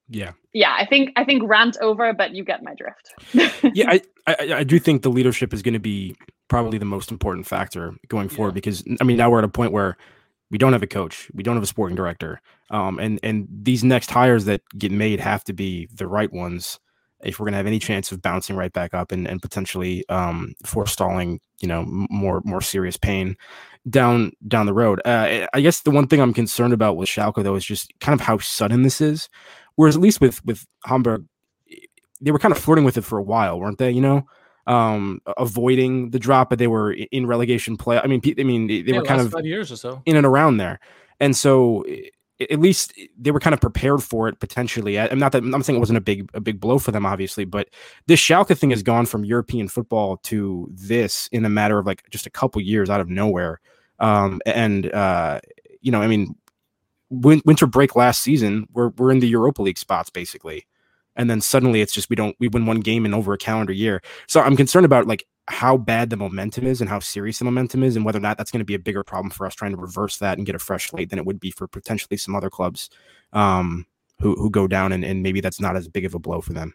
Yeah. 0.09 0.33
yeah 0.53 0.75
i 0.79 0.85
think 0.87 1.11
i 1.17 1.25
think 1.25 1.43
rant 1.47 1.77
over 1.81 2.13
but 2.13 2.35
you 2.35 2.45
get 2.45 2.63
my 2.63 2.75
drift 2.75 3.15
yeah, 3.75 3.91
I, 3.91 4.01
I 4.27 4.55
I 4.59 4.65
do 4.65 4.79
think 4.79 5.03
the 5.03 5.11
leadership 5.11 5.53
is 5.55 5.63
going 5.63 5.75
to 5.75 5.81
be 5.81 6.17
probably 6.49 6.79
the 6.79 6.85
most 6.85 7.11
important 7.11 7.47
factor 7.47 7.95
going 8.09 8.29
forward 8.29 8.51
Yeah. 8.51 8.55
because 8.55 8.85
I 9.01 9.05
mean 9.05 9.17
now 9.17 9.31
we're 9.31 9.39
at 9.39 9.45
a 9.45 9.49
point 9.49 9.73
where 9.73 9.97
we 10.51 10.59
don't 10.59 10.75
have 10.75 10.83
a 10.83 10.87
coach, 10.87 11.31
we 11.33 11.43
don't 11.43 11.55
have 11.57 11.63
a 11.63 11.67
sporting 11.67 11.97
director, 11.97 12.41
um, 12.71 12.99
and 12.99 13.19
and 13.23 13.49
these 13.51 13.83
next 13.83 14.11
hires 14.11 14.45
that 14.45 14.61
get 14.77 14.93
made 14.93 15.19
have 15.19 15.43
to 15.45 15.55
be 15.55 15.89
the 15.95 16.07
right 16.07 16.31
ones 16.31 16.79
if 17.25 17.41
we're 17.41 17.45
going 17.45 17.53
to 17.53 17.57
have 17.57 17.67
any 17.67 17.79
chance 17.79 18.13
of 18.13 18.21
bouncing 18.21 18.55
right 18.55 18.73
back 18.73 18.93
up 18.93 19.13
and 19.13 19.27
and 19.27 19.41
potentially 19.41 20.05
um, 20.11 20.53
forestalling 20.67 21.41
you 21.63 21.69
know 21.69 21.81
m- 21.81 22.07
more 22.11 22.43
more 22.45 22.61
serious 22.61 22.99
pain 22.99 23.35
down 23.89 24.33
down 24.47 24.67
the 24.67 24.75
road. 24.75 25.01
Uh, 25.05 25.47
I 25.53 25.61
guess 25.61 25.81
the 25.81 25.91
one 25.91 26.07
thing 26.07 26.21
I'm 26.21 26.35
concerned 26.35 26.73
about 26.73 26.97
with 26.97 27.09
Schalke 27.09 27.43
though 27.43 27.55
is 27.57 27.65
just 27.65 27.93
kind 28.01 28.19
of 28.19 28.25
how 28.25 28.39
sudden 28.39 28.83
this 28.83 29.01
is. 29.01 29.29
Whereas 29.77 29.97
at 29.97 30.03
least 30.03 30.21
with 30.21 30.45
with 30.45 30.67
Hamburg, 30.85 31.25
they 32.21 32.31
were 32.31 32.39
kind 32.39 32.53
of 32.53 32.59
flirting 32.59 32.85
with 32.85 32.97
it 32.97 33.03
for 33.03 33.19
a 33.19 33.23
while, 33.23 33.59
weren't 33.59 33.79
they? 33.79 33.91
You 33.91 34.01
know, 34.03 34.27
um, 34.67 35.21
avoiding 35.37 36.11
the 36.11 36.19
drop, 36.19 36.51
but 36.51 36.59
they 36.59 36.67
were 36.69 36.93
in 36.93 37.27
relegation 37.27 37.77
play. 37.77 37.99
I 37.99 38.07
mean, 38.07 38.21
I 38.39 38.43
mean, 38.43 38.67
they 38.69 38.81
Yeah, 38.83 38.99
were 38.99 39.05
kind 39.05 39.21
of 39.21 39.31
five 39.33 39.47
years 39.47 39.73
or 39.73 39.77
so. 39.77 40.03
in 40.07 40.17
and 40.17 40.27
around 40.27 40.59
there, 40.59 40.79
and 41.21 41.37
so 41.37 41.85
at 42.51 42.61
least 42.61 42.93
they 43.19 43.31
were 43.31 43.41
kind 43.41 43.55
of 43.55 43.61
prepared 43.61 44.03
for 44.03 44.29
it 44.29 44.41
potentially. 44.41 44.99
I'm 44.99 45.19
not 45.19 45.33
that 45.33 45.43
I'm 45.43 45.63
saying 45.63 45.77
it 45.77 45.81
wasn't 45.81 45.99
a 45.99 46.03
big 46.03 46.29
a 46.35 46.41
big 46.41 46.61
blow 46.61 46.79
for 46.79 46.91
them, 46.91 47.07
obviously, 47.07 47.45
but 47.45 47.69
this 48.07 48.21
Schalke 48.21 48.57
thing 48.57 48.71
has 48.71 48.83
gone 48.83 49.07
from 49.07 49.25
European 49.25 49.69
football 49.69 50.17
to 50.19 50.69
this 50.71 51.29
in 51.33 51.45
a 51.45 51.49
matter 51.49 51.79
of 51.79 51.87
like 51.87 52.03
just 52.11 52.27
a 52.27 52.31
couple 52.31 52.61
years 52.61 52.91
out 52.91 53.01
of 53.01 53.09
nowhere. 53.09 53.61
Um, 54.03 54.41
and 54.45 54.93
uh, 54.93 55.41
you 55.81 55.91
know, 55.91 56.03
I 56.03 56.09
mean, 56.09 56.35
win- 57.09 57.43
winter 57.47 57.67
break 57.67 57.97
last 57.97 58.21
season, 58.21 58.67
we're 58.73 58.89
we're 58.89 59.13
in 59.13 59.21
the 59.21 59.29
Europa 59.29 59.63
League 59.63 59.79
spots 59.79 60.11
basically, 60.11 60.67
and 61.17 61.31
then 61.31 61.41
suddenly 61.41 61.81
it's 61.81 61.95
just 61.95 62.11
we 62.11 62.17
don't 62.17 62.37
we 62.41 62.49
win 62.49 62.67
one 62.67 62.81
game 62.81 63.07
in 63.07 63.15
over 63.15 63.33
a 63.33 63.39
calendar 63.39 63.73
year. 63.73 64.03
So 64.27 64.41
I'm 64.41 64.57
concerned 64.57 64.85
about 64.85 65.07
like 65.07 65.25
how 65.49 65.77
bad 65.77 66.11
the 66.11 66.17
momentum 66.17 66.67
is 66.67 66.81
and 66.81 66.91
how 66.91 66.99
serious 66.99 67.39
the 67.39 67.45
momentum 67.45 67.85
is, 67.85 67.95
and 67.95 68.05
whether 68.05 68.19
or 68.19 68.23
not 68.23 68.37
that's 68.37 68.51
going 68.51 68.61
to 68.61 68.67
be 68.67 68.75
a 68.75 68.81
bigger 68.81 69.05
problem 69.05 69.31
for 69.31 69.47
us 69.47 69.55
trying 69.55 69.73
to 69.73 69.81
reverse 69.81 70.19
that 70.19 70.37
and 70.37 70.47
get 70.47 70.57
a 70.57 70.59
fresh 70.59 70.91
slate 70.91 71.11
than 71.11 71.19
it 71.21 71.25
would 71.25 71.41
be 71.41 71.53
for 71.53 71.69
potentially 71.69 72.17
some 72.17 72.35
other 72.35 72.51
clubs 72.51 72.91
um, 73.33 73.87
who 74.21 74.35
who 74.35 74.51
go 74.51 74.67
down 74.67 74.91
and, 74.91 75.05
and 75.05 75.23
maybe 75.23 75.41
that's 75.41 75.61
not 75.61 75.77
as 75.77 75.87
big 75.87 76.05
of 76.05 76.15
a 76.15 76.19
blow 76.19 76.41
for 76.41 76.55
them. 76.55 76.75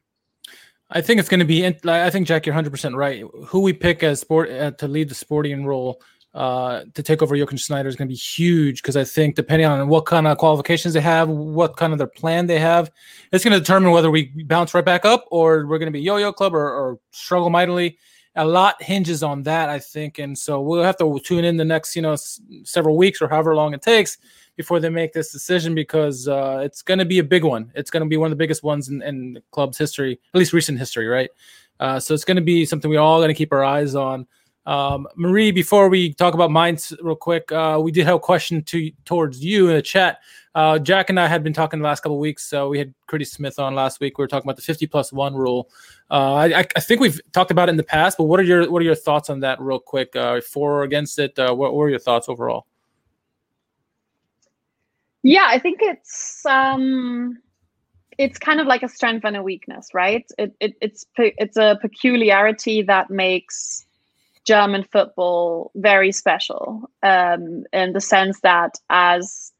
I 0.90 1.02
think 1.02 1.20
it's 1.20 1.28
going 1.28 1.42
to 1.42 1.46
be. 1.46 1.66
I 1.66 2.10
think 2.10 2.26
Jack, 2.26 2.46
you're 2.46 2.54
100 2.54 2.70
percent 2.70 2.96
right. 2.96 3.26
Who 3.48 3.60
we 3.60 3.74
pick 3.74 4.04
as 4.04 4.22
sport 4.22 4.50
uh, 4.50 4.72
to 4.72 4.88
lead 4.88 5.10
the 5.10 5.16
sporting 5.16 5.66
role 5.66 6.02
uh, 6.34 6.84
to 6.94 7.02
take 7.02 7.22
over 7.22 7.36
Jochen 7.36 7.58
Schneider 7.58 7.90
is 7.90 7.96
going 7.96 8.08
to 8.08 8.12
be 8.12 8.18
huge 8.18 8.82
because 8.82 8.96
I 8.96 9.04
think 9.04 9.36
depending 9.36 9.68
on 9.68 9.88
what 9.88 10.06
kind 10.06 10.28
of 10.28 10.38
qualifications 10.38 10.94
they 10.94 11.02
have, 11.02 11.30
what 11.30 11.78
kind 11.78 11.94
of 11.94 11.98
their 11.98 12.08
plan 12.08 12.46
they 12.46 12.60
have, 12.60 12.92
it's 13.32 13.44
going 13.44 13.54
to 13.54 13.60
determine 13.60 13.92
whether 13.92 14.12
we 14.12 14.32
bounce 14.46 14.74
right 14.74 14.86
back 14.86 15.04
up 15.04 15.26
or 15.32 15.66
we're 15.66 15.80
going 15.80 15.92
to 15.92 15.98
be 15.98 16.02
yo-yo 16.02 16.32
club 16.32 16.54
or, 16.54 16.70
or 16.70 17.00
struggle 17.12 17.50
mightily. 17.50 17.98
A 18.36 18.46
lot 18.46 18.80
hinges 18.84 19.24
on 19.24 19.42
that, 19.44 19.68
I 19.68 19.80
think, 19.80 20.20
and 20.20 20.38
so 20.38 20.62
we'll 20.62 20.84
have 20.84 20.98
to 20.98 21.20
tune 21.24 21.44
in 21.44 21.58
the 21.58 21.66
next, 21.66 21.96
you 21.96 22.04
know, 22.04 22.12
s- 22.12 22.40
several 22.64 22.96
weeks 22.96 23.20
or 23.20 23.28
however 23.28 23.56
long 23.56 23.74
it 23.74 23.82
takes 23.82 24.20
before 24.56 24.80
they 24.80 24.90
make 24.90 25.12
this 25.12 25.32
decision 25.32 25.74
because 25.74 26.28
uh, 26.28 26.62
it's 26.64 26.84
going 26.84 27.00
to 27.00 27.06
be 27.06 27.18
a 27.18 27.24
big 27.24 27.44
one. 27.44 27.72
It's 27.74 27.90
going 27.90 28.04
to 28.04 28.10
be 28.10 28.18
one 28.18 28.28
of 28.28 28.38
the 28.38 28.44
biggest 28.44 28.62
ones 28.62 28.90
in, 28.90 29.02
in 29.02 29.34
the 29.34 29.44
club's 29.50 29.80
history, 29.80 30.20
at 30.34 30.38
least 30.38 30.54
recent 30.54 30.78
history, 30.78 31.08
right? 31.08 31.32
Uh, 31.80 32.00
so 32.00 32.14
it's 32.14 32.26
going 32.26 32.38
to 32.38 32.44
be 32.44 32.64
something 32.64 32.92
we 32.92 32.98
all 32.98 33.18
going 33.18 33.30
to 33.30 33.34
keep 33.34 33.54
our 33.54 33.64
eyes 33.64 33.96
on. 33.96 34.28
Um, 34.68 35.08
Marie, 35.16 35.52
before 35.52 35.88
we 35.88 36.14
talk 36.14 36.34
about 36.34 36.52
Mainz 36.52 36.94
real 37.02 37.16
quick, 37.16 37.50
uh, 37.54 37.80
we 37.82 37.90
did 37.90 38.06
have 38.06 38.16
a 38.16 38.20
question 38.20 38.62
to 38.64 38.92
towards 39.06 39.44
you 39.44 39.70
in 39.70 39.76
the 39.76 39.82
chat. 39.82 40.20
Uh, 40.54 40.78
Jack 40.78 41.10
and 41.10 41.18
I 41.18 41.28
had 41.28 41.42
been 41.42 41.54
talking 41.54 41.80
the 41.80 41.86
last 41.86 42.02
couple 42.04 42.20
weeks. 42.20 42.44
So 42.44 42.68
we 42.68 42.78
had 42.78 42.94
Curtis 43.08 43.32
Smith 43.32 43.60
on 43.60 43.76
last 43.76 44.02
week. 44.02 44.18
We 44.18 44.24
were 44.24 44.28
talking 44.28 44.46
about 44.46 44.58
the 44.58 44.64
50 44.64 44.86
plus 44.88 45.14
one 45.14 45.36
rule. 45.36 45.70
Uh, 46.12 46.34
I, 46.34 46.66
I 46.76 46.80
think 46.82 47.00
we've 47.00 47.22
talked 47.32 47.50
about 47.50 47.70
it 47.70 47.72
in 47.72 47.78
the 47.78 47.84
past, 47.84 48.18
but 48.18 48.26
what 48.26 48.42
are 48.42 48.44
your 48.44 48.70
what 48.70 48.82
are 48.82 48.86
your 48.86 48.96
thoughts 48.96 49.30
on 49.30 49.40
that, 49.40 49.62
real 49.62 49.80
quick? 49.80 50.14
Uh, 50.18 50.42
for 50.42 50.80
or 50.80 50.84
against 50.84 51.18
it? 51.18 51.40
Uh, 51.40 51.54
what, 51.54 51.74
what 51.74 51.84
are 51.84 51.90
your 51.90 52.00
thoughts 52.00 52.28
overall? 52.28 52.68
Yeah, 55.24 55.46
I 55.48 55.60
think 55.60 55.80
it's 55.82 56.46
um 56.46 57.38
it's 58.18 58.38
kind 58.38 58.60
of 58.60 58.68
like 58.68 58.84
a 58.84 58.90
strength 58.90 59.24
and 59.24 59.38
a 59.38 59.44
weakness, 59.44 59.94
right? 59.94 60.30
It, 60.38 60.54
it 60.60 60.74
it's 60.82 61.06
it's 61.16 61.56
a 61.56 61.78
peculiarity 61.82 62.82
that 62.82 63.10
makes 63.10 63.87
German 64.48 64.84
football 64.84 65.72
very 65.76 66.14
special 66.14 66.90
um, 67.04 67.66
in 67.74 67.92
the 67.92 68.00
sense 68.00 68.40
that 68.42 68.80
as 68.90 69.52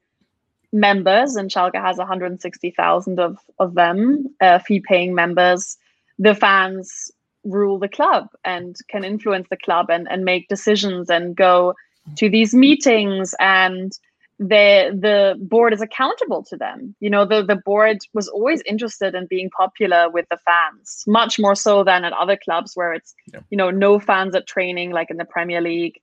members, 0.72 1.36
and 1.36 1.52
Schalke 1.52 1.82
has 1.82 1.98
160,000 1.98 3.20
of 3.20 3.38
of 3.60 3.74
them, 3.74 4.28
uh, 4.40 4.60
fee-paying 4.60 5.14
members, 5.14 5.78
the 6.18 6.34
fans 6.34 7.12
rule 7.44 7.80
the 7.80 7.90
club 7.90 8.28
and 8.46 8.76
can 8.90 9.04
influence 9.04 9.48
the 9.50 9.58
club 9.58 9.90
and 9.90 10.08
and 10.10 10.24
make 10.24 10.48
decisions 10.48 11.10
and 11.10 11.36
go 11.36 11.74
to 12.16 12.30
these 12.30 12.54
meetings. 12.54 13.36
And 13.40 13.92
the 14.40 14.96
the 15.00 15.36
board 15.40 15.74
is 15.74 15.82
accountable 15.82 16.44
to 16.44 16.58
them. 16.58 16.96
You 17.00 17.10
know, 17.10 17.26
the 17.26 17.44
the 17.44 17.56
board 17.56 17.98
was 18.14 18.28
always 18.28 18.62
interested 18.66 19.16
in 19.16 19.26
being 19.28 19.50
popular 19.50 20.10
with 20.10 20.26
the 20.30 20.38
fans, 20.38 21.04
much 21.08 21.40
more 21.40 21.56
so 21.56 21.84
than 21.84 22.06
at 22.06 22.14
other 22.14 22.38
clubs 22.38 22.74
where 22.76 22.94
it's 22.94 23.16
yeah. 23.34 23.40
you 23.50 23.58
know 23.58 23.72
no 23.72 24.00
fans 24.00 24.36
at 24.36 24.48
training, 24.48 24.92
like 24.92 25.10
in 25.10 25.18
the 25.18 25.26
Premier 25.26 25.62
League. 25.62 26.00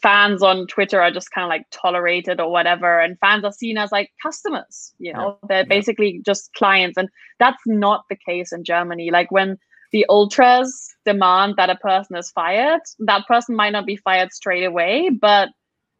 Fans 0.00 0.44
on 0.44 0.68
Twitter 0.68 1.02
are 1.02 1.10
just 1.10 1.32
kind 1.32 1.44
of 1.44 1.48
like 1.48 1.66
tolerated 1.72 2.40
or 2.40 2.52
whatever, 2.52 3.00
and 3.00 3.18
fans 3.18 3.44
are 3.44 3.52
seen 3.52 3.78
as 3.78 3.90
like 3.90 4.10
customers. 4.22 4.94
You 4.98 5.12
know, 5.12 5.38
yeah. 5.42 5.46
they're 5.48 5.58
yeah. 5.58 5.68
basically 5.68 6.22
just 6.24 6.52
clients, 6.54 6.96
and 6.96 7.08
that's 7.40 7.62
not 7.66 8.04
the 8.08 8.16
case 8.16 8.52
in 8.52 8.62
Germany. 8.62 9.10
Like 9.10 9.30
when 9.32 9.58
the 9.92 10.06
ultras 10.08 10.94
demand 11.04 11.54
that 11.56 11.70
a 11.70 11.76
person 11.76 12.16
is 12.16 12.30
fired, 12.30 12.80
that 13.00 13.26
person 13.26 13.56
might 13.56 13.70
not 13.70 13.86
be 13.86 13.96
fired 13.96 14.32
straight 14.32 14.64
away, 14.64 15.10
but 15.10 15.48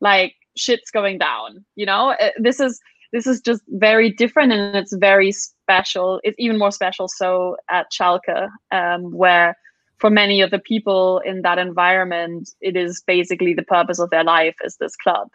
like 0.01 0.35
shit's 0.57 0.91
going 0.91 1.19
down 1.19 1.65
you 1.75 1.87
know? 1.87 2.11
Uh, 2.21 2.31
this 2.39 2.61
is 2.61 2.81
this 3.13 3.27
is 3.27 3.41
just 3.41 3.63
very 3.69 4.11
different 4.11 4.53
and 4.53 4.77
it's 4.77 4.95
very 4.97 5.33
special. 5.33 6.21
It's 6.25 6.37
even 6.39 6.59
more 6.59 6.73
special 6.73 7.09
so 7.09 7.57
at 7.71 7.87
Schalke 7.93 8.49
um, 8.73 9.13
where 9.13 9.57
for 9.99 10.11
many 10.11 10.43
of 10.43 10.51
the 10.51 10.59
people 10.59 11.21
in 11.25 11.43
that 11.43 11.59
environment 11.59 12.51
it 12.61 12.77
is 12.77 13.03
basically 13.07 13.55
the 13.55 13.63
purpose 13.63 13.99
of 13.99 14.11
their 14.11 14.25
life 14.25 14.57
is 14.65 14.77
this 14.77 14.97
club. 14.97 15.29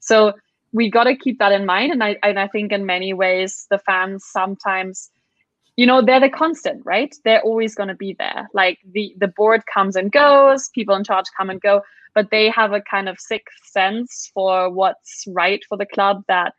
So 0.00 0.32
we 0.72 0.90
got 0.90 1.04
to 1.04 1.16
keep 1.16 1.38
that 1.38 1.52
in 1.52 1.66
mind 1.66 1.92
and 1.92 2.02
I, 2.02 2.16
and 2.22 2.38
I 2.38 2.48
think 2.48 2.72
in 2.72 2.86
many 2.86 3.12
ways 3.12 3.66
the 3.70 3.78
fans 3.78 4.24
sometimes 4.26 5.10
you 5.80 5.86
know 5.86 6.00
they're 6.02 6.20
the 6.20 6.28
constant 6.28 6.80
right 6.84 7.14
they're 7.24 7.42
always 7.42 7.74
going 7.74 7.88
to 7.88 8.00
be 8.06 8.14
there 8.18 8.48
like 8.54 8.78
the 8.92 9.14
the 9.18 9.28
board 9.28 9.62
comes 9.72 9.96
and 9.96 10.12
goes 10.12 10.68
people 10.74 10.94
in 10.94 11.04
charge 11.04 11.26
come 11.36 11.50
and 11.50 11.60
go 11.60 11.80
but 12.14 12.30
they 12.30 12.50
have 12.50 12.72
a 12.72 12.80
kind 12.82 13.08
of 13.08 13.18
sixth 13.18 13.58
sense 13.64 14.30
for 14.34 14.70
what's 14.70 15.24
right 15.28 15.62
for 15.68 15.76
the 15.78 15.86
club 15.86 16.22
that 16.28 16.52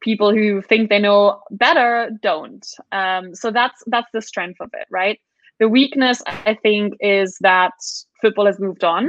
people 0.00 0.32
who 0.32 0.62
think 0.62 0.88
they 0.88 0.98
know 0.98 1.40
better 1.50 2.10
don't. 2.22 2.66
Um, 2.92 3.34
so 3.34 3.50
that's 3.50 3.82
that's 3.86 4.10
the 4.12 4.22
strength 4.22 4.60
of 4.60 4.70
it, 4.72 4.86
right? 4.90 5.18
The 5.58 5.68
weakness, 5.68 6.22
I 6.26 6.54
think, 6.54 6.94
is 7.00 7.36
that 7.40 7.72
football 8.20 8.46
has 8.46 8.60
moved 8.60 8.84
on, 8.84 9.08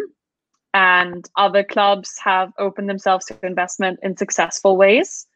and 0.74 1.30
other 1.38 1.64
clubs 1.64 2.14
have 2.24 2.52
opened 2.58 2.90
themselves 2.90 3.26
to 3.26 3.38
investment 3.44 4.00
in 4.02 4.18
successful 4.18 4.78
ways. 4.78 5.28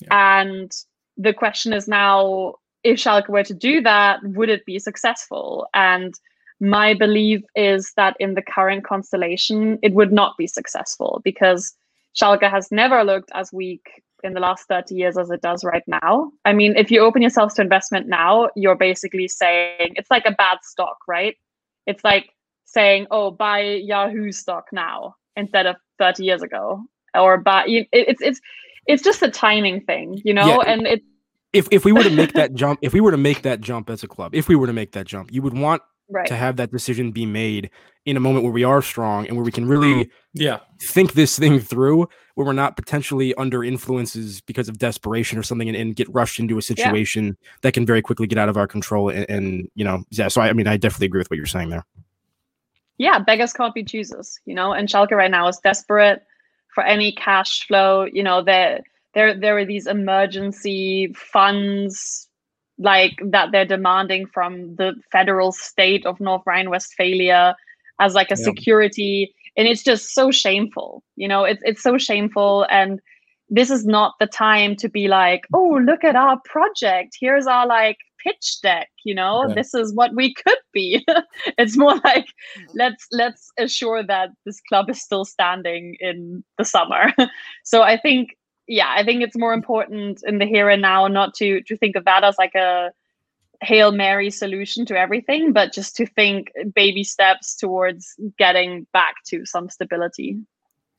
Yeah. 0.00 0.40
And 0.40 0.70
the 1.16 1.32
question 1.32 1.72
is 1.72 1.88
now, 1.88 2.56
if 2.84 2.98
Schalke 2.98 3.28
were 3.28 3.44
to 3.44 3.54
do 3.54 3.80
that, 3.82 4.20
would 4.22 4.48
it 4.48 4.64
be 4.64 4.78
successful? 4.78 5.66
And 5.74 6.14
my 6.60 6.94
belief 6.94 7.42
is 7.54 7.92
that 7.96 8.16
in 8.20 8.34
the 8.34 8.42
current 8.42 8.84
constellation, 8.84 9.78
it 9.82 9.94
would 9.94 10.12
not 10.12 10.36
be 10.36 10.46
successful 10.46 11.20
because 11.24 11.74
Schalke 12.14 12.48
has 12.48 12.70
never 12.70 13.04
looked 13.04 13.30
as 13.34 13.52
weak 13.52 14.02
in 14.22 14.34
the 14.34 14.40
last 14.40 14.68
30 14.68 14.94
years 14.94 15.18
as 15.18 15.30
it 15.30 15.42
does 15.42 15.64
right 15.64 15.82
now. 15.86 16.30
I 16.44 16.52
mean, 16.52 16.76
if 16.76 16.90
you 16.90 17.00
open 17.00 17.22
yourselves 17.22 17.54
to 17.54 17.62
investment 17.62 18.06
now, 18.06 18.48
you're 18.54 18.76
basically 18.76 19.28
saying 19.28 19.94
it's 19.96 20.10
like 20.10 20.24
a 20.26 20.32
bad 20.32 20.58
stock, 20.62 20.98
right? 21.08 21.36
It's 21.86 22.04
like 22.04 22.30
saying, 22.64 23.08
oh, 23.10 23.30
buy 23.30 23.60
Yahoo 23.62 24.30
stock 24.32 24.66
now 24.72 25.16
instead 25.36 25.66
of 25.66 25.76
30 25.98 26.24
years 26.24 26.42
ago. 26.42 26.84
Or 27.14 27.36
buy 27.36 27.64
it's 27.66 28.22
it's 28.22 28.40
it's 28.86 29.02
just 29.02 29.22
a 29.22 29.30
timing 29.30 29.82
thing, 29.82 30.20
you 30.24 30.32
know, 30.32 30.62
yeah. 30.62 30.72
and 30.72 30.86
it 30.86 31.02
if 31.52 31.68
if 31.70 31.84
we 31.84 31.92
were 31.92 32.02
to 32.02 32.10
make 32.10 32.32
that 32.34 32.54
jump, 32.54 32.78
if 32.82 32.92
we 32.92 33.00
were 33.00 33.10
to 33.10 33.16
make 33.16 33.42
that 33.42 33.60
jump 33.60 33.90
as 33.90 34.02
a 34.02 34.08
club, 34.08 34.34
if 34.34 34.48
we 34.48 34.56
were 34.56 34.66
to 34.66 34.72
make 34.72 34.92
that 34.92 35.06
jump, 35.06 35.32
you 35.32 35.42
would 35.42 35.56
want 35.56 35.82
right. 36.12 36.26
to 36.26 36.36
have 36.36 36.56
that 36.56 36.70
decision 36.70 37.10
be 37.10 37.26
made 37.26 37.70
in 38.04 38.16
a 38.16 38.20
moment 38.20 38.44
where 38.44 38.52
we 38.52 38.64
are 38.64 38.82
strong 38.82 39.26
and 39.26 39.36
where 39.36 39.44
we 39.44 39.52
can 39.52 39.66
really 39.66 40.10
yeah 40.34 40.60
think 40.80 41.12
this 41.12 41.38
thing 41.38 41.60
through 41.60 42.08
where 42.34 42.46
we're 42.46 42.52
not 42.52 42.76
potentially 42.76 43.34
under 43.34 43.62
influences 43.62 44.40
because 44.40 44.68
of 44.68 44.78
desperation 44.78 45.38
or 45.38 45.42
something 45.42 45.68
and, 45.68 45.76
and 45.76 45.96
get 45.96 46.12
rushed 46.12 46.38
into 46.38 46.58
a 46.58 46.62
situation 46.62 47.26
yeah. 47.26 47.50
that 47.62 47.72
can 47.72 47.86
very 47.86 48.02
quickly 48.02 48.26
get 48.26 48.38
out 48.38 48.48
of 48.48 48.56
our 48.56 48.66
control 48.66 49.08
and, 49.08 49.28
and, 49.28 49.68
you 49.74 49.84
know 49.84 50.02
yeah 50.10 50.28
so 50.28 50.40
I, 50.40 50.48
I 50.48 50.52
mean 50.52 50.66
i 50.66 50.76
definitely 50.76 51.06
agree 51.06 51.20
with 51.20 51.30
what 51.30 51.36
you're 51.36 51.46
saying 51.46 51.70
there 51.70 51.84
yeah 52.98 53.18
beggars 53.18 53.52
can't 53.52 53.74
be 53.74 53.84
choosers 53.84 54.38
you 54.44 54.54
know 54.54 54.72
and 54.72 54.88
Schalke 54.88 55.12
right 55.12 55.30
now 55.30 55.48
is 55.48 55.58
desperate 55.58 56.22
for 56.74 56.82
any 56.82 57.12
cash 57.12 57.66
flow 57.66 58.04
you 58.04 58.22
know 58.22 58.42
there 58.42 58.82
there 59.14 59.38
there 59.38 59.58
are 59.58 59.64
these 59.64 59.86
emergency 59.86 61.14
funds 61.16 62.28
like 62.78 63.18
that 63.24 63.52
they're 63.52 63.64
demanding 63.64 64.26
from 64.26 64.74
the 64.76 64.94
federal 65.10 65.52
state 65.52 66.04
of 66.06 66.18
North 66.20 66.42
Rhine-Westphalia 66.46 67.54
as 68.00 68.14
like 68.14 68.30
a 68.30 68.38
yeah. 68.38 68.44
security. 68.44 69.34
And 69.56 69.68
it's 69.68 69.82
just 69.82 70.14
so 70.14 70.30
shameful 70.30 71.02
you 71.16 71.28
know? 71.28 71.44
It's 71.44 71.62
it's 71.64 71.82
so 71.82 71.98
shameful. 71.98 72.66
And 72.70 73.00
this 73.48 73.70
is 73.70 73.84
not 73.84 74.14
the 74.18 74.26
time 74.26 74.76
to 74.76 74.88
be 74.88 75.08
like 75.08 75.46
oh 75.52 75.80
look 75.84 76.04
at 76.04 76.16
our 76.16 76.40
project. 76.44 77.16
Here's 77.20 77.46
our 77.46 77.66
like 77.66 77.98
pitch 78.24 78.60
deck 78.62 78.88
you 79.04 79.14
know? 79.14 79.44
Right. 79.44 79.54
this 79.54 79.74
is 79.74 79.94
what 79.94 80.14
we 80.14 80.34
could 80.34 80.62
be. 80.72 81.04
It's 81.58 81.76
more 81.76 81.96
like 81.96 82.24
mm-hmm. 82.24 82.64
let's 82.74 83.06
let's 83.12 83.50
assure 83.58 84.02
that 84.04 84.30
this 84.46 84.60
club 84.68 84.88
is 84.88 85.02
still 85.02 85.24
standing 85.24 85.96
in 86.00 86.42
the 86.56 86.64
summer. 86.64 87.12
So 87.64 87.82
i 87.82 87.96
think 87.98 88.36
yeah, 88.72 88.94
I 88.96 89.04
think 89.04 89.22
it's 89.22 89.36
more 89.36 89.52
important 89.52 90.22
in 90.26 90.38
the 90.38 90.46
here 90.46 90.70
and 90.70 90.80
now 90.80 91.06
not 91.06 91.34
to 91.34 91.60
to 91.62 91.76
think 91.76 91.94
of 91.94 92.06
that 92.06 92.24
as 92.24 92.36
like 92.38 92.54
a 92.54 92.90
hail 93.60 93.92
mary 93.92 94.30
solution 94.30 94.86
to 94.86 94.98
everything, 94.98 95.52
but 95.52 95.74
just 95.74 95.94
to 95.96 96.06
think 96.06 96.50
baby 96.74 97.04
steps 97.04 97.54
towards 97.54 98.16
getting 98.38 98.86
back 98.92 99.16
to 99.26 99.44
some 99.44 99.68
stability. 99.68 100.38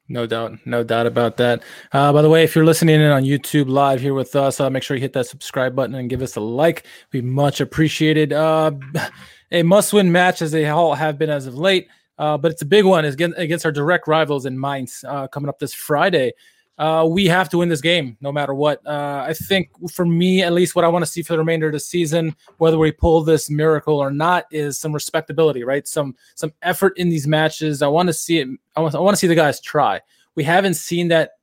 No 0.07 0.28
doubt, 0.28 0.59
no 0.65 0.84
doubt 0.84 1.07
about 1.07 1.38
that. 1.38 1.63
Uh, 1.91 2.13
by 2.13 2.21
the 2.21 2.30
way, 2.30 2.43
if 2.43 2.55
you're 2.55 2.65
listening 2.65 3.01
in 3.01 3.09
on 3.09 3.24
YouTube 3.24 3.69
live 3.69 4.01
here 4.01 4.13
with 4.13 4.36
us, 4.36 4.59
uh, 4.59 4.69
make 4.69 4.84
sure 4.84 4.95
you 4.95 5.01
hit 5.01 5.13
that 5.13 5.26
subscribe 5.26 5.76
button 5.76 5.95
and 5.95 6.09
give 6.09 6.21
us 6.21 6.36
a 6.36 6.41
like. 6.41 6.86
We 7.11 7.21
much 7.21 7.59
appreciated. 7.59 8.34
Uh, 8.34 8.74
a 9.51 9.63
must-win 9.63 10.11
match 10.11 10.41
as 10.43 10.51
they 10.51 10.67
all 10.67 10.93
have 10.93 11.17
been 11.17 11.30
as 11.30 11.47
of 11.47 11.57
late, 11.57 11.88
uh, 12.19 12.38
but 12.38 12.51
it's 12.51 12.61
a 12.61 12.65
big 12.65 12.86
one. 12.86 13.05
Against, 13.05 13.38
against 13.39 13.65
our 13.65 13.71
direct 13.71 14.07
rivals 14.07 14.45
in 14.45 14.59
Mainz 14.59 15.03
uh, 15.07 15.28
coming 15.28 15.49
up 15.49 15.57
this 15.57 15.74
Friday 15.74 16.34
uh, 16.78 17.05
we 17.07 17.26
have 17.28 17.49
to 17.49 17.59
win 17.59 17.69
this 17.69 17.82
game 17.82 18.17
no 18.19 18.32
matter 18.32 18.53
what. 18.53 18.86
Uh, 18.86 19.26
I 19.28 19.34
think 19.34 19.69
for 19.91 20.05
me, 20.05 20.41
at 20.41 20.53
least, 20.53 20.76
what 20.76 20.84
I 20.84 20.88
want 20.88 21.05
to 21.05 21.11
see 21.11 21.21
for 21.21 21.34
the 21.34 21.39
remainder 21.39 21.67
of 21.67 21.74
the 21.74 21.80
season, 21.80 22.36
whether 22.57 22.80
we 22.80 22.91
pull 22.91 23.24
this 23.24 23.49
miracle 23.49 23.99
or 23.99 24.09
not, 24.09 24.45
is 24.51 24.80
some 24.80 24.91
respectability, 24.91 25.63
right? 25.63 25.88
Some 25.88 26.15
some 26.36 26.51
effort 26.63 26.97
in 26.97 27.09
these 27.09 27.28
matches. 27.28 27.82
I 27.82 27.88
want 27.88 28.07
to 28.07 28.13
see 28.13 28.39
it. 28.39 28.47
I 28.76 28.82
want, 28.82 28.95
I 28.95 28.99
want 28.99 29.15
to 29.15 29.19
see 29.19 29.28
the 29.28 29.36
guys 29.36 29.61
try. 29.61 30.01
We 30.36 30.43
haven't 30.43 30.74
seen 30.74 31.09
that 31.09 31.34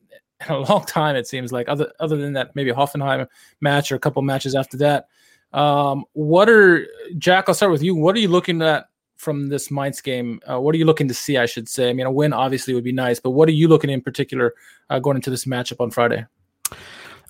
in 0.49 0.55
a 0.55 0.59
long 0.69 0.85
time. 0.85 1.15
It 1.15 1.29
seems 1.29 1.53
like 1.53 1.69
other 1.69 1.93
other 2.01 2.17
than 2.17 2.33
that, 2.33 2.57
maybe 2.57 2.73
Hoffenheim 2.73 3.29
match 3.61 3.93
or 3.93 3.95
a 3.95 4.01
couple 4.01 4.23
matches 4.23 4.57
after 4.57 4.77
that. 4.79 5.07
Um, 5.53 6.05
what 6.13 6.49
are 6.49 6.87
Jack? 7.19 7.45
I'll 7.49 7.55
start 7.55 7.73
with 7.73 7.83
you. 7.83 7.95
What 7.95 8.17
are 8.17 8.21
you 8.21 8.29
looking 8.29 8.63
at 8.63 8.90
from 9.21 9.49
this 9.49 9.71
Mainz 9.71 10.01
game? 10.01 10.41
Uh, 10.51 10.61
what 10.61 10.75
are 10.75 10.79
you 10.79 10.87
looking 10.87 11.09
to 11.09 11.15
see? 11.15 11.37
I 11.37 11.47
should 11.47 11.69
say. 11.69 11.91
I 11.91 11.93
mean, 11.93 12.07
a 12.07 12.11
win 12.11 12.33
obviously 12.33 12.75
would 12.75 12.85
be 12.85 12.93
nice, 12.93 13.21
but 13.21 13.31
what 13.31 13.49
are 13.49 13.53
you 13.53 13.69
looking 13.69 13.91
in 13.91 14.01
particular 14.01 14.55
uh, 14.89 14.99
going 14.99 15.17
into 15.17 15.31
this 15.31 15.45
matchup 15.45 15.81
on 15.81 15.91
Friday? 15.91 16.27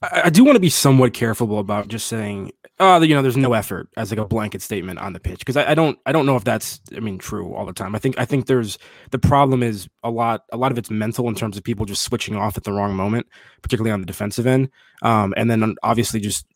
I, 0.03 0.22
I 0.24 0.30
do 0.30 0.45
want 0.45 0.57
to 0.57 0.61
be 0.61 0.70
somewhat 0.70 1.12
careful 1.12 1.59
about 1.59 1.88
just 1.88 2.07
saying, 2.07 2.53
oh, 2.78 3.03
you 3.03 3.14
know, 3.14 3.22
there's 3.22 3.36
no 3.36 3.53
effort 3.53 3.88
as 3.97 4.11
like 4.11 4.20
a 4.20 4.24
blanket 4.24 4.62
statement 4.62 4.99
on 4.99 5.12
the 5.12 5.20
pitch 5.20 5.41
because 5.41 5.57
I, 5.57 5.72
I, 5.72 5.74
don't, 5.74 5.99
I 6.07 6.12
don't 6.12 6.26
know 6.26 6.36
if 6.36 6.45
that's, 6.45 6.80
I 6.97 7.01
mean, 7.01 7.18
true 7.18 7.53
all 7.55 7.66
the 7.66 7.72
time. 7.72 7.95
I 7.95 7.99
think, 7.99 8.18
I 8.18 8.24
think 8.24 8.47
there's 8.47 8.78
the 9.11 9.18
problem 9.18 9.62
is 9.62 9.88
a 10.03 10.11
lot, 10.11 10.45
a 10.53 10.57
lot 10.57 10.72
of 10.72 10.78
it's 10.78 10.91
mental 10.91 11.28
in 11.28 11.34
terms 11.34 11.57
of 11.57 11.64
people 11.64 11.84
just 11.84 12.03
switching 12.03 12.36
off 12.36 12.57
at 12.57 12.64
the 12.64 12.72
wrong 12.72 12.95
moment, 12.95 13.26
particularly 13.62 13.93
on 13.93 14.01
the 14.01 14.07
defensive 14.07 14.47
end, 14.47 14.70
um, 15.03 15.34
and 15.36 15.51
then 15.51 15.74
obviously 15.82 16.20
just 16.20 16.47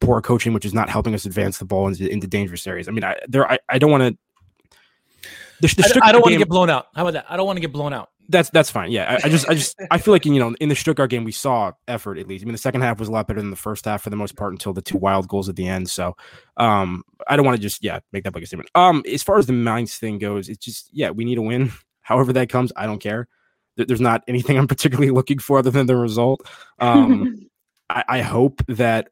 poor 0.00 0.20
coaching, 0.20 0.52
which 0.52 0.64
is 0.64 0.74
not 0.74 0.88
helping 0.88 1.14
us 1.14 1.24
advance 1.24 1.58
the 1.58 1.64
ball 1.64 1.88
into, 1.88 2.08
into 2.08 2.26
dangerous 2.26 2.66
areas. 2.66 2.88
I 2.88 2.92
mean, 2.92 3.04
I, 3.04 3.16
there, 3.26 3.50
I, 3.50 3.58
I 3.68 3.78
don't 3.78 3.90
want 3.90 4.02
to 4.02 4.18
the, 5.62 5.68
the 5.68 6.00
I, 6.02 6.08
I, 6.08 6.12
don't 6.12 6.22
want 6.22 6.32
to 6.32 6.38
get 6.38 6.48
blown 6.48 6.68
out. 6.68 6.88
How 6.94 7.02
about 7.02 7.14
that? 7.14 7.26
I 7.28 7.36
don't 7.36 7.46
want 7.46 7.56
to 7.56 7.60
get 7.60 7.72
blown 7.72 7.92
out. 7.92 8.10
That's 8.28 8.50
that's 8.50 8.70
fine. 8.70 8.90
Yeah, 8.90 9.18
I, 9.22 9.26
I, 9.26 9.30
just 9.30 9.48
I 9.48 9.54
just 9.54 9.76
I 9.90 9.98
feel 9.98 10.12
like 10.12 10.24
you 10.24 10.38
know 10.38 10.54
in 10.60 10.68
the 10.68 10.74
Stuttgart 10.74 11.10
game 11.10 11.24
we 11.24 11.32
saw 11.32 11.72
effort 11.88 12.18
at 12.18 12.28
least. 12.28 12.44
I 12.44 12.46
mean 12.46 12.52
the 12.52 12.58
second 12.58 12.82
half 12.82 12.98
was 12.98 13.08
a 13.08 13.12
lot 13.12 13.26
better 13.26 13.40
than 13.40 13.50
the 13.50 13.56
first 13.56 13.84
half 13.84 14.02
for 14.02 14.10
the 14.10 14.16
most 14.16 14.36
part 14.36 14.52
until 14.52 14.72
the 14.72 14.82
two 14.82 14.98
wild 14.98 15.28
goals 15.28 15.48
at 15.48 15.56
the 15.56 15.66
end. 15.66 15.90
So 15.90 16.16
um 16.56 17.02
I 17.28 17.36
don't 17.36 17.44
want 17.44 17.56
to 17.56 17.62
just 17.62 17.82
yeah 17.82 18.00
make 18.12 18.24
that 18.24 18.32
big 18.32 18.42
a 18.42 18.46
statement. 18.46 18.70
Um 18.74 19.02
as 19.10 19.22
far 19.22 19.38
as 19.38 19.46
the 19.46 19.52
Mainz 19.52 19.96
thing 19.96 20.18
goes, 20.18 20.48
it's 20.48 20.64
just 20.64 20.88
yeah 20.92 21.10
we 21.10 21.24
need 21.24 21.38
a 21.38 21.42
win. 21.42 21.72
However 22.00 22.32
that 22.32 22.48
comes, 22.48 22.72
I 22.76 22.86
don't 22.86 23.00
care. 23.00 23.28
There's 23.76 24.00
not 24.00 24.22
anything 24.28 24.58
I'm 24.58 24.68
particularly 24.68 25.10
looking 25.12 25.38
for 25.38 25.58
other 25.58 25.70
than 25.70 25.86
the 25.86 25.96
result. 25.96 26.48
Um 26.78 27.48
I, 27.90 28.04
I 28.08 28.20
hope 28.22 28.62
that 28.68 29.08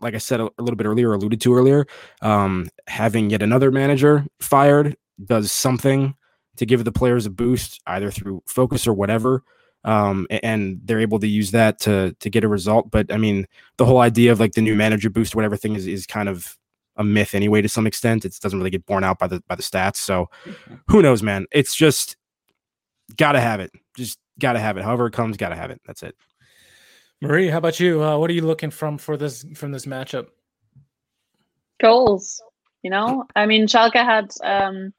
like 0.00 0.14
I 0.14 0.18
said 0.18 0.40
a, 0.40 0.44
a, 0.44 0.62
little 0.62 0.76
bit 0.76 0.86
earlier, 0.86 1.12
alluded 1.12 1.40
to 1.42 1.54
earlier, 1.54 1.86
um, 2.22 2.68
having 2.86 3.30
yet 3.30 3.42
another 3.42 3.70
manager 3.70 4.24
fired 4.40 4.96
does 5.24 5.52
something 5.52 6.14
to 6.56 6.66
give 6.66 6.84
the 6.84 6.92
players 6.92 7.26
a 7.26 7.30
boost, 7.30 7.80
either 7.86 8.10
through 8.10 8.42
focus 8.46 8.86
or 8.86 8.92
whatever. 8.92 9.42
Um, 9.84 10.26
and 10.42 10.80
they're 10.84 11.00
able 11.00 11.20
to 11.20 11.28
use 11.28 11.52
that 11.52 11.78
to 11.80 12.14
to 12.20 12.30
get 12.30 12.44
a 12.44 12.48
result. 12.48 12.90
But 12.90 13.12
I 13.12 13.16
mean, 13.16 13.46
the 13.76 13.86
whole 13.86 14.00
idea 14.00 14.32
of 14.32 14.40
like 14.40 14.52
the 14.52 14.60
new 14.60 14.74
manager 14.74 15.08
boost 15.08 15.34
or 15.34 15.38
whatever 15.38 15.56
thing 15.56 15.76
is 15.76 15.86
is 15.86 16.06
kind 16.06 16.28
of 16.28 16.56
a 16.96 17.04
myth 17.04 17.34
anyway 17.34 17.62
to 17.62 17.68
some 17.68 17.86
extent. 17.86 18.24
It 18.24 18.36
doesn't 18.40 18.58
really 18.58 18.70
get 18.70 18.86
borne 18.86 19.04
out 19.04 19.18
by 19.18 19.28
the 19.28 19.42
by 19.46 19.54
the 19.54 19.62
stats. 19.62 19.96
So 19.96 20.28
who 20.88 21.00
knows, 21.00 21.22
man? 21.22 21.46
It's 21.52 21.74
just 21.74 22.16
gotta 23.16 23.40
have 23.40 23.60
it. 23.60 23.70
Just 23.96 24.18
gotta 24.38 24.58
have 24.58 24.76
it. 24.76 24.84
However 24.84 25.06
it 25.06 25.12
comes, 25.12 25.36
gotta 25.36 25.56
have 25.56 25.70
it. 25.70 25.80
That's 25.86 26.02
it. 26.02 26.16
Marie, 27.20 27.48
how 27.48 27.58
about 27.58 27.80
you? 27.80 28.02
Uh, 28.02 28.18
what 28.18 28.30
are 28.30 28.34
you 28.34 28.46
looking 28.46 28.70
from 28.70 28.98
for 28.98 29.16
this 29.16 29.44
from 29.54 29.72
this 29.72 29.86
matchup? 29.86 30.26
Goals. 31.80 32.42
You 32.82 32.90
know, 32.90 33.24
I 33.34 33.46
mean, 33.46 33.66
Schalke 33.66 33.94
had 33.94 34.30
um, 34.44 34.92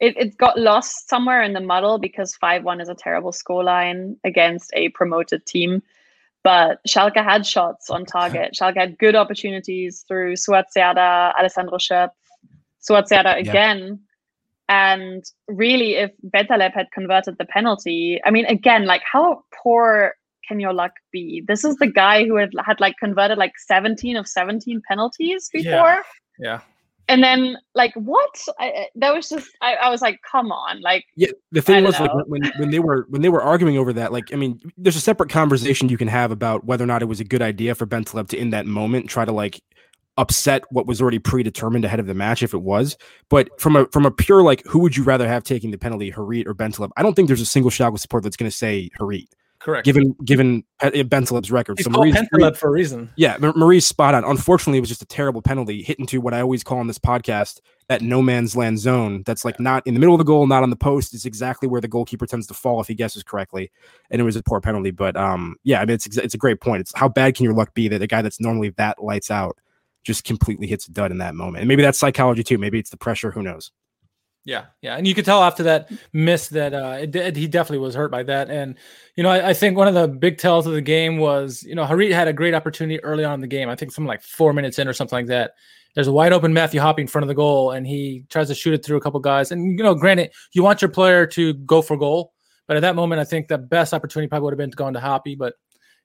it, 0.00 0.16
it 0.16 0.36
got 0.36 0.58
lost 0.58 1.08
somewhere 1.08 1.42
in 1.42 1.52
the 1.52 1.60
muddle 1.60 1.98
because 1.98 2.36
5-1 2.42 2.82
is 2.82 2.88
a 2.88 2.94
terrible 2.94 3.32
scoreline 3.32 4.16
against 4.24 4.70
a 4.74 4.90
promoted 4.90 5.46
team. 5.46 5.82
But 6.44 6.80
Schalke 6.86 7.16
had 7.16 7.46
shots 7.46 7.90
on 7.90 8.04
target. 8.04 8.56
Schalke 8.60 8.76
had 8.76 8.98
good 8.98 9.16
opportunities 9.16 10.04
through 10.06 10.34
Suat 10.34 10.64
Alessandro 10.76 11.78
Schöpf, 11.78 12.10
Suat 12.88 13.38
again. 13.38 14.00
And 14.68 15.24
really, 15.48 15.94
if 15.94 16.12
Bentaleb 16.24 16.72
had 16.72 16.90
converted 16.92 17.38
the 17.38 17.46
penalty, 17.46 18.20
I 18.24 18.30
mean, 18.30 18.46
again, 18.46 18.84
like 18.84 19.02
how 19.10 19.44
poor 19.62 20.14
can 20.46 20.60
your 20.60 20.72
luck 20.72 20.92
be? 21.12 21.42
This 21.46 21.64
is 21.64 21.76
the 21.76 21.86
guy 21.86 22.24
who 22.24 22.36
had 22.36 22.50
had 22.64 22.80
like 22.80 22.96
converted 22.98 23.38
like 23.38 23.52
17 23.58 24.16
of 24.16 24.28
17 24.28 24.82
penalties 24.88 25.48
before. 25.52 26.02
Yeah. 26.38 26.60
yeah 26.60 26.60
and 27.08 27.22
then 27.22 27.56
like 27.74 27.94
what? 27.94 28.38
I, 28.58 28.86
that 28.96 29.14
was 29.14 29.28
just 29.28 29.48
I, 29.60 29.74
I, 29.74 29.90
was 29.90 30.02
like 30.02 30.20
come 30.30 30.50
on 30.50 30.80
like 30.80 31.04
yeah 31.14 31.28
the 31.52 31.62
thing 31.62 31.84
was 31.84 31.98
know. 31.98 32.06
like 32.06 32.26
when, 32.26 32.52
when 32.58 32.70
they 32.70 32.78
were 32.78 33.06
when 33.08 33.22
they 33.22 33.28
were 33.28 33.42
arguing 33.42 33.78
over 33.78 33.92
that 33.92 34.12
like 34.12 34.32
i 34.32 34.36
mean 34.36 34.60
there's 34.76 34.96
a 34.96 35.00
separate 35.00 35.30
conversation 35.30 35.88
you 35.88 35.98
can 35.98 36.08
have 36.08 36.30
about 36.30 36.64
whether 36.64 36.82
or 36.82 36.86
not 36.86 37.02
it 37.02 37.06
was 37.06 37.20
a 37.20 37.24
good 37.24 37.42
idea 37.42 37.74
for 37.74 37.86
bentaleb 37.86 38.28
to 38.28 38.36
in 38.36 38.50
that 38.50 38.66
moment 38.66 39.08
try 39.08 39.24
to 39.24 39.32
like 39.32 39.60
upset 40.18 40.64
what 40.70 40.86
was 40.86 41.00
already 41.00 41.18
predetermined 41.18 41.84
ahead 41.84 42.00
of 42.00 42.06
the 42.06 42.14
match 42.14 42.42
if 42.42 42.54
it 42.54 42.62
was. 42.62 42.96
But 43.28 43.48
from 43.60 43.76
a 43.76 43.86
from 43.86 44.06
a 44.06 44.10
pure 44.10 44.42
like 44.42 44.64
who 44.64 44.78
would 44.80 44.96
you 44.96 45.02
rather 45.02 45.28
have 45.28 45.44
taking 45.44 45.70
the 45.70 45.78
penalty 45.78 46.10
harit 46.10 46.46
or 46.46 46.54
bentaleb 46.54 46.90
i 46.96 47.02
don't 47.02 47.14
think 47.14 47.28
there's 47.28 47.40
a 47.40 47.46
single 47.46 47.70
Schalke 47.70 47.98
support 47.98 48.22
that's 48.22 48.36
going 48.36 48.50
to 48.50 48.56
say 48.56 48.90
harit 48.98 49.26
Correct. 49.58 49.84
Given 49.84 50.14
given 50.24 50.64
Bentaleb's 50.80 51.50
record, 51.50 51.78
He's 51.78 51.86
so 51.86 51.90
Marie's 51.90 52.14
Bentaleb 52.14 52.56
for 52.56 52.68
a 52.68 52.70
reason. 52.70 53.10
Yeah, 53.16 53.36
Marie's 53.38 53.86
spot 53.86 54.14
on. 54.14 54.24
Unfortunately, 54.24 54.78
it 54.78 54.82
was 54.82 54.88
just 54.88 55.02
a 55.02 55.06
terrible 55.06 55.42
penalty 55.42 55.82
hit 55.82 55.98
into 55.98 56.20
what 56.20 56.34
I 56.34 56.40
always 56.40 56.62
call 56.62 56.80
in 56.80 56.86
this 56.86 56.98
podcast 56.98 57.60
that 57.88 58.02
no 58.02 58.20
man's 58.20 58.56
land 58.56 58.78
zone. 58.78 59.22
That's 59.24 59.44
like 59.44 59.58
not 59.58 59.86
in 59.86 59.94
the 59.94 60.00
middle 60.00 60.14
of 60.14 60.18
the 60.18 60.24
goal, 60.24 60.46
not 60.46 60.62
on 60.62 60.70
the 60.70 60.76
post. 60.76 61.14
It's 61.14 61.24
exactly 61.24 61.68
where 61.68 61.80
the 61.80 61.88
goalkeeper 61.88 62.26
tends 62.26 62.46
to 62.48 62.54
fall 62.54 62.80
if 62.80 62.88
he 62.88 62.94
guesses 62.94 63.22
correctly, 63.22 63.70
and 64.10 64.20
it 64.20 64.24
was 64.24 64.36
a 64.36 64.42
poor 64.42 64.60
penalty. 64.60 64.90
But 64.90 65.16
um, 65.16 65.56
yeah, 65.64 65.80
I 65.80 65.86
mean, 65.86 65.94
it's 65.94 66.06
it's 66.06 66.34
a 66.34 66.38
great 66.38 66.60
point. 66.60 66.80
It's 66.80 66.92
how 66.94 67.08
bad 67.08 67.34
can 67.34 67.44
your 67.44 67.54
luck 67.54 67.74
be 67.74 67.88
that 67.88 68.02
a 68.02 68.06
guy 68.06 68.22
that's 68.22 68.40
normally 68.40 68.70
that 68.76 69.02
lights 69.02 69.30
out 69.30 69.56
just 70.04 70.24
completely 70.24 70.66
hits 70.66 70.86
a 70.86 70.92
dud 70.92 71.10
in 71.10 71.18
that 71.18 71.34
moment, 71.34 71.62
and 71.62 71.68
maybe 71.68 71.82
that's 71.82 71.98
psychology 71.98 72.44
too. 72.44 72.58
Maybe 72.58 72.78
it's 72.78 72.90
the 72.90 72.96
pressure. 72.96 73.30
Who 73.30 73.42
knows? 73.42 73.70
Yeah, 74.46 74.66
yeah, 74.80 74.96
and 74.96 75.08
you 75.08 75.14
could 75.14 75.24
tell 75.24 75.42
after 75.42 75.64
that 75.64 75.90
miss 76.12 76.46
that 76.50 76.72
uh, 76.72 76.98
it, 77.00 77.16
it, 77.16 77.34
he 77.34 77.48
definitely 77.48 77.84
was 77.84 77.96
hurt 77.96 78.12
by 78.12 78.22
that. 78.22 78.48
And 78.48 78.76
you 79.16 79.24
know, 79.24 79.28
I, 79.28 79.48
I, 79.48 79.54
think 79.54 79.76
one 79.76 79.88
of 79.88 79.94
the 79.94 80.06
big 80.06 80.38
tells 80.38 80.68
of 80.68 80.72
the 80.72 80.80
game 80.80 81.18
was 81.18 81.64
you 81.64 81.74
know 81.74 81.84
Harit 81.84 82.12
had 82.12 82.28
a 82.28 82.32
great 82.32 82.54
opportunity 82.54 83.02
early 83.02 83.24
on 83.24 83.34
in 83.34 83.40
the 83.40 83.48
game. 83.48 83.68
I 83.68 83.74
think 83.74 83.90
something 83.90 84.06
like 84.06 84.22
four 84.22 84.52
minutes 84.52 84.78
in 84.78 84.86
or 84.86 84.92
something 84.92 85.16
like 85.16 85.26
that. 85.26 85.54
There's 85.96 86.06
a 86.06 86.12
wide 86.12 86.32
open 86.32 86.52
Matthew 86.52 86.80
Hoppe 86.80 87.00
in 87.00 87.08
front 87.08 87.24
of 87.24 87.28
the 87.28 87.34
goal, 87.34 87.72
and 87.72 87.84
he 87.84 88.24
tries 88.28 88.46
to 88.46 88.54
shoot 88.54 88.72
it 88.72 88.84
through 88.84 88.98
a 88.98 89.00
couple 89.00 89.18
guys. 89.18 89.50
And 89.50 89.76
you 89.76 89.84
know, 89.84 89.96
granted, 89.96 90.30
you 90.52 90.62
want 90.62 90.80
your 90.80 90.92
player 90.92 91.26
to 91.26 91.54
go 91.54 91.82
for 91.82 91.96
goal, 91.96 92.32
but 92.68 92.76
at 92.76 92.80
that 92.80 92.94
moment, 92.94 93.20
I 93.20 93.24
think 93.24 93.48
the 93.48 93.58
best 93.58 93.92
opportunity 93.92 94.28
probably 94.28 94.44
would 94.44 94.52
have 94.52 94.58
been 94.58 94.70
to 94.70 94.76
go 94.76 94.86
into 94.86 95.00
Hoppe. 95.00 95.36
But 95.36 95.54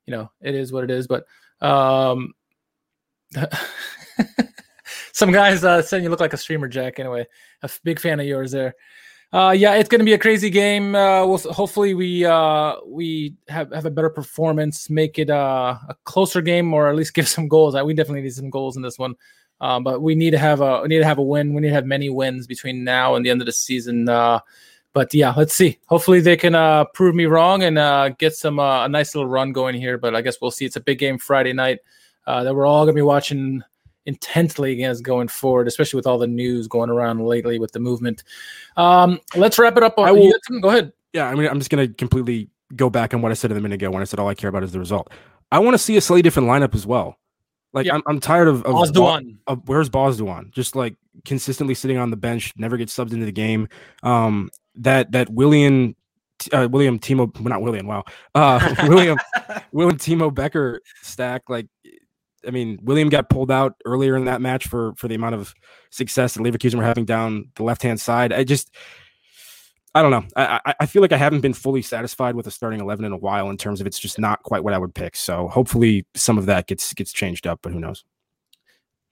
you 0.08 0.16
know, 0.16 0.32
it 0.42 0.56
is 0.56 0.74
what 0.74 0.84
it 0.84 0.90
is. 0.90 1.06
But 1.06 1.26
um, 1.62 2.34
some 5.14 5.32
guys 5.32 5.64
uh, 5.64 5.82
saying 5.82 6.04
you 6.04 6.10
look 6.10 6.20
like 6.20 6.34
a 6.34 6.38
streamer, 6.38 6.68
Jack. 6.68 7.00
Anyway, 7.00 7.28
a 7.62 7.70
big 7.84 8.00
fan 8.00 8.20
of 8.20 8.26
yours 8.26 8.52
there. 8.52 8.76
Uh, 9.34 9.52
yeah, 9.52 9.76
it's 9.76 9.88
going 9.88 10.00
to 10.00 10.06
be 10.06 10.14
a 10.14 10.18
crazy 10.18 10.50
game. 10.50 10.94
Uh, 10.94 11.26
we'll, 11.26 11.38
hopefully, 11.38 11.94
we 11.94 12.26
uh, 12.26 12.76
we 12.86 13.34
have, 13.48 13.72
have 13.72 13.86
a 13.86 13.92
better 13.92 14.10
performance, 14.10 14.90
make 14.90 15.18
it 15.18 15.30
uh, 15.30 15.78
a 15.88 15.96
closer 16.04 16.42
game, 16.42 16.74
or 16.74 16.90
at 16.90 16.96
least 16.96 17.14
give 17.16 17.28
some 17.28 17.48
goals. 17.48 17.76
We 17.82 17.94
definitely 17.94 18.22
need 18.22 18.34
some 18.34 18.50
goals 18.50 18.76
in 18.76 18.82
this 18.82 19.00
one, 19.00 19.16
uh, 19.62 19.80
but 19.80 20.02
we 20.02 20.16
need 20.16 20.32
to 20.32 20.38
have 20.38 20.60
a 20.60 20.82
we 20.82 20.90
need 20.90 21.00
to 21.00 21.06
have 21.06 21.18
a 21.18 21.24
win. 21.24 21.54
We 21.54 21.62
need 21.62 21.70
to 21.70 21.76
have 21.76 21.86
many 21.86 22.10
wins 22.10 22.46
between 22.46 22.84
now 22.84 23.16
and 23.16 23.26
the 23.26 23.30
end 23.30 23.42
of 23.42 23.46
the 23.46 23.54
season. 23.54 24.10
Uh, 24.10 24.42
but 24.94 25.14
yeah, 25.14 25.34
let's 25.38 25.56
see. 25.56 25.80
Hopefully, 25.86 26.20
they 26.20 26.36
can 26.36 26.54
uh, 26.54 26.84
prove 26.94 27.16
me 27.16 27.26
wrong 27.26 27.64
and 27.64 27.78
uh, 27.78 28.10
get 28.10 28.36
some 28.36 28.60
uh, 28.60 28.86
a 28.86 28.90
nice 28.90 29.16
little 29.16 29.30
run 29.30 29.54
going 29.54 29.76
here. 29.76 29.98
But 29.98 30.16
I 30.16 30.22
guess 30.22 30.42
we'll 30.42 30.52
see. 30.52 30.66
It's 30.66 30.76
a 30.76 30.82
big 30.82 31.00
game 31.00 31.18
Friday 31.18 31.54
night 31.54 31.80
uh, 32.28 32.44
that 32.44 32.54
we're 32.54 32.66
all 32.66 32.84
going 32.84 32.96
to 32.96 33.00
be 33.00 33.02
watching 33.02 33.64
intently 34.06 34.72
against 34.74 35.04
going 35.04 35.28
forward, 35.28 35.68
especially 35.68 35.98
with 35.98 36.08
all 36.08 36.18
the 36.18 36.28
news 36.28 36.68
going 36.68 36.90
around 36.90 37.24
lately 37.24 37.60
with 37.60 37.72
the 37.72 37.80
movement. 37.80 38.24
Um, 38.78 39.20
let's 39.36 39.60
wrap 39.60 39.78
it 39.78 39.84
up. 39.84 39.98
I 40.00 40.12
will, 40.12 40.34
go 40.62 40.70
ahead. 40.70 40.94
Yeah, 41.14 41.28
I 41.28 41.36
mean, 41.36 41.48
I'm 41.48 41.60
just 41.60 41.70
going 41.70 41.88
to 41.88 41.94
completely 41.94 42.50
go 42.76 42.90
back 42.90 43.14
on 43.14 43.22
what 43.22 43.32
I 43.32 43.36
said 43.36 43.52
a 43.52 43.56
minute 43.56 43.74
ago 43.74 43.92
when 43.92 44.02
I 44.02 44.06
said 44.06 44.20
all 44.20 44.28
I 44.28 44.34
care 44.34 44.50
about 44.50 44.64
is 44.64 44.72
the 44.72 44.80
result. 44.80 45.12
I 45.52 45.60
want 45.60 45.74
to 45.74 45.78
see 45.78 45.98
a 45.98 46.02
slightly 46.02 46.22
different 46.22 46.48
lineup 46.48 46.74
as 46.74 46.86
well. 46.86 47.18
Like 47.74 47.88
I'm, 47.92 48.02
I'm 48.08 48.20
tired 48.20 48.48
of, 48.48 48.64
of, 48.66 48.74
Bozdogan. 48.74 49.38
of 49.48 49.68
where's 49.68 49.90
Bozdogan? 49.90 50.52
Just 50.52 50.76
like 50.76 50.96
consistently 51.24 51.74
sitting 51.74 51.98
on 51.98 52.12
the 52.12 52.18
bench, 52.18 52.54
never 52.58 52.78
gets 52.78 52.96
subbed 52.96 53.14
into 53.14 53.26
the 53.26 53.32
game. 53.32 53.70
Um, 54.04 54.50
that 54.76 55.12
that 55.14 55.30
William 55.30 55.96
uh, 56.52 56.68
William 56.70 57.00
Timo, 57.00 57.40
not 57.42 57.62
William, 57.62 57.88
wow, 57.88 58.04
uh, 58.36 58.76
William 58.88 59.18
William 59.72 59.98
Timo 59.98 60.34
Becker 60.34 60.82
stack. 61.02 61.44
Like 61.50 61.68
I 62.48 62.52
mean, 62.52 62.80
William 62.82 63.10
got 63.10 63.30
pulled 63.30 63.52
out 63.52 63.76
earlier 63.86 64.16
in 64.16 64.26
that 64.26 64.42
match 64.42 64.68
for 64.68 64.94
for 64.96 65.08
the 65.08 65.16
amount 65.16 65.36
of 65.36 65.54
success 65.90 66.34
that 66.34 66.42
Leverkusen 66.42 66.76
were 66.76 66.84
having 66.84 67.06
down 67.06 67.50
the 67.56 67.64
left 67.64 67.84
hand 67.84 68.00
side. 68.00 68.34
I 68.34 68.44
just, 68.44 68.74
I 69.94 70.02
don't 70.02 70.12
know. 70.12 70.26
I 70.36 70.74
I 70.80 70.86
feel 70.86 71.02
like 71.02 71.12
I 71.12 71.18
haven't 71.18 71.42
been 71.42 71.54
fully 71.54 71.82
satisfied 71.82 72.36
with 72.36 72.48
a 72.48 72.52
starting 72.52 72.80
eleven 72.80 73.06
in 73.06 73.12
a 73.12 73.18
while 73.18 73.50
in 73.50 73.58
terms 73.58 73.82
of 73.82 73.88
it's 73.88 74.00
just 74.00 74.20
not 74.20 74.44
quite 74.44 74.64
what 74.64 74.74
I 74.74 74.78
would 74.78 74.96
pick. 74.96 75.16
So 75.16 75.48
hopefully 75.48 76.06
some 76.16 76.38
of 76.38 76.46
that 76.48 76.68
gets 76.68 76.94
gets 76.94 77.12
changed 77.12 77.48
up, 77.48 77.60
but 77.62 77.72
who 77.72 77.80
knows? 77.80 78.04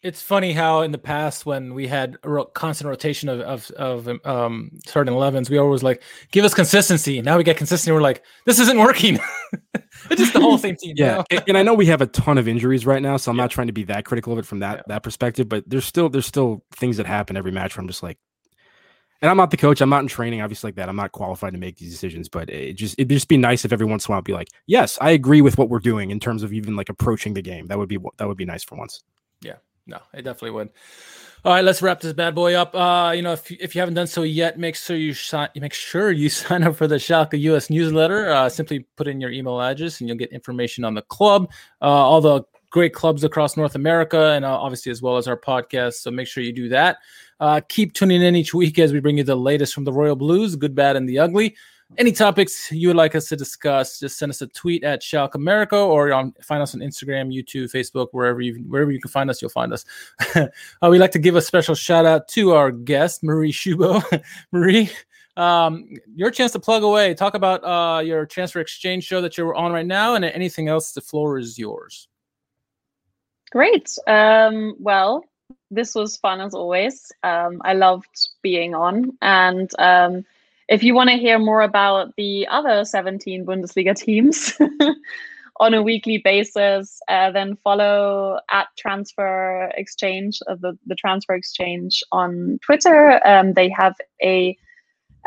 It's 0.02 0.22
funny 0.22 0.54
how 0.54 0.80
in 0.82 0.94
the 0.94 0.98
past 0.98 1.46
when 1.46 1.74
we 1.74 1.86
had 1.86 2.18
a 2.24 2.46
constant 2.54 2.88
rotation 2.88 3.28
of 3.28 3.42
of, 3.42 3.70
of 3.72 4.26
um, 4.26 4.72
starting 4.86 5.14
11s, 5.14 5.50
we 5.50 5.58
always 5.58 5.84
like 5.84 6.02
give 6.32 6.46
us 6.46 6.54
consistency. 6.54 7.22
Now 7.22 7.38
we 7.38 7.44
get 7.44 7.58
consistency. 7.58 7.92
We're 7.92 8.00
like, 8.00 8.24
this 8.46 8.60
isn't 8.60 8.80
working. 8.80 9.20
it's 9.74 10.22
just 10.22 10.32
the 10.32 10.40
whole 10.40 10.58
same 10.58 10.78
team. 10.78 10.94
yeah, 10.96 11.24
and, 11.30 11.44
and, 11.50 11.58
I 11.58 11.64
know 11.64 11.74
we 11.74 11.86
have 11.88 12.00
a 12.00 12.08
ton 12.08 12.38
of 12.38 12.48
injuries 12.48 12.86
right 12.86 13.02
now, 13.02 13.18
so 13.18 13.30
I'm 13.30 13.36
yeah. 13.36 13.44
not 13.44 13.52
trying 13.52 13.68
to 13.68 13.74
be 13.74 13.84
that 13.86 14.06
critical 14.06 14.32
of 14.32 14.40
it 14.40 14.46
from 14.46 14.60
that 14.60 14.78
yeah. 14.78 14.84
that 14.88 15.04
perspective. 15.04 15.50
But 15.50 15.66
there's 15.68 15.86
still 15.86 16.08
there's 16.08 16.26
still 16.26 16.64
things 16.72 16.96
that 16.96 17.06
happen 17.06 17.36
every 17.36 17.52
match 17.52 17.76
where 17.76 17.82
I'm 17.82 17.90
just 17.90 18.02
like, 18.02 18.18
and 19.22 19.30
I'm 19.30 19.36
not 19.36 19.52
the 19.52 19.58
coach. 19.58 19.82
I'm 19.82 19.90
not 19.90 20.02
in 20.02 20.08
training, 20.08 20.42
obviously 20.42 20.70
like 20.70 20.76
that. 20.76 20.88
I'm 20.88 20.96
not 20.96 21.12
qualified 21.12 21.52
to 21.52 21.60
make 21.60 21.76
these 21.76 21.92
decisions. 21.92 22.30
But 22.30 22.50
it 22.50 22.76
just 22.76 22.96
it'd 22.98 23.10
just 23.10 23.28
be 23.28 23.36
nice 23.36 23.66
if 23.66 23.74
every 23.74 23.86
once 23.86 24.06
in 24.06 24.12
a 24.12 24.14
while, 24.14 24.20
I'd 24.20 24.24
be 24.24 24.34
like, 24.34 24.48
yes, 24.66 24.98
I 25.02 25.10
agree 25.12 25.42
with 25.42 25.58
what 25.58 25.68
we're 25.70 25.80
doing 25.80 26.10
in 26.12 26.22
terms 26.22 26.42
of 26.42 26.54
even 26.54 26.78
like 26.78 26.88
approaching 26.88 27.34
the 27.34 27.42
game. 27.42 27.68
That 27.68 27.78
would 27.78 27.90
be 27.90 27.98
that 28.18 28.30
would 28.30 28.38
be 28.38 28.46
nice 28.46 28.64
for 28.64 28.78
once. 28.78 29.04
No, 29.90 30.00
it 30.14 30.22
definitely 30.22 30.52
would. 30.52 30.70
All 31.44 31.54
right, 31.54 31.64
let's 31.64 31.82
wrap 31.82 32.02
this 32.02 32.14
bad 32.14 32.36
boy 32.36 32.54
up. 32.54 32.76
Uh, 32.76 33.14
you 33.16 33.22
know, 33.22 33.32
if, 33.32 33.50
if 33.50 33.74
you 33.74 33.80
haven't 33.80 33.96
done 33.96 34.08
so 34.08 34.24
yet, 34.24 34.60
make 34.60 34.76
sure 34.76 34.96
you 34.96 35.14
sign. 35.14 35.50
Make 35.56 35.74
sure 35.74 36.12
you 36.12 36.30
sign 36.30 36.64
up 36.64 36.76
for 36.76 36.86
the 36.86 36.96
Schalke 36.96 37.40
US 37.40 37.70
newsletter. 37.70 38.30
Uh, 38.30 38.50
simply 38.50 38.86
put 38.98 39.08
in 39.08 39.20
your 39.20 39.32
email 39.32 39.60
address, 39.60 40.00
and 40.00 40.08
you'll 40.08 40.18
get 40.18 40.32
information 40.32 40.84
on 40.84 40.94
the 40.94 41.02
club, 41.02 41.50
uh, 41.82 41.86
all 41.86 42.22
the 42.22 42.44
great 42.70 42.94
clubs 42.94 43.24
across 43.24 43.58
North 43.58 43.76
America, 43.76 44.32
and 44.32 44.46
uh, 44.46 44.60
obviously 44.60 44.92
as 44.92 45.02
well 45.02 45.18
as 45.18 45.28
our 45.28 45.38
podcast. 45.38 45.96
So 45.96 46.12
make 46.12 46.28
sure 46.28 46.44
you 46.44 46.54
do 46.54 46.70
that. 46.70 46.98
Uh, 47.40 47.62
keep 47.68 47.94
tuning 47.94 48.22
in 48.22 48.36
each 48.36 48.54
week 48.54 48.78
as 48.78 48.94
we 48.94 49.00
bring 49.00 49.18
you 49.18 49.24
the 49.24 49.36
latest 49.36 49.74
from 49.74 49.86
the 49.86 49.94
Royal 49.94 50.16
Blues, 50.16 50.56
good, 50.56 50.76
bad, 50.76 50.98
and 50.98 51.08
the 51.08 51.20
ugly 51.20 51.56
any 51.98 52.12
topics 52.12 52.72
you 52.72 52.88
would 52.88 52.98
like 52.98 53.16
us 53.16 53.28
to 53.30 53.36
discuss, 53.36 54.00
just 54.00 54.18
send 54.18 54.30
us 54.30 54.42
a 54.42 54.48
tweet 54.48 54.84
at 54.84 55.02
Schalke 55.02 55.36
America 55.36 55.76
or 55.76 56.14
on, 56.14 56.34
find 56.42 56.62
us 56.62 56.76
on 56.76 56.82
Instagram, 56.82 57.34
YouTube, 57.34 57.72
Facebook, 57.72 58.10
wherever 58.12 58.42
you 58.42 58.56
wherever 58.68 58.92
you 58.92 59.02
can 59.02 59.10
find 59.10 59.30
us, 59.30 59.42
you'll 59.42 59.50
find 59.50 59.74
us. 59.74 59.86
uh, 60.36 60.48
we'd 60.90 61.00
like 61.00 61.12
to 61.12 61.20
give 61.20 61.36
a 61.36 61.42
special 61.42 61.76
shout 61.76 62.06
out 62.06 62.28
to 62.30 62.52
our 62.54 62.72
guest, 62.72 63.24
Marie 63.24 63.52
Shubo. 63.52 64.04
Marie, 64.52 64.90
um, 65.36 65.90
your 66.16 66.30
chance 66.30 66.52
to 66.52 66.60
plug 66.60 66.84
away. 66.84 67.14
Talk 67.16 67.34
about 67.34 67.64
uh, 67.64 68.02
your 68.02 68.26
transfer 68.26 68.60
exchange 68.60 69.04
show 69.04 69.22
that 69.22 69.38
you're 69.38 69.56
on 69.56 69.72
right 69.72 69.88
now, 69.88 70.16
and 70.16 70.24
anything 70.24 70.68
else. 70.68 70.92
The 70.92 71.02
floor 71.02 71.40
is 71.40 71.58
yours. 71.58 72.08
Great. 73.52 73.98
Um, 74.06 74.76
well, 74.80 75.26
this 75.72 75.96
was 75.96 76.18
fun 76.18 76.40
as 76.40 76.54
always. 76.54 77.12
Um, 77.24 77.62
I 77.66 77.74
loved 77.74 78.30
being 78.44 78.76
on, 78.76 79.18
and 79.24 79.72
um, 79.80 80.24
if 80.70 80.84
you 80.84 80.94
want 80.94 81.10
to 81.10 81.18
hear 81.18 81.40
more 81.40 81.62
about 81.62 82.16
the 82.16 82.48
other 82.48 82.86
17 82.86 83.46
Bundesliga 83.46 83.96
teams 83.96 84.54
on 85.60 85.74
a 85.74 85.82
weekly 85.82 86.20
basis, 86.20 87.02
uh, 87.08 87.32
then 87.32 87.58
follow 87.64 88.40
at 88.52 88.68
Transfer 88.78 89.72
Exchange, 89.76 90.40
uh, 90.48 90.56
the, 90.56 90.78
the 90.86 90.96
Transfer 90.96 91.34
Exchange 91.34 92.04
on 92.12 92.60
Twitter. 92.64 93.20
Um, 93.28 93.54
they 93.54 93.68
have 93.70 93.96
a, 94.22 94.56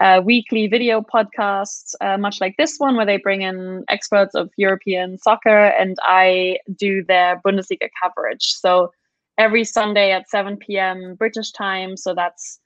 a, 0.01 0.21
weekly 0.21 0.69
video 0.69 1.03
podcast, 1.03 1.95
uh, 2.01 2.17
much 2.17 2.41
like 2.41 2.55
this 2.57 2.77
one, 2.79 2.95
where 2.97 3.07
they 3.07 3.19
bring 3.19 3.43
in 3.43 3.85
experts 3.89 4.37
of 4.37 4.49
European 4.57 5.19
soccer, 5.19 5.67
and 5.67 5.97
I 6.05 6.59
do 6.77 7.05
their 7.05 7.41
Bundesliga 7.45 7.89
coverage. 8.01 8.55
So 8.55 8.93
every 9.39 9.65
Sunday 9.65 10.13
at 10.13 10.31
7 10.31 10.57
p.m. 10.57 11.17
British 11.17 11.51
time, 11.51 11.97
so 11.97 12.15
that's 12.15 12.61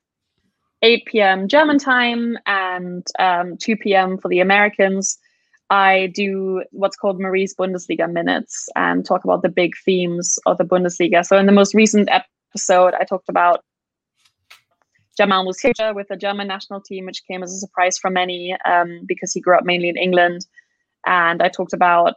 8 0.82 1.06
p.m. 1.06 1.48
German 1.48 1.78
time 1.78 2.38
and 2.46 3.06
um, 3.18 3.56
2 3.56 3.76
p.m. 3.76 4.18
for 4.18 4.28
the 4.28 4.40
Americans. 4.40 5.18
I 5.68 6.12
do 6.14 6.62
what's 6.70 6.96
called 6.96 7.18
Marie's 7.18 7.54
Bundesliga 7.54 8.10
minutes 8.10 8.68
and 8.76 9.04
talk 9.04 9.24
about 9.24 9.42
the 9.42 9.48
big 9.48 9.72
themes 9.84 10.38
of 10.46 10.58
the 10.58 10.64
Bundesliga. 10.64 11.24
So 11.24 11.36
in 11.38 11.46
the 11.46 11.52
most 11.52 11.74
recent 11.74 12.08
episode, 12.08 12.94
I 12.94 13.04
talked 13.04 13.28
about 13.28 13.64
Jamal 15.16 15.46
Musiala 15.46 15.94
with 15.94 16.08
the 16.08 16.16
German 16.16 16.46
national 16.46 16.82
team, 16.82 17.06
which 17.06 17.24
came 17.28 17.42
as 17.42 17.52
a 17.52 17.58
surprise 17.58 17.98
for 17.98 18.10
many 18.10 18.54
um, 18.64 19.00
because 19.06 19.32
he 19.32 19.40
grew 19.40 19.56
up 19.56 19.64
mainly 19.64 19.88
in 19.88 19.96
England. 19.96 20.46
And 21.06 21.42
I 21.42 21.48
talked 21.48 21.72
about 21.72 22.14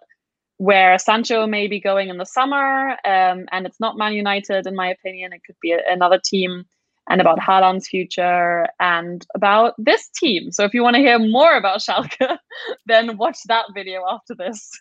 where 0.57 0.99
Sancho 0.99 1.47
may 1.47 1.68
be 1.68 1.80
going 1.80 2.10
in 2.10 2.18
the 2.18 2.26
summer, 2.26 2.91
um, 3.05 3.45
and 3.51 3.66
it's 3.66 3.80
not 3.80 3.97
Man 3.97 4.14
United, 4.14 4.68
in 4.68 4.76
my 4.76 4.88
opinion. 4.89 5.32
It 5.32 5.41
could 5.45 5.55
be 5.62 5.72
a, 5.72 5.80
another 5.88 6.20
team, 6.24 6.66
and 7.10 7.20
about 7.20 7.39
Haaland's 7.39 7.88
future, 7.88 8.68
and 8.80 9.26
about 9.36 9.74
this 9.78 10.07
team. 10.10 10.51
So 10.51 10.64
if 10.64 10.74
you 10.74 10.84
want 10.84 10.95
to 10.95 11.01
hear 11.01 11.20
more 11.20 11.57
about 11.57 11.80
Schalke, 11.80 12.38
then 12.86 13.18
watch 13.18 13.39
that 13.47 13.66
video 13.74 14.03
after 14.10 14.36
this. 14.36 14.72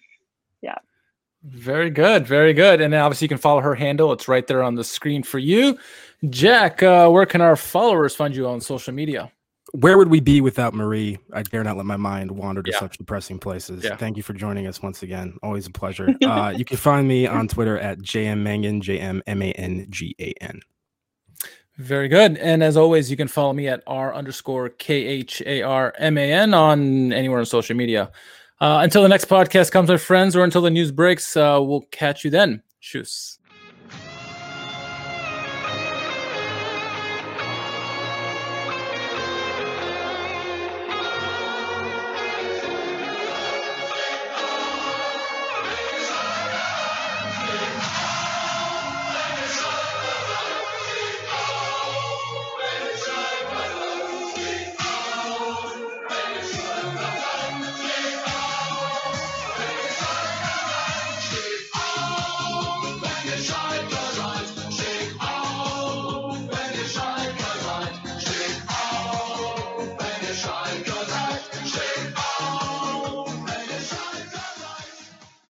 yeah. 0.62 0.76
Very 1.44 1.90
good, 1.90 2.26
very 2.26 2.52
good. 2.52 2.80
And 2.80 2.92
obviously, 2.94 3.26
you 3.26 3.28
can 3.28 3.38
follow 3.38 3.60
her 3.60 3.74
handle. 3.74 4.12
It's 4.12 4.26
right 4.26 4.46
there 4.46 4.62
on 4.62 4.74
the 4.74 4.82
screen 4.82 5.22
for 5.22 5.38
you. 5.38 5.78
Jack, 6.30 6.82
uh, 6.82 7.08
where 7.08 7.26
can 7.26 7.40
our 7.40 7.56
followers 7.56 8.16
find 8.16 8.34
you 8.34 8.48
on 8.48 8.60
social 8.60 8.92
media? 8.92 9.30
Where 9.72 9.98
would 9.98 10.08
we 10.08 10.20
be 10.20 10.40
without 10.40 10.74
Marie? 10.74 11.18
I 11.32 11.42
dare 11.42 11.62
not 11.62 11.76
let 11.76 11.86
my 11.86 11.96
mind 11.96 12.30
wander 12.30 12.62
to 12.62 12.70
Yeah. 12.70 12.78
such 12.78 12.98
depressing 12.98 13.38
places. 13.38 13.84
Yeah. 13.84 13.96
Thank 13.96 14.16
you 14.16 14.22
for 14.22 14.32
joining 14.32 14.66
us 14.66 14.82
once 14.82 15.02
again. 15.02 15.36
Always 15.42 15.66
a 15.66 15.70
pleasure. 15.70 16.08
uh, 16.24 16.54
you 16.56 16.64
can 16.64 16.78
find 16.78 17.06
me 17.06 17.26
on 17.26 17.46
Twitter 17.46 17.78
at 17.78 17.98
jmmangan, 17.98 18.80
J 18.80 18.98
M 18.98 19.22
M 19.26 19.42
A 19.42 19.52
N 19.52 19.86
G 19.90 20.16
A 20.18 20.32
N. 20.40 20.60
Very 21.78 22.08
good. 22.08 22.38
And 22.38 22.62
as 22.62 22.76
always, 22.76 23.10
you 23.10 23.16
can 23.16 23.28
follow 23.28 23.52
me 23.52 23.68
at 23.68 23.82
r 23.86 24.14
underscore 24.14 24.70
k 24.70 24.94
h 24.94 25.42
a 25.44 25.62
r 25.62 25.92
m 25.98 26.16
a 26.16 26.32
n 26.32 26.54
on 26.54 27.12
anywhere 27.12 27.38
on 27.38 27.46
social 27.46 27.76
media. 27.76 28.10
Uh, 28.60 28.80
until 28.82 29.02
the 29.02 29.08
next 29.08 29.26
podcast 29.26 29.70
comes, 29.70 29.90
my 29.90 29.98
friends, 29.98 30.34
or 30.34 30.42
until 30.42 30.62
the 30.62 30.70
news 30.70 30.90
breaks, 30.90 31.36
uh, 31.36 31.58
we'll 31.60 31.82
catch 31.90 32.24
you 32.24 32.30
then. 32.30 32.62
Tschüss. 32.80 33.38